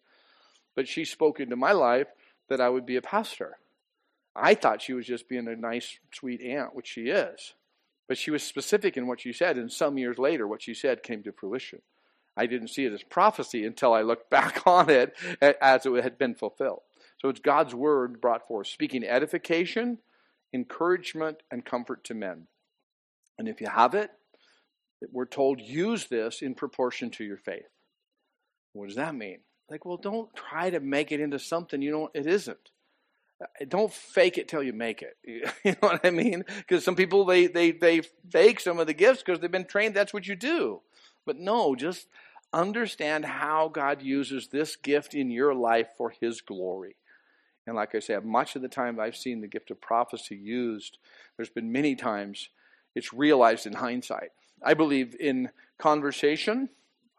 but 0.77 0.88
she 0.88 1.05
spoke 1.05 1.40
into 1.40 1.57
my 1.57 1.73
life 1.73 2.07
that 2.49 2.61
I 2.61 2.68
would 2.68 2.87
be 2.87 2.97
a 2.97 3.03
pastor. 3.03 3.59
I 4.37 4.55
thought 4.55 4.83
she 4.83 4.92
was 4.92 5.07
just 5.07 5.29
being 5.29 5.49
a 5.49 5.57
nice, 5.57 5.99
sweet 6.12 6.40
aunt, 6.42 6.75
which 6.75 6.88
she 6.88 7.03
is. 7.03 7.55
But 8.09 8.18
she 8.18 8.31
was 8.31 8.42
specific 8.42 8.97
in 8.97 9.07
what 9.07 9.20
she 9.20 9.33
said, 9.33 9.57
and 9.57 9.73
some 9.73 9.97
years 9.97 10.18
later, 10.18 10.47
what 10.47 10.62
she 10.62 10.75
said 10.75 11.03
came 11.03 11.23
to 11.23 11.33
fruition. 11.33 11.81
I 12.37 12.47
didn't 12.47 12.68
see 12.68 12.85
it 12.85 12.92
as 12.92 13.03
prophecy 13.03 13.64
until 13.64 13.92
I 13.92 14.03
looked 14.03 14.31
back 14.38 14.66
on 14.66 14.90
it 14.90 15.14
as 15.40 15.87
it 15.87 16.03
had 16.03 16.18
been 16.18 16.35
fulfilled. 16.35 16.83
So 17.18 17.29
it's 17.29 17.40
God's 17.40 17.75
word 17.75 18.20
brought 18.20 18.47
forth, 18.47 18.66
speaking 18.66 19.05
edification, 19.05 19.99
encouragement, 20.55 21.38
and 21.51 21.64
comfort 21.64 22.05
to 22.05 22.14
men. 22.14 22.47
And 23.38 23.49
if 23.49 23.61
you 23.61 23.67
have 23.67 23.95
it, 23.95 24.11
we're 25.12 25.27
told 25.27 25.61
use 25.61 26.07
this 26.07 26.40
in 26.40 26.55
proportion 26.55 27.11
to 27.11 27.25
your 27.25 27.37
faith. 27.37 27.69
What 28.73 28.87
does 28.87 28.97
that 28.97 29.14
mean? 29.14 29.40
Like, 29.69 29.85
well, 29.85 29.97
don't 29.97 30.35
try 30.35 30.71
to 30.71 30.81
make 30.81 31.12
it 31.12 31.21
into 31.21 31.38
something 31.38 31.83
you 31.83 31.90
know 31.90 32.11
it 32.14 32.27
isn't. 32.27 32.71
Uh, 33.43 33.64
don't 33.67 33.93
fake 33.93 34.38
it 34.38 34.49
till 34.49 34.62
you 34.62 34.73
make 34.73 35.03
it. 35.03 35.17
You 35.64 35.73
know 35.73 35.88
what 35.88 36.05
I 36.05 36.11
mean? 36.11 36.45
Because 36.59 36.85
some 36.85 36.97
people 36.97 37.25
they 37.25 37.47
they 37.47 37.73
they 37.73 38.03
fake 38.31 38.61
some 38.61 38.79
of 38.79 38.87
the 38.87 38.95
gifts 38.95 39.23
because 39.23 39.40
they've 39.40 39.51
been 39.51 39.67
trained. 39.67 39.95
That's 39.95 40.14
what 40.14 40.27
you 40.27 40.37
do. 40.37 40.81
But 41.27 41.38
no, 41.38 41.75
just 41.75 42.07
understand 42.53 43.25
how 43.25 43.69
God 43.69 44.03
uses 44.03 44.49
this 44.49 44.77
gift 44.77 45.14
in 45.14 45.31
your 45.31 45.55
life 45.55 45.88
for 45.97 46.12
His 46.21 46.40
glory. 46.40 46.97
And 47.66 47.77
like 47.77 47.94
I 47.94 47.98
said, 47.98 48.24
much 48.24 48.57
of 48.57 48.62
the 48.62 48.68
time 48.68 49.00
I've 49.00 49.16
seen 49.16 49.40
the 49.40 49.48
gift 49.48 49.70
of 49.70 49.81
prophecy 49.81 50.37
used, 50.37 50.98
there's 51.37 51.50
been 51.50 51.72
many 51.72 51.94
times 51.94 52.50
it's 52.94 53.12
realized 53.12 53.66
in 53.66 53.74
hindsight. 53.74 54.31
I 54.62 54.74
believe 54.74 55.16
in 55.18 55.50
conversation, 55.79 56.68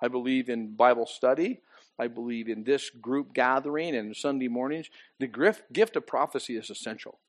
I 0.01 0.07
believe 0.07 0.49
in 0.49 0.75
Bible 0.75 1.05
study, 1.05 1.61
I 1.97 2.07
believe 2.07 2.47
in 2.47 2.63
this 2.63 2.89
group 2.89 3.33
gathering 3.33 3.95
and 3.95 4.15
Sunday 4.15 4.47
mornings. 4.47 4.89
The 5.19 5.55
gift 5.71 5.95
of 5.95 6.05
prophecy 6.05 6.57
is 6.57 6.69
essential. 6.69 7.19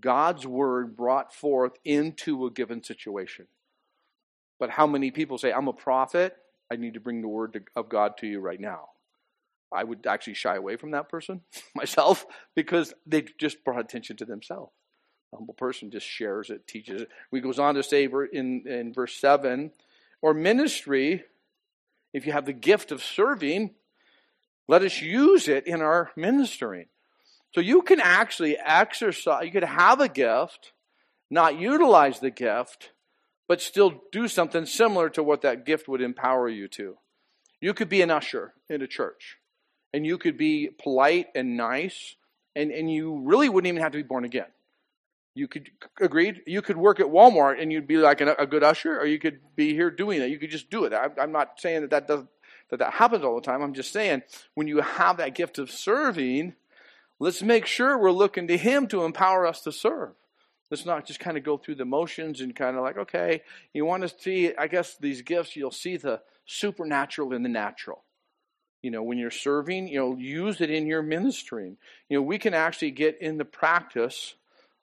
God's 0.00 0.46
word 0.46 0.96
brought 0.96 1.34
forth 1.34 1.72
into 1.84 2.46
a 2.46 2.50
given 2.50 2.82
situation. 2.82 3.46
But 4.58 4.70
how 4.70 4.86
many 4.86 5.10
people 5.10 5.36
say, 5.36 5.52
I'm 5.52 5.68
a 5.68 5.72
prophet, 5.72 6.36
I 6.70 6.76
need 6.76 6.94
to 6.94 7.00
bring 7.00 7.20
the 7.20 7.28
word 7.28 7.68
of 7.76 7.88
God 7.88 8.16
to 8.18 8.26
you 8.26 8.40
right 8.40 8.60
now? 8.60 8.90
I 9.72 9.84
would 9.84 10.06
actually 10.06 10.34
shy 10.34 10.56
away 10.56 10.76
from 10.76 10.92
that 10.92 11.08
person 11.08 11.40
myself 11.74 12.26
because 12.54 12.94
they 13.06 13.24
just 13.38 13.64
brought 13.64 13.80
attention 13.80 14.16
to 14.18 14.24
themselves. 14.24 14.72
A 15.32 15.36
humble 15.36 15.54
person 15.54 15.90
just 15.90 16.06
shares 16.06 16.50
it, 16.50 16.66
teaches 16.66 17.02
it. 17.02 17.08
He 17.30 17.40
goes 17.40 17.58
on 17.58 17.74
to 17.76 17.82
say 17.82 18.04
in, 18.04 18.64
in 18.66 18.92
verse 18.92 19.16
7 19.16 19.72
or 20.20 20.34
ministry, 20.34 21.24
if 22.12 22.26
you 22.26 22.32
have 22.32 22.44
the 22.44 22.52
gift 22.52 22.92
of 22.92 23.02
serving, 23.02 23.70
let 24.68 24.82
us 24.82 25.00
use 25.00 25.48
it 25.48 25.66
in 25.66 25.80
our 25.80 26.12
ministering. 26.16 26.86
So 27.54 27.60
you 27.60 27.82
can 27.82 28.00
actually 28.00 28.56
exercise, 28.58 29.44
you 29.44 29.50
could 29.50 29.64
have 29.64 30.00
a 30.00 30.08
gift, 30.08 30.72
not 31.30 31.58
utilize 31.58 32.20
the 32.20 32.30
gift, 32.30 32.90
but 33.48 33.60
still 33.60 34.02
do 34.12 34.28
something 34.28 34.66
similar 34.66 35.08
to 35.10 35.22
what 35.22 35.42
that 35.42 35.66
gift 35.66 35.88
would 35.88 36.00
empower 36.00 36.48
you 36.48 36.68
to. 36.68 36.96
You 37.60 37.74
could 37.74 37.88
be 37.88 38.02
an 38.02 38.10
usher 38.10 38.54
in 38.68 38.82
a 38.82 38.86
church 38.86 39.38
and 39.92 40.06
you 40.06 40.18
could 40.18 40.36
be 40.36 40.70
polite 40.82 41.28
and 41.34 41.56
nice, 41.56 42.16
and, 42.56 42.70
and 42.70 42.90
you 42.90 43.20
really 43.24 43.48
wouldn't 43.48 43.68
even 43.68 43.82
have 43.82 43.92
to 43.92 43.98
be 43.98 44.02
born 44.02 44.24
again. 44.24 44.46
You 45.34 45.48
could 45.48 45.70
agreed. 46.00 46.42
You 46.46 46.60
could 46.60 46.76
work 46.76 47.00
at 47.00 47.06
Walmart 47.06 47.60
and 47.60 47.72
you'd 47.72 47.86
be 47.86 47.96
like 47.96 48.20
a, 48.20 48.34
a 48.34 48.46
good 48.46 48.62
usher, 48.62 48.98
or 48.98 49.06
you 49.06 49.18
could 49.18 49.40
be 49.56 49.72
here 49.72 49.90
doing 49.90 50.20
it. 50.20 50.28
You 50.28 50.38
could 50.38 50.50
just 50.50 50.68
do 50.68 50.84
it. 50.84 50.92
I, 50.92 51.08
I'm 51.18 51.32
not 51.32 51.58
saying 51.58 51.82
that 51.82 51.90
that 51.90 52.06
does 52.06 52.24
that 52.70 52.78
that 52.78 52.92
happens 52.92 53.24
all 53.24 53.34
the 53.34 53.40
time. 53.40 53.62
I'm 53.62 53.72
just 53.72 53.92
saying 53.92 54.22
when 54.54 54.68
you 54.68 54.82
have 54.82 55.16
that 55.16 55.34
gift 55.34 55.58
of 55.58 55.70
serving, 55.70 56.54
let's 57.18 57.42
make 57.42 57.64
sure 57.64 57.96
we're 57.96 58.12
looking 58.12 58.46
to 58.48 58.58
Him 58.58 58.86
to 58.88 59.04
empower 59.04 59.46
us 59.46 59.62
to 59.62 59.72
serve. 59.72 60.10
Let's 60.70 60.84
not 60.84 61.06
just 61.06 61.20
kind 61.20 61.36
of 61.36 61.44
go 61.44 61.56
through 61.56 61.76
the 61.76 61.84
motions 61.84 62.40
and 62.40 62.56
kind 62.56 62.76
of 62.76 62.82
like, 62.82 62.96
okay, 62.96 63.42
you 63.74 63.84
want 63.84 64.02
to 64.02 64.14
see, 64.18 64.54
I 64.56 64.68
guess, 64.68 64.96
these 64.96 65.20
gifts, 65.20 65.54
you'll 65.54 65.70
see 65.70 65.98
the 65.98 66.22
supernatural 66.46 67.34
in 67.34 67.42
the 67.42 67.48
natural 67.50 68.04
you 68.82 68.90
know 68.90 69.02
when 69.02 69.18
you're 69.18 69.30
serving 69.30 69.88
you 69.88 69.98
know 69.98 70.16
use 70.16 70.60
it 70.60 70.70
in 70.70 70.86
your 70.86 71.02
ministering 71.02 71.76
you 72.08 72.16
know 72.16 72.22
we 72.22 72.38
can 72.38 72.54
actually 72.54 72.90
get 72.90 73.20
in 73.20 73.38
the 73.38 73.44
practice 73.44 74.34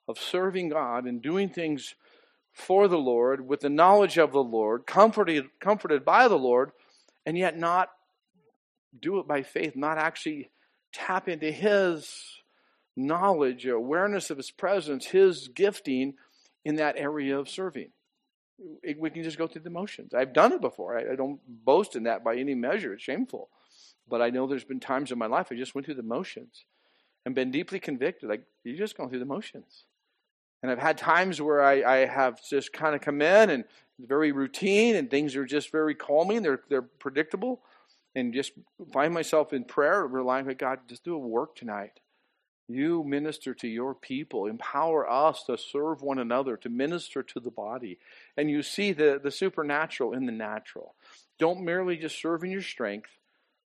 of 0.08 0.18
serving 0.18 0.68
god 0.68 1.04
and 1.04 1.22
doing 1.22 1.48
things 1.48 1.94
for 2.52 2.88
the 2.88 2.98
lord 2.98 3.46
with 3.46 3.60
the 3.60 3.70
knowledge 3.70 4.18
of 4.18 4.32
the 4.32 4.42
lord 4.42 4.86
comforted 4.86 5.46
comforted 5.60 6.04
by 6.04 6.28
the 6.28 6.38
lord 6.38 6.72
and 7.24 7.38
yet 7.38 7.56
not 7.56 7.90
do 9.00 9.18
it 9.18 9.28
by 9.28 9.42
faith 9.42 9.76
not 9.76 9.98
actually 9.98 10.50
tap 10.92 11.28
into 11.28 11.50
his 11.50 12.40
knowledge 12.96 13.66
awareness 13.66 14.30
of 14.30 14.36
his 14.36 14.50
presence 14.50 15.06
his 15.06 15.48
gifting 15.48 16.14
in 16.64 16.76
that 16.76 16.96
area 16.96 17.38
of 17.38 17.48
serving. 17.48 17.90
We 18.84 19.10
can 19.10 19.22
just 19.22 19.38
go 19.38 19.46
through 19.46 19.62
the 19.62 19.70
motions. 19.70 20.12
I've 20.12 20.34
done 20.34 20.52
it 20.52 20.60
before. 20.60 20.98
I, 20.98 21.12
I 21.12 21.16
don't 21.16 21.40
boast 21.48 21.96
in 21.96 22.02
that 22.02 22.22
by 22.22 22.36
any 22.36 22.54
measure. 22.54 22.92
It's 22.92 23.02
shameful 23.02 23.48
but 24.10 24.20
I 24.20 24.30
know 24.30 24.46
there's 24.46 24.64
been 24.64 24.80
times 24.80 25.12
in 25.12 25.18
my 25.18 25.26
life 25.26 25.48
I 25.50 25.54
just 25.56 25.74
went 25.74 25.86
through 25.86 25.94
the 25.94 26.02
motions 26.02 26.64
and 27.24 27.34
been 27.34 27.50
deeply 27.50 27.80
convicted. 27.80 28.28
Like, 28.28 28.42
you're 28.64 28.76
just 28.76 28.96
going 28.96 29.08
through 29.08 29.20
the 29.20 29.24
motions. 29.24 29.84
And 30.62 30.70
I've 30.70 30.78
had 30.78 30.98
times 30.98 31.40
where 31.40 31.62
I, 31.62 31.82
I 31.82 32.06
have 32.06 32.40
just 32.46 32.72
kind 32.72 32.94
of 32.94 33.00
come 33.00 33.22
in 33.22 33.50
and 33.50 33.64
very 33.98 34.32
routine 34.32 34.96
and 34.96 35.10
things 35.10 35.36
are 35.36 35.46
just 35.46 35.72
very 35.72 35.94
calming, 35.94 36.42
they're, 36.42 36.60
they're 36.68 36.82
predictable, 36.82 37.62
and 38.14 38.34
just 38.34 38.52
find 38.92 39.14
myself 39.14 39.52
in 39.52 39.64
prayer, 39.64 40.06
relying 40.06 40.48
on 40.48 40.54
God, 40.54 40.80
just 40.88 41.04
do 41.04 41.14
a 41.14 41.18
work 41.18 41.54
tonight. 41.54 42.00
You 42.68 43.02
minister 43.04 43.52
to 43.54 43.68
your 43.68 43.94
people, 43.94 44.46
empower 44.46 45.10
us 45.10 45.42
to 45.44 45.58
serve 45.58 46.02
one 46.02 46.18
another, 46.18 46.56
to 46.58 46.68
minister 46.68 47.22
to 47.22 47.40
the 47.40 47.50
body. 47.50 47.98
And 48.36 48.50
you 48.50 48.62
see 48.62 48.92
the, 48.92 49.20
the 49.22 49.30
supernatural 49.30 50.12
in 50.12 50.26
the 50.26 50.32
natural. 50.32 50.94
Don't 51.38 51.62
merely 51.62 51.96
just 51.96 52.20
serve 52.20 52.44
in 52.44 52.50
your 52.50 52.62
strength, 52.62 53.10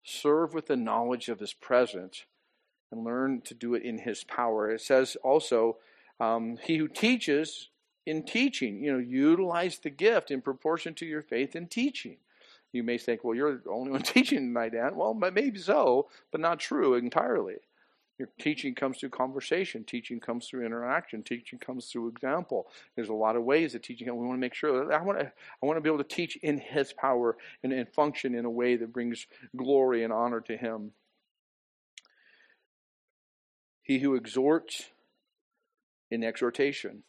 serve 0.03 0.53
with 0.53 0.67
the 0.67 0.75
knowledge 0.75 1.29
of 1.29 1.39
his 1.39 1.53
presence, 1.53 2.25
and 2.91 3.03
learn 3.03 3.41
to 3.41 3.53
do 3.53 3.73
it 3.73 3.83
in 3.83 3.99
his 3.99 4.23
power. 4.23 4.69
It 4.69 4.81
says 4.81 5.17
also, 5.23 5.77
um, 6.19 6.57
he 6.63 6.77
who 6.77 6.87
teaches 6.87 7.69
in 8.05 8.23
teaching, 8.23 8.83
you 8.83 8.91
know, 8.91 8.99
utilize 8.99 9.79
the 9.79 9.89
gift 9.89 10.29
in 10.29 10.41
proportion 10.41 10.93
to 10.95 11.05
your 11.05 11.21
faith 11.21 11.55
in 11.55 11.67
teaching. 11.67 12.17
You 12.71 12.83
may 12.83 12.97
think, 12.97 13.23
well, 13.23 13.35
you're 13.35 13.57
the 13.57 13.69
only 13.69 13.91
one 13.91 14.01
teaching 14.03 14.39
tonight, 14.39 14.73
Dan. 14.73 14.95
Well, 14.95 15.13
maybe 15.13 15.59
so, 15.59 16.09
but 16.31 16.41
not 16.41 16.59
true 16.59 16.95
entirely. 16.95 17.55
Your 18.23 18.29
teaching 18.39 18.73
comes 18.73 18.99
through 18.99 19.09
conversation. 19.09 19.83
Teaching 19.83 20.21
comes 20.21 20.47
through 20.47 20.65
interaction. 20.65 21.23
Teaching 21.23 21.59
comes 21.59 21.87
through 21.87 22.07
example. 22.07 22.67
There's 22.95 23.09
a 23.09 23.13
lot 23.13 23.35
of 23.35 23.43
ways 23.43 23.73
that 23.73 23.83
teaching. 23.83 24.07
We 24.07 24.25
want 24.25 24.37
to 24.37 24.39
make 24.39 24.53
sure. 24.53 24.93
I 24.93 25.01
want 25.01 25.19
to. 25.19 25.25
I 25.25 25.65
want 25.65 25.75
to 25.75 25.81
be 25.81 25.89
able 25.89 26.01
to 26.01 26.05
teach 26.05 26.37
in 26.37 26.57
His 26.57 26.93
power 26.93 27.35
and, 27.63 27.73
and 27.73 27.89
function 27.89 28.33
in 28.33 28.45
a 28.45 28.49
way 28.49 28.77
that 28.77 28.93
brings 28.93 29.27
glory 29.57 30.05
and 30.05 30.13
honor 30.13 30.39
to 30.39 30.55
Him. 30.55 30.93
He 33.81 33.99
who 33.99 34.15
exhorts 34.15 34.85
in 36.09 36.23
exhortation. 36.23 37.03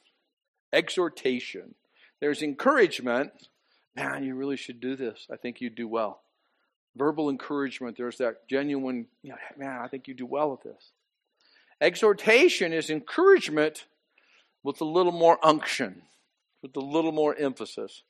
Exhortation. 0.73 1.77
There's 2.19 2.43
encouragement. 2.43 3.31
Man, 3.95 4.25
you 4.25 4.35
really 4.35 4.57
should 4.57 4.81
do 4.81 4.97
this. 4.97 5.29
I 5.33 5.37
think 5.37 5.61
you'd 5.61 5.77
do 5.77 5.87
well 5.87 6.23
verbal 6.97 7.31
encouragement. 7.31 7.97
There's 7.97 8.19
that 8.19 8.47
genuine, 8.49 9.07
you 9.23 9.31
know, 9.31 9.37
man, 9.57 9.81
I 9.81 9.89
think 9.89 10.09
you 10.09 10.15
do 10.15 10.27
well 10.27 10.51
with 10.51 10.63
this. 10.63 10.93
Exhortation 11.81 12.73
is 12.73 12.91
encouragement 12.91 13.87
with 14.63 14.81
a 14.81 14.85
little 14.85 15.13
more 15.13 15.39
unction, 15.45 16.03
with 16.63 16.77
a 16.77 16.81
little 16.81 17.13
more 17.13 17.35
emphasis. 17.37 18.03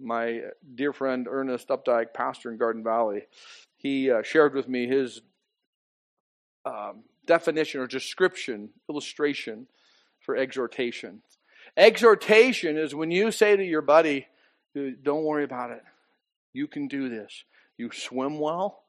My 0.00 0.40
dear 0.74 0.92
friend 0.92 1.28
Ernest 1.30 1.68
Updike, 1.68 2.12
pastor 2.14 2.50
in 2.50 2.58
Garden 2.58 2.82
Valley, 2.82 3.26
he 3.76 4.10
uh, 4.10 4.22
shared 4.22 4.54
with 4.54 4.68
me 4.68 4.86
his 4.86 5.20
um, 6.64 7.04
definition 7.26 7.80
or 7.80 7.86
description, 7.86 8.70
illustration 8.88 9.66
for 10.20 10.36
exhortation. 10.36 11.22
Exhortation 11.76 12.76
is 12.76 12.94
when 12.94 13.10
you 13.10 13.30
say 13.30 13.56
to 13.56 13.64
your 13.64 13.82
buddy, 13.82 14.26
don't 14.74 15.24
worry 15.24 15.44
about 15.44 15.70
it. 15.70 15.82
You 16.52 16.66
can 16.66 16.88
do 16.88 17.08
this. 17.08 17.44
You 17.76 17.90
swim 17.92 18.38
well. 18.38 18.83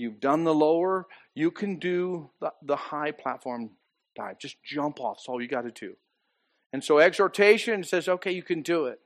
You've 0.00 0.20
done 0.20 0.44
the 0.44 0.54
lower. 0.54 1.06
You 1.34 1.50
can 1.50 1.78
do 1.78 2.30
the, 2.40 2.52
the 2.62 2.76
high 2.76 3.12
platform 3.12 3.70
dive. 4.16 4.38
Just 4.38 4.56
jump 4.62 5.00
off. 5.00 5.18
That's 5.18 5.28
all 5.28 5.40
you 5.40 5.48
got 5.48 5.62
to 5.62 5.70
do. 5.70 5.94
And 6.72 6.82
so 6.82 6.98
exhortation 6.98 7.84
says, 7.84 8.08
okay, 8.08 8.32
you 8.32 8.42
can 8.42 8.62
do 8.62 8.86
it. 8.86 9.00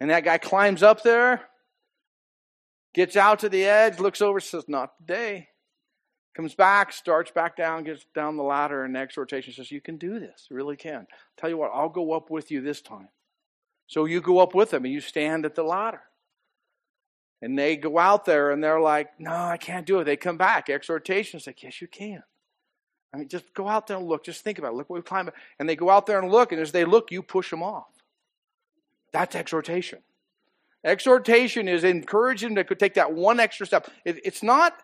And 0.00 0.10
that 0.10 0.24
guy 0.24 0.38
climbs 0.38 0.82
up 0.82 1.02
there, 1.02 1.42
gets 2.94 3.16
out 3.16 3.40
to 3.40 3.48
the 3.48 3.64
edge, 3.64 3.98
looks 3.98 4.20
over, 4.20 4.40
says, 4.40 4.64
not 4.68 4.96
today. 4.98 5.48
Comes 6.34 6.54
back, 6.54 6.92
starts 6.92 7.30
back 7.30 7.56
down, 7.56 7.84
gets 7.84 8.04
down 8.14 8.36
the 8.36 8.42
ladder, 8.42 8.84
and 8.84 8.94
exhortation 8.94 9.54
says, 9.54 9.70
You 9.70 9.80
can 9.80 9.96
do 9.96 10.20
this. 10.20 10.48
You 10.50 10.56
really 10.56 10.76
can. 10.76 11.06
Tell 11.38 11.48
you 11.48 11.56
what, 11.56 11.70
I'll 11.72 11.88
go 11.88 12.12
up 12.12 12.30
with 12.30 12.50
you 12.50 12.60
this 12.60 12.82
time. 12.82 13.08
So 13.86 14.04
you 14.04 14.20
go 14.20 14.40
up 14.40 14.54
with 14.54 14.74
him 14.74 14.84
and 14.84 14.92
you 14.92 15.00
stand 15.00 15.46
at 15.46 15.54
the 15.54 15.62
ladder. 15.62 16.02
And 17.42 17.58
they 17.58 17.76
go 17.76 17.98
out 17.98 18.24
there 18.24 18.50
and 18.50 18.62
they're 18.62 18.80
like, 18.80 19.20
no, 19.20 19.32
I 19.32 19.56
can't 19.58 19.86
do 19.86 20.00
it. 20.00 20.04
They 20.04 20.16
come 20.16 20.38
back. 20.38 20.70
Exhortation 20.70 21.38
is 21.38 21.46
like, 21.46 21.62
yes, 21.62 21.80
you 21.80 21.86
can. 21.86 22.22
I 23.12 23.18
mean, 23.18 23.28
just 23.28 23.52
go 23.54 23.68
out 23.68 23.86
there 23.86 23.96
and 23.96 24.06
look. 24.06 24.24
Just 24.24 24.42
think 24.42 24.58
about 24.58 24.72
it. 24.72 24.76
Look 24.76 24.90
what 24.90 24.96
we've 24.96 25.04
climbed. 25.04 25.30
And 25.58 25.68
they 25.68 25.76
go 25.76 25.90
out 25.90 26.06
there 26.06 26.18
and 26.18 26.30
look, 26.30 26.52
and 26.52 26.60
as 26.60 26.72
they 26.72 26.84
look, 26.84 27.10
you 27.10 27.22
push 27.22 27.50
them 27.50 27.62
off. 27.62 27.86
That's 29.12 29.34
exhortation. 29.34 30.00
Exhortation 30.84 31.68
is 31.68 31.84
encouraging 31.84 32.54
them 32.54 32.66
to 32.66 32.74
take 32.74 32.94
that 32.94 33.12
one 33.12 33.40
extra 33.40 33.66
step. 33.66 33.90
It, 34.04 34.20
it's 34.24 34.42
not 34.42 34.74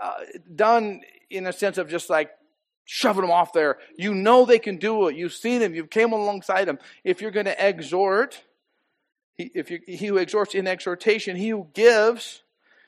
uh, 0.00 0.12
done 0.54 1.00
in 1.30 1.46
a 1.46 1.52
sense 1.52 1.78
of 1.78 1.88
just 1.88 2.10
like 2.10 2.30
shoving 2.84 3.22
them 3.22 3.30
off 3.30 3.52
there. 3.52 3.78
You 3.96 4.14
know 4.14 4.44
they 4.44 4.58
can 4.58 4.76
do 4.76 5.08
it. 5.08 5.16
You've 5.16 5.32
seen 5.32 5.60
them. 5.60 5.74
You've 5.74 5.90
came 5.90 6.12
alongside 6.12 6.66
them. 6.66 6.78
If 7.04 7.20
you're 7.20 7.30
going 7.30 7.46
to 7.46 7.68
exhort, 7.68 8.42
he, 9.36 9.50
if 9.54 9.70
you, 9.70 9.80
he 9.86 10.06
who 10.06 10.16
exhorts 10.18 10.54
in 10.54 10.66
exhortation, 10.66 11.36
he 11.36 11.50
who 11.50 11.68
gives, 11.74 12.42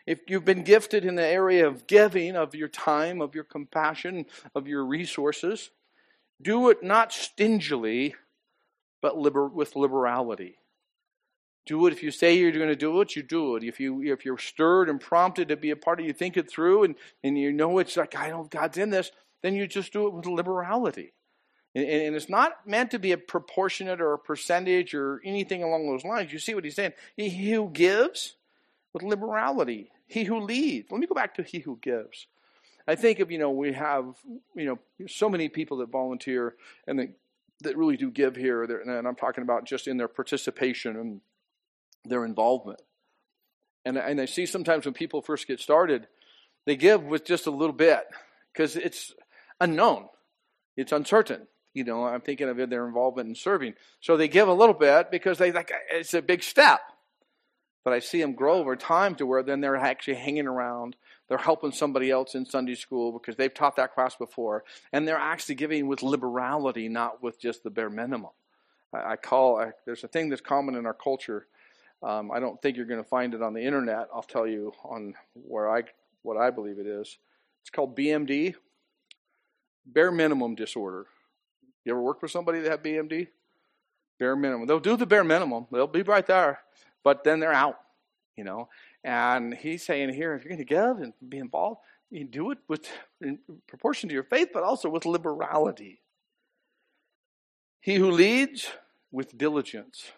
if 0.07 0.21
you've 0.29 0.45
been 0.45 0.63
gifted 0.63 1.05
in 1.05 1.15
the 1.15 1.27
area 1.27 1.67
of 1.67 1.87
giving, 1.87 2.37
of 2.37 2.55
your 2.55 2.69
time, 2.69 3.21
of 3.21 3.35
your 3.35 3.45
compassion, 3.45 4.27
of 4.55 4.67
your 4.67 4.85
resources, 4.85 5.71
do 6.43 6.69
it 6.69 6.83
not 6.83 7.13
stingily, 7.13 8.15
but 9.01 9.17
liber- 9.17 9.49
with 9.49 9.77
liberality. 9.77 10.59
Do 11.67 11.87
it 11.87 11.95
if 11.95 12.03
you 12.03 12.11
say 12.11 12.37
you're 12.37 12.53
going 12.53 12.69
to 12.69 12.77
do 12.77 13.01
it, 13.01 13.17
you 13.17 13.23
do 13.23 13.57
it. 13.57 13.65
If 13.65 13.81
you 13.81 14.03
if 14.03 14.27
you're 14.27 14.37
stirred 14.37 14.91
and 14.91 15.01
prompted 15.01 15.49
to 15.49 15.57
be 15.57 15.71
a 15.71 15.77
part 15.77 15.99
of, 15.99 16.05
it, 16.05 16.09
you 16.09 16.13
think 16.13 16.37
it 16.37 16.51
through, 16.51 16.85
and 16.85 16.95
and 17.23 17.39
you 17.39 17.53
know 17.53 17.79
it's 17.79 17.97
like 17.97 18.15
I 18.15 18.29
know 18.29 18.45
God's 18.45 18.77
in 18.77 18.91
this, 18.91 19.11
then 19.43 19.55
you 19.55 19.67
just 19.67 19.93
do 19.93 20.07
it 20.07 20.13
with 20.13 20.27
liberality. 20.27 21.15
And, 21.75 21.85
and 21.87 22.17
it's 22.17 22.29
not 22.29 22.67
meant 22.67 22.91
to 22.93 22.99
be 22.99 23.13
a 23.13 23.19
proportionate 23.19 24.01
or 24.01 24.15
a 24.15 24.19
percentage 24.19 24.95
or 24.95 25.21
anything 25.25 25.63
along 25.63 25.87
those 25.87 26.05
lines. 26.05 26.33
You 26.33 26.39
see 26.39 26.55
what 26.55 26.65
he's 26.65 26.77
saying? 26.77 26.93
He 27.17 27.53
who 27.53 27.71
gives 27.71 28.35
with 28.93 29.03
liberality, 29.03 29.91
he 30.07 30.25
who 30.25 30.41
leads. 30.41 30.91
Let 30.91 31.01
me 31.01 31.07
go 31.07 31.15
back 31.15 31.35
to 31.35 31.43
he 31.43 31.59
who 31.59 31.79
gives. 31.83 32.27
I 32.87 32.95
think 32.95 33.21
of 33.21 33.31
you 33.31 33.39
know 33.39 33.51
we 33.51 33.73
have 33.73 34.15
you 34.55 34.67
know 34.67 34.79
so 35.09 35.29
many 35.29 35.49
people 35.49 35.79
that 35.79 35.89
volunteer 35.89 36.55
and 36.87 36.99
that 36.99 37.09
that 37.63 37.77
really 37.77 37.97
do 37.97 38.11
give 38.11 38.37
here, 38.37 38.63
and 38.63 39.07
I'm 39.07 39.15
talking 39.15 39.43
about 39.43 39.65
just 39.65 39.87
in 39.87 39.97
their 39.97 40.09
participation 40.09 40.97
and 40.97 41.21
their 42.05 42.25
involvement. 42.25 42.81
And, 43.85 43.97
and 43.97 44.21
I 44.21 44.25
see 44.25 44.47
sometimes 44.47 44.85
when 44.85 44.95
people 44.95 45.23
first 45.23 45.47
get 45.47 45.61
started, 45.61 46.07
they 46.67 46.77
give 46.77 47.05
with 47.05 47.25
just 47.25 47.47
a 47.47 47.51
little 47.51 47.75
bit 47.75 48.05
because 48.53 48.77
it's 48.77 49.15
unknown, 49.61 50.09
it's 50.77 50.93
uncertain. 50.93 51.47
You 51.75 51.85
know, 51.85 52.05
I'm 52.05 52.21
thinking 52.21 52.49
of 52.49 52.57
their 52.57 52.87
involvement 52.87 53.29
in 53.29 53.35
serving. 53.35 53.75
So 54.01 54.17
they 54.17 54.29
give 54.29 54.49
a 54.49 54.55
little 54.55 54.75
bit 54.75 55.11
because 55.11 55.39
they 55.39 55.53
like 55.53 55.73
it's 55.93 56.15
a 56.15 56.23
big 56.23 56.43
step. 56.43 56.81
But 57.85 57.93
I 57.93 57.99
see 57.99 58.21
them 58.21 58.33
grow 58.33 58.55
over 58.55 58.77
time 58.77 59.15
to 59.17 59.27
where 59.27 59.43
then 59.43 59.61
they're 59.61 59.77
actually 59.77 60.15
hanging 60.15 60.47
around. 60.47 60.97
They're 61.29 61.37
helping 61.37 61.73
somebody 61.73 62.11
else 62.11 62.35
in 62.35 62.47
Sunday 62.47 62.77
school 62.77 63.13
because 63.13 63.37
they've 63.37 63.53
taught 63.53 63.77
that 63.77 63.95
class 63.95 64.17
before. 64.17 64.65
And 64.93 65.07
they're 65.07 65.19
actually 65.19 65.57
giving 65.57 65.87
with 65.87 66.03
liberality, 66.03 66.89
not 66.89 67.23
with 67.23 67.39
just 67.39 67.63
the 67.63 67.71
bare 67.71 67.91
minimum. 67.91 68.31
I, 68.95 69.13
I 69.13 69.17
call, 69.17 69.61
I, 69.61 69.73
there's 69.85 70.03
a 70.05 70.09
thing 70.09 70.31
that's 70.31 70.41
common 70.41 70.77
in 70.77 70.87
our 70.87 70.95
culture 70.95 71.47
um, 72.05 72.31
I 72.31 72.39
don't 72.39 72.61
think 72.61 72.77
you're 72.77 72.87
going 72.87 73.03
to 73.03 73.09
find 73.09 73.33
it 73.33 73.43
on 73.43 73.55
the 73.55 73.65
internet. 73.65 74.09
I'll 74.15 74.23
tell 74.23 74.47
you 74.47 74.73
on 74.85 75.15
where 75.33 75.75
I 75.75 75.85
what 76.23 76.37
I 76.37 76.51
believe 76.51 76.79
it 76.79 76.87
is. 76.87 77.17
It's 77.63 77.71
called 77.71 77.97
BMD, 77.97 78.55
bare 79.87 80.13
minimum 80.13 80.55
disorder. 80.55 81.07
You 81.85 81.93
ever 81.93 82.01
work 82.01 82.21
for 82.21 82.29
somebody 82.29 82.61
that 82.61 82.71
have 82.71 82.83
BMD? 82.83 83.29
Bare 84.19 84.37
minimum. 84.37 84.67
They'll 84.67 84.81
do 84.81 84.97
the 84.97 85.07
bare 85.07 85.25
minimum. 85.25 85.67
They'll 85.71 85.87
be 85.87 86.03
right 86.03 86.27
there, 86.27 86.61
but 87.03 87.25
then 87.25 87.41
they're 87.41 87.53
out. 87.53 87.79
You 88.37 88.45
know. 88.45 88.69
And 89.03 89.55
he's 89.55 89.85
saying 89.85 90.15
here, 90.15 90.35
if 90.35 90.45
you're 90.45 90.57
going 90.57 90.59
to 90.59 90.65
give 90.65 90.99
and 90.99 91.13
be 91.29 91.39
involved, 91.39 91.81
you 92.11 92.25
do 92.25 92.53
it 92.53 92.59
with 92.69 92.89
in 93.21 93.39
proportion 93.67 94.09
to 94.09 94.15
your 94.15 94.25
faith, 94.25 94.51
but 94.53 94.63
also 94.63 94.89
with 94.89 95.05
liberality. 95.05 96.01
He 97.81 97.97
who 97.97 98.11
leads 98.11 98.71
with 99.13 99.37
diligence. 99.37 100.13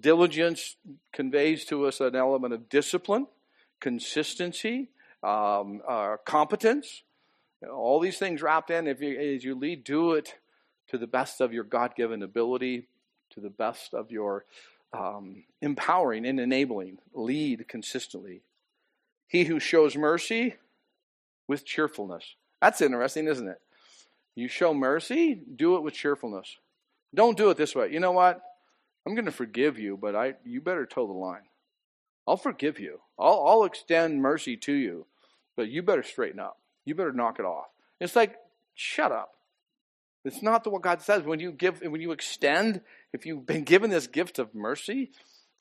Diligence 0.00 0.76
conveys 1.12 1.64
to 1.66 1.86
us 1.86 2.00
an 2.00 2.16
element 2.16 2.52
of 2.52 2.68
discipline, 2.68 3.26
consistency, 3.80 4.88
um, 5.22 5.80
uh, 5.88 6.16
competence. 6.24 7.02
All 7.70 8.00
these 8.00 8.18
things 8.18 8.42
wrapped 8.42 8.70
in. 8.70 8.86
If 8.86 9.00
you, 9.00 9.18
as 9.18 9.44
you 9.44 9.54
lead, 9.54 9.84
do 9.84 10.12
it 10.12 10.34
to 10.88 10.98
the 10.98 11.06
best 11.06 11.40
of 11.40 11.52
your 11.52 11.64
God 11.64 11.94
given 11.94 12.22
ability, 12.22 12.88
to 13.30 13.40
the 13.40 13.50
best 13.50 13.94
of 13.94 14.10
your 14.10 14.44
um, 14.92 15.44
empowering 15.60 16.26
and 16.26 16.40
enabling. 16.40 16.98
Lead 17.14 17.66
consistently. 17.68 18.42
He 19.26 19.44
who 19.44 19.60
shows 19.60 19.96
mercy 19.96 20.56
with 21.48 21.64
cheerfulness. 21.64 22.36
That's 22.60 22.80
interesting, 22.80 23.26
isn't 23.28 23.48
it? 23.48 23.60
You 24.34 24.48
show 24.48 24.72
mercy, 24.72 25.34
do 25.34 25.76
it 25.76 25.82
with 25.82 25.94
cheerfulness. 25.94 26.56
Don't 27.14 27.36
do 27.36 27.50
it 27.50 27.56
this 27.56 27.74
way. 27.74 27.92
You 27.92 28.00
know 28.00 28.12
what? 28.12 28.40
I'm 29.06 29.14
going 29.14 29.26
to 29.26 29.32
forgive 29.32 29.78
you, 29.78 29.96
but 29.96 30.14
I 30.14 30.34
you 30.44 30.60
better 30.60 30.86
toe 30.86 31.06
the 31.06 31.12
line. 31.12 31.42
I'll 32.26 32.36
forgive 32.36 32.78
you. 32.78 33.00
I'll, 33.18 33.44
I'll 33.46 33.64
extend 33.64 34.22
mercy 34.22 34.56
to 34.58 34.72
you, 34.72 35.06
but 35.56 35.68
you 35.68 35.82
better 35.82 36.02
straighten 36.02 36.40
up. 36.40 36.58
You 36.84 36.94
better 36.94 37.12
knock 37.12 37.38
it 37.38 37.44
off. 37.44 37.66
It's 38.00 38.16
like, 38.16 38.36
shut 38.74 39.12
up. 39.12 39.32
It's 40.24 40.42
not 40.42 40.64
the 40.64 40.70
what 40.70 40.82
God 40.82 41.02
says. 41.02 41.22
When 41.22 41.40
you 41.40 41.52
give, 41.52 41.80
when 41.80 42.00
you 42.00 42.12
extend, 42.12 42.80
if 43.12 43.26
you've 43.26 43.46
been 43.46 43.64
given 43.64 43.90
this 43.90 44.06
gift 44.06 44.38
of 44.38 44.54
mercy, 44.54 45.10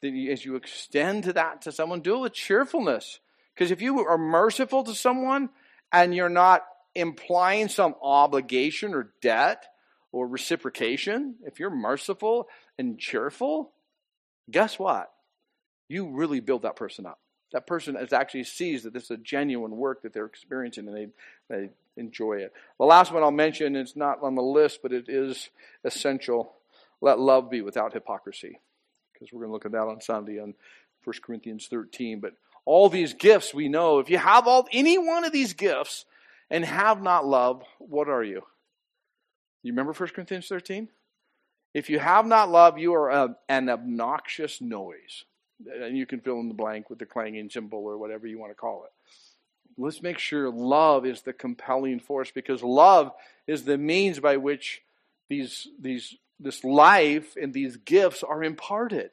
then 0.01 0.15
you, 0.15 0.31
as 0.31 0.43
you 0.43 0.55
extend 0.55 1.23
that 1.25 1.63
to 1.63 1.71
someone, 1.71 2.01
do 2.01 2.15
it 2.15 2.21
with 2.21 2.33
cheerfulness. 2.33 3.19
Because 3.53 3.71
if 3.71 3.81
you 3.81 3.99
are 4.05 4.17
merciful 4.17 4.83
to 4.83 4.95
someone 4.95 5.49
and 5.91 6.15
you're 6.15 6.29
not 6.29 6.63
implying 6.95 7.69
some 7.69 7.95
obligation 8.01 8.93
or 8.93 9.13
debt 9.21 9.65
or 10.11 10.27
reciprocation, 10.27 11.35
if 11.45 11.59
you're 11.59 11.69
merciful 11.69 12.47
and 12.77 12.99
cheerful, 12.99 13.71
guess 14.49 14.77
what? 14.77 15.11
You 15.87 16.09
really 16.09 16.39
build 16.39 16.63
that 16.63 16.75
person 16.75 17.05
up. 17.05 17.19
That 17.53 17.67
person 17.67 17.97
is 17.97 18.13
actually 18.13 18.45
sees 18.45 18.83
that 18.83 18.93
this 18.93 19.05
is 19.05 19.11
a 19.11 19.17
genuine 19.17 19.75
work 19.75 20.03
that 20.03 20.13
they're 20.13 20.25
experiencing 20.25 20.87
and 20.87 20.95
they, 20.95 21.07
they 21.49 21.69
enjoy 21.97 22.37
it. 22.37 22.53
The 22.79 22.85
last 22.85 23.11
one 23.11 23.23
I'll 23.23 23.31
mention 23.31 23.75
is 23.75 23.95
not 23.95 24.23
on 24.23 24.35
the 24.35 24.41
list, 24.41 24.79
but 24.81 24.93
it 24.93 25.09
is 25.09 25.49
essential. 25.83 26.53
Let 27.01 27.19
love 27.19 27.49
be 27.49 27.61
without 27.61 27.93
hypocrisy. 27.93 28.59
Because 29.13 29.33
we're 29.33 29.41
going 29.41 29.49
to 29.49 29.53
look 29.53 29.65
at 29.65 29.71
that 29.73 29.87
on 29.87 30.01
Sunday 30.01 30.39
on 30.39 30.53
1 31.03 31.15
Corinthians 31.21 31.67
13. 31.67 32.19
But 32.19 32.33
all 32.65 32.89
these 32.89 33.13
gifts 33.13 33.53
we 33.53 33.67
know, 33.67 33.99
if 33.99 34.09
you 34.09 34.17
have 34.17 34.47
all 34.47 34.67
any 34.71 34.97
one 34.97 35.25
of 35.25 35.33
these 35.33 35.53
gifts 35.53 36.05
and 36.49 36.63
have 36.63 37.01
not 37.01 37.25
love, 37.25 37.63
what 37.79 38.07
are 38.07 38.23
you? 38.23 38.43
You 39.63 39.73
remember 39.73 39.93
1 39.93 40.09
Corinthians 40.09 40.47
13? 40.47 40.89
If 41.73 41.89
you 41.89 41.99
have 41.99 42.25
not 42.25 42.49
love, 42.49 42.77
you 42.77 42.93
are 42.95 43.09
a, 43.09 43.35
an 43.47 43.69
obnoxious 43.69 44.59
noise. 44.61 45.25
And 45.67 45.97
you 45.97 46.05
can 46.05 46.19
fill 46.19 46.39
in 46.39 46.47
the 46.47 46.53
blank 46.53 46.89
with 46.89 46.99
the 46.99 47.05
clanging 47.05 47.49
cymbal 47.49 47.79
or 47.79 47.97
whatever 47.97 48.27
you 48.27 48.39
want 48.39 48.51
to 48.51 48.55
call 48.55 48.85
it. 48.85 48.91
Let's 49.77 50.01
make 50.01 50.19
sure 50.19 50.49
love 50.49 51.05
is 51.05 51.21
the 51.21 51.33
compelling 51.33 51.99
force 51.99 52.31
because 52.31 52.61
love 52.61 53.11
is 53.47 53.63
the 53.63 53.77
means 53.77 54.19
by 54.19 54.37
which 54.37 54.81
these, 55.29 55.67
these, 55.79 56.15
this 56.39 56.63
life 56.63 57.35
and 57.41 57.53
these 57.53 57.77
gifts 57.77 58.23
are 58.23 58.43
imparted. 58.43 59.11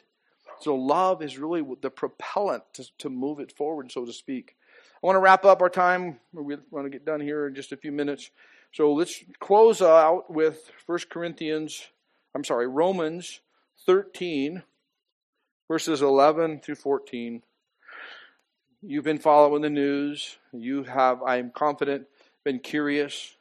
So 0.61 0.75
love 0.75 1.23
is 1.23 1.39
really 1.39 1.65
the 1.81 1.91
propellant 1.91 2.65
to, 2.75 2.87
to 2.99 3.09
move 3.09 3.39
it 3.39 3.53
forward, 3.53 3.93
so 3.93 4.05
to 4.05 4.13
speak. 4.13 4.57
I 5.03 5.07
want 5.07 5.15
to 5.15 5.21
wrap 5.21 5.45
up 5.45 5.63
our 5.63 5.71
time. 5.71 6.19
We 6.33 6.57
want 6.71 6.87
to 6.87 6.91
get 6.91 7.05
done 7.05 7.21
here 7.21 7.47
in 7.47 7.55
just 7.55 7.71
a 7.71 7.77
few 7.77 7.93
minutes. 7.93 8.31
So 8.73 8.93
let's 8.93 9.23
close 9.39 9.81
out 9.81 10.31
with 10.31 10.73
1 10.87 10.99
Corinthians 11.09 11.87
I'm 12.35 12.45
sorry, 12.45 12.69
Romans 12.69 13.41
13, 13.87 14.63
verses 15.69 16.01
11 16.01 16.61
through 16.61 16.75
14. 16.75 17.43
You've 18.81 19.05
been 19.05 19.19
following 19.19 19.61
the 19.61 19.69
news. 19.69 20.39
You 20.53 20.85
have, 20.85 21.23
I'm 21.23 21.51
confident, 21.51 22.07
been 22.43 22.59
curious 22.59 23.37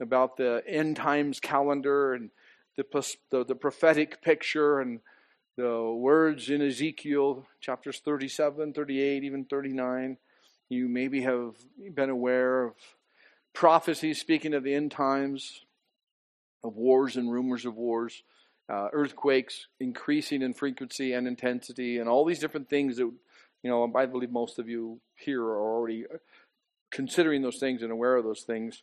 about 0.00 0.36
the 0.36 0.62
end 0.66 0.96
times 0.96 1.40
calendar 1.40 2.14
and 2.14 2.30
the, 2.76 2.84
the, 3.30 3.44
the 3.44 3.54
prophetic 3.56 4.22
picture 4.22 4.78
and 4.78 5.00
the 5.56 5.90
words 5.90 6.50
in 6.50 6.62
Ezekiel 6.62 7.44
chapters 7.60 8.00
37, 8.04 8.72
38, 8.72 9.24
even 9.24 9.44
39. 9.44 10.18
You 10.68 10.88
maybe 10.88 11.22
have 11.22 11.56
been 11.94 12.10
aware 12.10 12.64
of 12.64 12.74
prophecies 13.54 14.20
speaking 14.20 14.54
of 14.54 14.62
the 14.62 14.74
end 14.74 14.92
times, 14.92 15.62
of 16.62 16.76
wars 16.76 17.16
and 17.16 17.32
rumors 17.32 17.64
of 17.64 17.74
wars, 17.74 18.22
uh, 18.68 18.88
earthquakes 18.92 19.66
increasing 19.78 20.42
in 20.42 20.52
frequency 20.52 21.12
and 21.12 21.26
intensity, 21.26 21.98
and 21.98 22.08
all 22.08 22.24
these 22.24 22.40
different 22.40 22.68
things 22.68 22.96
that, 22.96 23.04
you 23.62 23.70
know, 23.70 23.90
I 23.94 24.06
believe 24.06 24.30
most 24.30 24.58
of 24.58 24.68
you 24.68 25.00
here 25.14 25.42
are 25.42 25.60
already 25.60 26.04
considering 26.90 27.42
those 27.42 27.58
things 27.58 27.82
and 27.82 27.92
aware 27.92 28.16
of 28.16 28.24
those 28.24 28.42
things. 28.42 28.82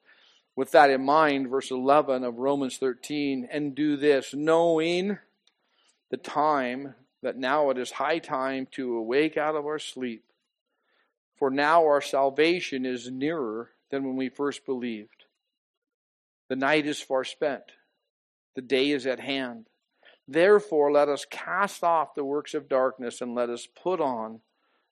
With 0.56 0.72
that 0.72 0.92
in 0.92 1.04
mind, 1.04 1.50
verse 1.50 1.72
11 1.72 2.24
of 2.24 2.38
Romans 2.38 2.78
13, 2.78 3.48
and 3.52 3.74
do 3.74 3.98
this, 3.98 4.34
knowing 4.34 5.18
the 6.12 6.18
time 6.18 6.94
that 7.24 7.38
now 7.38 7.70
it 7.72 7.78
is 7.78 7.92
high 7.92 8.20
time 8.20 8.68
to 8.72 8.98
awake 8.98 9.36
out 9.36 9.56
of 9.56 9.66
our 9.66 9.80
sleep. 9.80 10.24
For 11.38 11.50
now 11.50 11.84
our 11.84 12.02
salvation 12.02 12.86
is 12.86 13.10
nearer 13.10 13.72
than 13.90 14.04
when 14.04 14.16
we 14.16 14.30
first 14.30 14.66
believed. 14.66 15.26
The 16.50 16.56
night 16.56 16.86
is 16.86 17.02
far 17.02 17.24
spent, 17.24 17.64
the 18.56 18.62
day 18.62 18.92
is 18.92 19.08
at 19.08 19.20
hand. 19.20 19.66
Therefore, 20.28 20.92
let 20.92 21.10
us 21.10 21.26
cast 21.30 21.84
off 21.84 22.16
the 22.16 22.24
works 22.24 22.54
of 22.54 22.70
darkness 22.70 23.22
and 23.22 23.36
let 23.36 23.50
us 23.50 23.68
put 23.68 24.00
on 24.00 24.40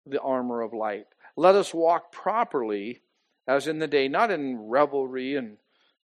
the 0.06 0.22
armor 0.22 0.62
of 0.62 0.74
light. 0.74 1.06
Let 1.36 1.56
us 1.56 1.74
walk 1.74 2.12
properly 2.12 3.02
as 3.48 3.68
in 3.68 3.80
the 3.80 3.88
day, 3.88 4.08
not 4.08 4.32
in 4.32 4.58
revelry 4.70 5.36
and 5.36 5.58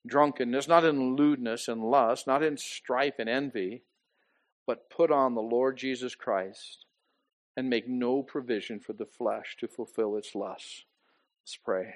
drunkenness, 0.05 0.67
not 0.67 0.85
in 0.85 1.15
lewdness 1.15 1.67
and 1.67 1.83
lust, 1.83 2.27
not 2.27 2.43
in 2.43 2.57
strife 2.57 3.15
and 3.19 3.29
envy, 3.29 3.83
but 4.65 4.89
put 4.89 5.11
on 5.11 5.35
the 5.35 5.41
Lord 5.41 5.77
Jesus 5.77 6.15
Christ 6.15 6.85
and 7.55 7.69
make 7.69 7.87
no 7.87 8.21
provision 8.21 8.79
for 8.79 8.93
the 8.93 9.05
flesh 9.05 9.55
to 9.59 9.67
fulfill 9.67 10.15
its 10.15 10.35
lusts. 10.35 10.85
Let's 11.43 11.57
pray. 11.57 11.95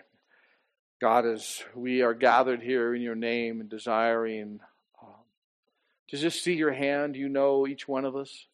God, 0.99 1.25
as 1.25 1.63
we 1.75 2.01
are 2.01 2.13
gathered 2.13 2.61
here 2.61 2.93
in 2.93 3.01
your 3.01 3.15
name 3.15 3.59
and 3.59 3.69
desiring 3.69 4.59
to 6.11 6.17
just 6.17 6.43
see 6.43 6.53
your 6.53 6.73
hand, 6.73 7.15
you 7.15 7.29
know 7.29 7.65
each 7.65 7.87
one 7.87 8.03
of 8.03 8.17
us. 8.17 8.47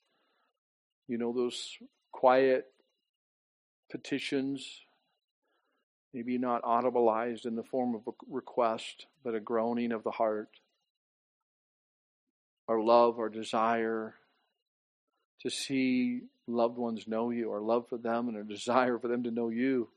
You 1.08 1.18
know 1.18 1.34
those 1.34 1.78
quiet 2.12 2.68
petitions, 3.90 4.82
maybe 6.14 6.38
not 6.38 6.62
audibleized 6.62 7.48
in 7.48 7.56
the 7.56 7.64
form 7.64 7.96
of 7.96 8.02
a 8.08 8.12
request, 8.30 9.08
but 9.24 9.34
a 9.34 9.40
groaning 9.40 9.92
of 9.92 10.04
the 10.04 10.12
heart. 10.12 10.50
Our 12.68 12.80
love, 12.80 13.18
our 13.18 13.30
desire 13.30 14.14
to 15.42 15.50
see 15.50 16.22
loved 16.46 16.78
ones 16.78 17.08
know 17.08 17.32
you, 17.32 17.52
our 17.52 17.62
love 17.62 17.88
for 17.90 17.98
them, 17.98 18.28
and 18.28 18.38
our 18.38 18.44
desire 18.44 19.00
for 19.00 19.08
them 19.08 19.24
to 19.24 19.32
know 19.32 19.50
you. 19.50 19.90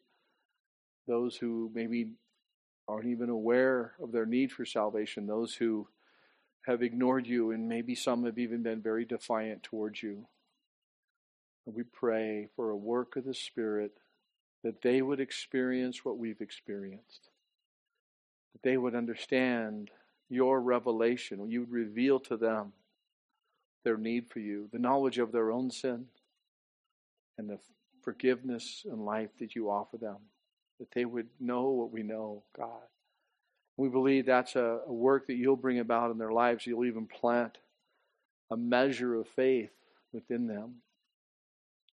Those 1.07 1.37
who 1.37 1.71
maybe 1.75 2.13
aren't 2.89 3.09
even 3.09 3.29
aware 3.29 3.93
of 4.03 4.13
their 4.13 4.27
need 4.27 4.51
for 4.51 4.65
salvation, 4.65 5.27
those 5.27 5.55
who 5.55 5.89
have 6.67 6.83
ignored 6.83 7.27
you, 7.27 7.51
and 7.51 7.69
maybe 7.69 7.95
some 7.95 8.25
have 8.25 8.39
even 8.39 8.63
been 8.63 8.83
very 8.83 9.05
defiant 9.05 9.63
towards 9.63 10.03
you. 10.03 10.27
And 11.67 11.75
we 11.75 11.83
pray 11.83 12.49
for 12.57 12.71
a 12.71 12.77
work 12.77 13.17
of 13.17 13.25
the 13.25 13.35
Spirit 13.35 13.93
that 14.63 14.83
they 14.83 15.01
would 15.01 15.21
experience 15.21 16.05
what 16.05 16.19
we've 16.19 16.41
experienced, 16.41 17.29
that 18.53 18.63
they 18.63 18.77
would 18.77 18.95
understand 18.95 19.91
your 20.29 20.61
revelation, 20.61 21.51
you 21.51 21.61
would 21.61 21.73
reveal 21.73 22.21
to 22.21 22.37
them 22.37 22.73
their 23.85 23.97
need 23.97 24.29
for 24.29 24.39
you, 24.39 24.69
the 24.73 24.79
knowledge 24.79 25.19
of 25.19 25.33
their 25.33 25.51
own 25.51 25.71
sin, 25.71 26.07
and 27.39 27.49
the 27.49 27.59
forgiveness 28.03 28.85
and 28.89 29.05
life 29.05 29.31
that 29.39 29.55
you 29.55 29.71
offer 29.71 29.97
them 29.97 30.19
that 30.81 30.91
they 30.93 31.05
would 31.05 31.29
know 31.39 31.69
what 31.69 31.93
we 31.93 32.03
know, 32.03 32.43
God. 32.57 32.89
We 33.81 33.89
believe 33.89 34.27
that's 34.27 34.57
a, 34.57 34.81
a 34.87 34.93
work 34.93 35.27
that 35.29 35.37
you'll 35.37 35.57
bring 35.57 35.79
about 35.79 36.11
in 36.11 36.19
their 36.19 36.33
lives. 36.33 36.67
You'll 36.67 36.85
even 36.85 37.07
plant 37.07 37.57
a 38.51 38.57
measure 38.57 39.15
of 39.15 39.27
faith 39.27 39.71
within 40.13 40.47
them 40.47 40.83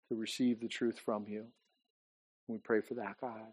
to 0.09 0.17
receive 0.17 0.59
the 0.59 0.67
truth 0.67 0.99
from 0.99 1.27
you. 1.29 1.45
We 2.49 2.59
pray 2.59 2.81
for 2.81 2.95
that, 2.95 3.21
God. 3.21 3.53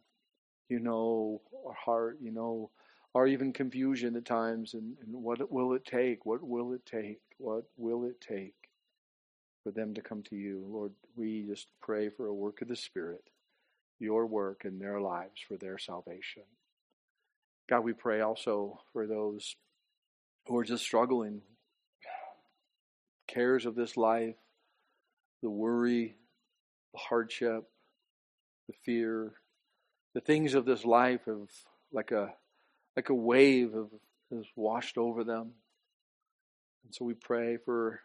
You 0.68 0.80
know 0.80 1.42
our 1.64 1.76
heart, 1.76 2.18
you 2.24 2.32
know 2.32 2.72
our 3.14 3.28
even 3.28 3.54
confusion 3.54 4.16
at 4.16 4.26
times, 4.26 4.74
and, 4.74 4.96
and 5.06 5.14
what 5.14 5.52
will 5.52 5.74
it 5.74 5.86
take? 5.86 6.26
What 6.26 6.42
will 6.42 6.74
it 6.74 6.88
take? 6.88 7.22
What 7.38 7.66
will 7.78 8.04
it 8.04 8.20
take 8.20 8.56
for 9.64 9.70
them 9.70 9.94
to 9.94 10.02
come 10.02 10.24
to 10.24 10.36
you? 10.36 10.66
Lord, 10.68 10.94
we 11.16 11.46
just 11.48 11.68
pray 11.84 12.10
for 12.10 12.26
a 12.26 12.34
work 12.34 12.64
of 12.64 12.68
the 12.68 12.76
Spirit 12.76 13.26
your 14.00 14.26
work 14.26 14.66
in 14.66 14.80
their 14.80 15.00
lives 15.00 15.40
for 15.48 15.56
their 15.56 15.78
salvation. 15.78 16.42
God, 17.70 17.82
we 17.82 17.94
pray 17.94 18.22
also 18.22 18.82
for 18.92 19.08
those 19.08 19.56
who 20.48 20.58
are 20.58 20.64
just 20.64 20.84
struggling, 20.84 21.42
cares 23.28 23.66
of 23.66 23.76
this 23.76 23.96
life, 23.96 24.36
the 25.42 25.50
worry, 25.50 26.16
the 26.94 27.00
hardship, 27.00 27.64
the 28.68 28.74
fear, 28.86 29.34
the 30.14 30.22
things 30.22 30.54
of 30.54 30.66
this 30.66 30.86
life 30.86 31.22
have 31.26 31.50
like 31.92 32.12
a 32.12 32.34
like 32.96 33.10
a 33.10 33.16
wave 33.16 33.74
of 33.74 33.90
has 34.32 34.46
washed 34.56 34.98
over 34.98 35.24
them. 35.24 35.52
And 36.84 36.94
so 36.94 37.06
we 37.06 37.14
pray 37.14 37.58
for 37.64 38.02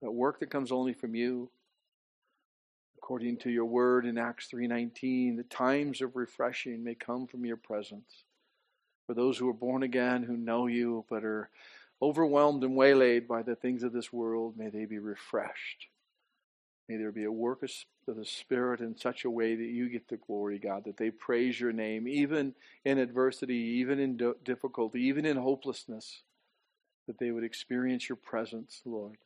that 0.00 0.10
work 0.10 0.40
that 0.40 0.50
comes 0.50 0.72
only 0.72 0.94
from 0.94 1.14
you, 1.14 1.50
according 3.02 3.36
to 3.36 3.50
your 3.50 3.64
word 3.64 4.06
in 4.06 4.16
Acts 4.16 4.46
3:19 4.46 5.36
the 5.36 5.42
times 5.42 6.00
of 6.00 6.14
refreshing 6.14 6.84
may 6.84 6.94
come 6.94 7.26
from 7.26 7.44
your 7.44 7.56
presence. 7.56 8.22
For 9.06 9.14
those 9.14 9.36
who 9.36 9.48
are 9.48 9.54
born 9.54 9.82
again 9.82 10.22
who 10.22 10.36
know 10.36 10.68
you 10.68 11.04
but 11.10 11.24
are 11.24 11.50
overwhelmed 12.00 12.62
and 12.62 12.76
waylaid 12.76 13.26
by 13.26 13.42
the 13.42 13.56
things 13.56 13.82
of 13.82 13.92
this 13.92 14.12
world 14.12 14.56
may 14.56 14.68
they 14.68 14.84
be 14.84 15.00
refreshed. 15.00 15.88
May 16.88 16.96
there 16.96 17.10
be 17.10 17.24
a 17.24 17.32
work 17.32 17.64
of 17.64 17.70
the 18.06 18.24
spirit 18.24 18.80
in 18.80 18.96
such 18.96 19.24
a 19.24 19.30
way 19.30 19.56
that 19.56 19.64
you 19.64 19.88
get 19.88 20.06
the 20.06 20.16
glory 20.16 20.60
god 20.60 20.84
that 20.84 20.96
they 20.96 21.10
praise 21.10 21.58
your 21.58 21.72
name 21.72 22.06
even 22.06 22.54
in 22.84 22.98
adversity 22.98 23.80
even 23.80 23.98
in 23.98 24.34
difficulty 24.44 25.00
even 25.02 25.26
in 25.26 25.36
hopelessness 25.36 26.22
that 27.08 27.18
they 27.18 27.32
would 27.32 27.42
experience 27.42 28.08
your 28.08 28.16
presence 28.16 28.80
lord. 28.84 29.18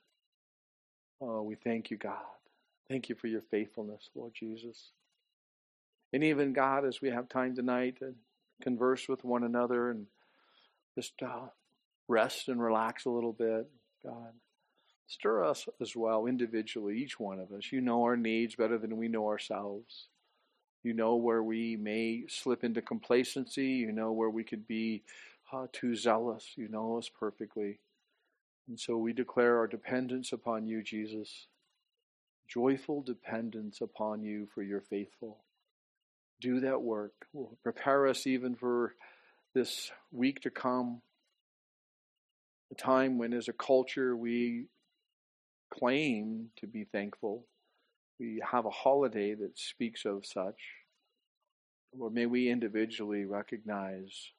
Oh 1.20 1.42
we 1.42 1.56
thank 1.56 1.90
you 1.90 1.98
god 1.98 2.35
Thank 2.88 3.08
you 3.08 3.16
for 3.16 3.26
your 3.26 3.42
faithfulness, 3.42 4.10
Lord 4.14 4.32
Jesus. 4.34 4.92
And 6.12 6.22
even, 6.22 6.52
God, 6.52 6.84
as 6.84 7.00
we 7.00 7.10
have 7.10 7.28
time 7.28 7.56
tonight 7.56 7.98
to 7.98 8.14
converse 8.62 9.08
with 9.08 9.24
one 9.24 9.42
another 9.42 9.90
and 9.90 10.06
just 10.94 11.14
uh, 11.20 11.48
rest 12.06 12.48
and 12.48 12.62
relax 12.62 13.04
a 13.04 13.10
little 13.10 13.32
bit, 13.32 13.68
God, 14.04 14.32
stir 15.08 15.44
us 15.44 15.68
as 15.80 15.96
well 15.96 16.26
individually, 16.26 16.98
each 16.98 17.18
one 17.18 17.40
of 17.40 17.50
us. 17.52 17.72
You 17.72 17.80
know 17.80 18.04
our 18.04 18.16
needs 18.16 18.54
better 18.54 18.78
than 18.78 18.96
we 18.96 19.08
know 19.08 19.26
ourselves. 19.26 20.06
You 20.84 20.92
know 20.92 21.16
where 21.16 21.42
we 21.42 21.74
may 21.74 22.24
slip 22.28 22.62
into 22.62 22.82
complacency. 22.82 23.66
You 23.66 23.90
know 23.90 24.12
where 24.12 24.30
we 24.30 24.44
could 24.44 24.68
be 24.68 25.02
uh, 25.52 25.66
too 25.72 25.96
zealous. 25.96 26.52
You 26.54 26.68
know 26.68 26.98
us 26.98 27.08
perfectly. 27.08 27.80
And 28.68 28.78
so 28.78 28.96
we 28.96 29.12
declare 29.12 29.58
our 29.58 29.66
dependence 29.66 30.32
upon 30.32 30.68
you, 30.68 30.84
Jesus 30.84 31.48
joyful 32.48 33.02
dependence 33.02 33.80
upon 33.80 34.22
you 34.22 34.46
for 34.54 34.62
your 34.62 34.80
faithful. 34.80 35.38
Do 36.40 36.60
that 36.60 36.82
work. 36.82 37.12
Prepare 37.62 38.06
us 38.06 38.26
even 38.26 38.54
for 38.54 38.94
this 39.54 39.90
week 40.12 40.40
to 40.42 40.50
come, 40.50 41.00
a 42.70 42.74
time 42.74 43.16
when, 43.16 43.32
as 43.32 43.48
a 43.48 43.52
culture, 43.52 44.14
we 44.14 44.66
claim 45.72 46.50
to 46.56 46.66
be 46.66 46.84
thankful. 46.84 47.46
We 48.20 48.42
have 48.50 48.66
a 48.66 48.70
holiday 48.70 49.34
that 49.34 49.58
speaks 49.58 50.04
of 50.04 50.26
such. 50.26 50.60
Or 51.98 52.10
may 52.10 52.26
we 52.26 52.50
individually 52.50 53.24
recognize 53.24 54.30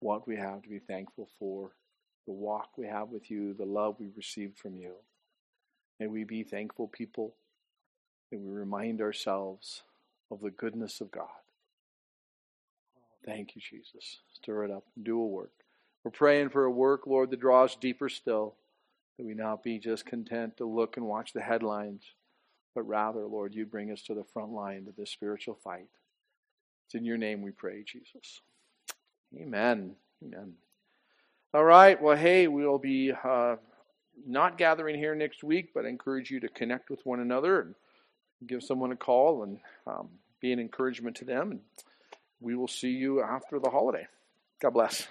what 0.00 0.28
we 0.28 0.36
have 0.36 0.62
to 0.62 0.68
be 0.68 0.78
thankful 0.78 1.28
for, 1.38 1.70
the 2.26 2.32
walk 2.32 2.76
we 2.76 2.86
have 2.86 3.08
with 3.08 3.30
you, 3.30 3.54
the 3.54 3.64
love 3.64 3.96
we 3.98 4.10
received 4.14 4.58
from 4.58 4.76
you. 4.76 4.92
May 5.98 6.06
we 6.06 6.24
be 6.24 6.42
thankful 6.42 6.88
people. 6.88 7.34
May 8.30 8.38
we 8.38 8.50
remind 8.50 9.00
ourselves 9.00 9.82
of 10.30 10.40
the 10.40 10.50
goodness 10.50 11.00
of 11.00 11.10
God. 11.10 11.28
Thank 13.24 13.56
you, 13.56 13.62
Jesus. 13.62 14.20
Stir 14.34 14.64
it 14.64 14.70
up 14.70 14.84
do 15.02 15.20
a 15.20 15.26
work. 15.26 15.52
We're 16.04 16.10
praying 16.10 16.50
for 16.50 16.64
a 16.64 16.70
work, 16.70 17.06
Lord, 17.06 17.30
that 17.30 17.40
draws 17.40 17.76
deeper 17.76 18.08
still, 18.08 18.54
that 19.16 19.26
we 19.26 19.34
not 19.34 19.62
be 19.62 19.78
just 19.78 20.06
content 20.06 20.56
to 20.58 20.64
look 20.64 20.96
and 20.96 21.06
watch 21.06 21.32
the 21.32 21.42
headlines, 21.42 22.02
but 22.74 22.82
rather, 22.82 23.26
Lord, 23.26 23.54
you 23.54 23.66
bring 23.66 23.90
us 23.90 24.02
to 24.02 24.14
the 24.14 24.24
front 24.24 24.52
line 24.52 24.86
of 24.88 24.96
this 24.96 25.10
spiritual 25.10 25.58
fight. 25.62 25.88
It's 26.86 26.94
in 26.94 27.04
your 27.04 27.18
name 27.18 27.42
we 27.42 27.50
pray, 27.50 27.82
Jesus. 27.84 28.40
Amen. 29.38 29.96
Amen. 30.24 30.54
All 31.52 31.64
right. 31.64 32.00
Well, 32.00 32.16
hey, 32.16 32.48
we'll 32.48 32.78
be. 32.78 33.12
Uh, 33.12 33.56
not 34.26 34.58
gathering 34.58 34.96
here 34.96 35.14
next 35.14 35.42
week, 35.42 35.70
but 35.74 35.84
I 35.84 35.88
encourage 35.88 36.30
you 36.30 36.40
to 36.40 36.48
connect 36.48 36.90
with 36.90 37.00
one 37.04 37.20
another 37.20 37.60
and 37.60 37.74
give 38.46 38.62
someone 38.62 38.92
a 38.92 38.96
call 38.96 39.42
and 39.42 39.58
um, 39.86 40.08
be 40.40 40.52
an 40.52 40.60
encouragement 40.60 41.16
to 41.16 41.24
them. 41.24 41.50
And 41.50 41.60
we 42.40 42.54
will 42.54 42.68
see 42.68 42.90
you 42.90 43.22
after 43.22 43.58
the 43.58 43.70
holiday. 43.70 44.06
God 44.60 44.70
bless. 44.70 45.06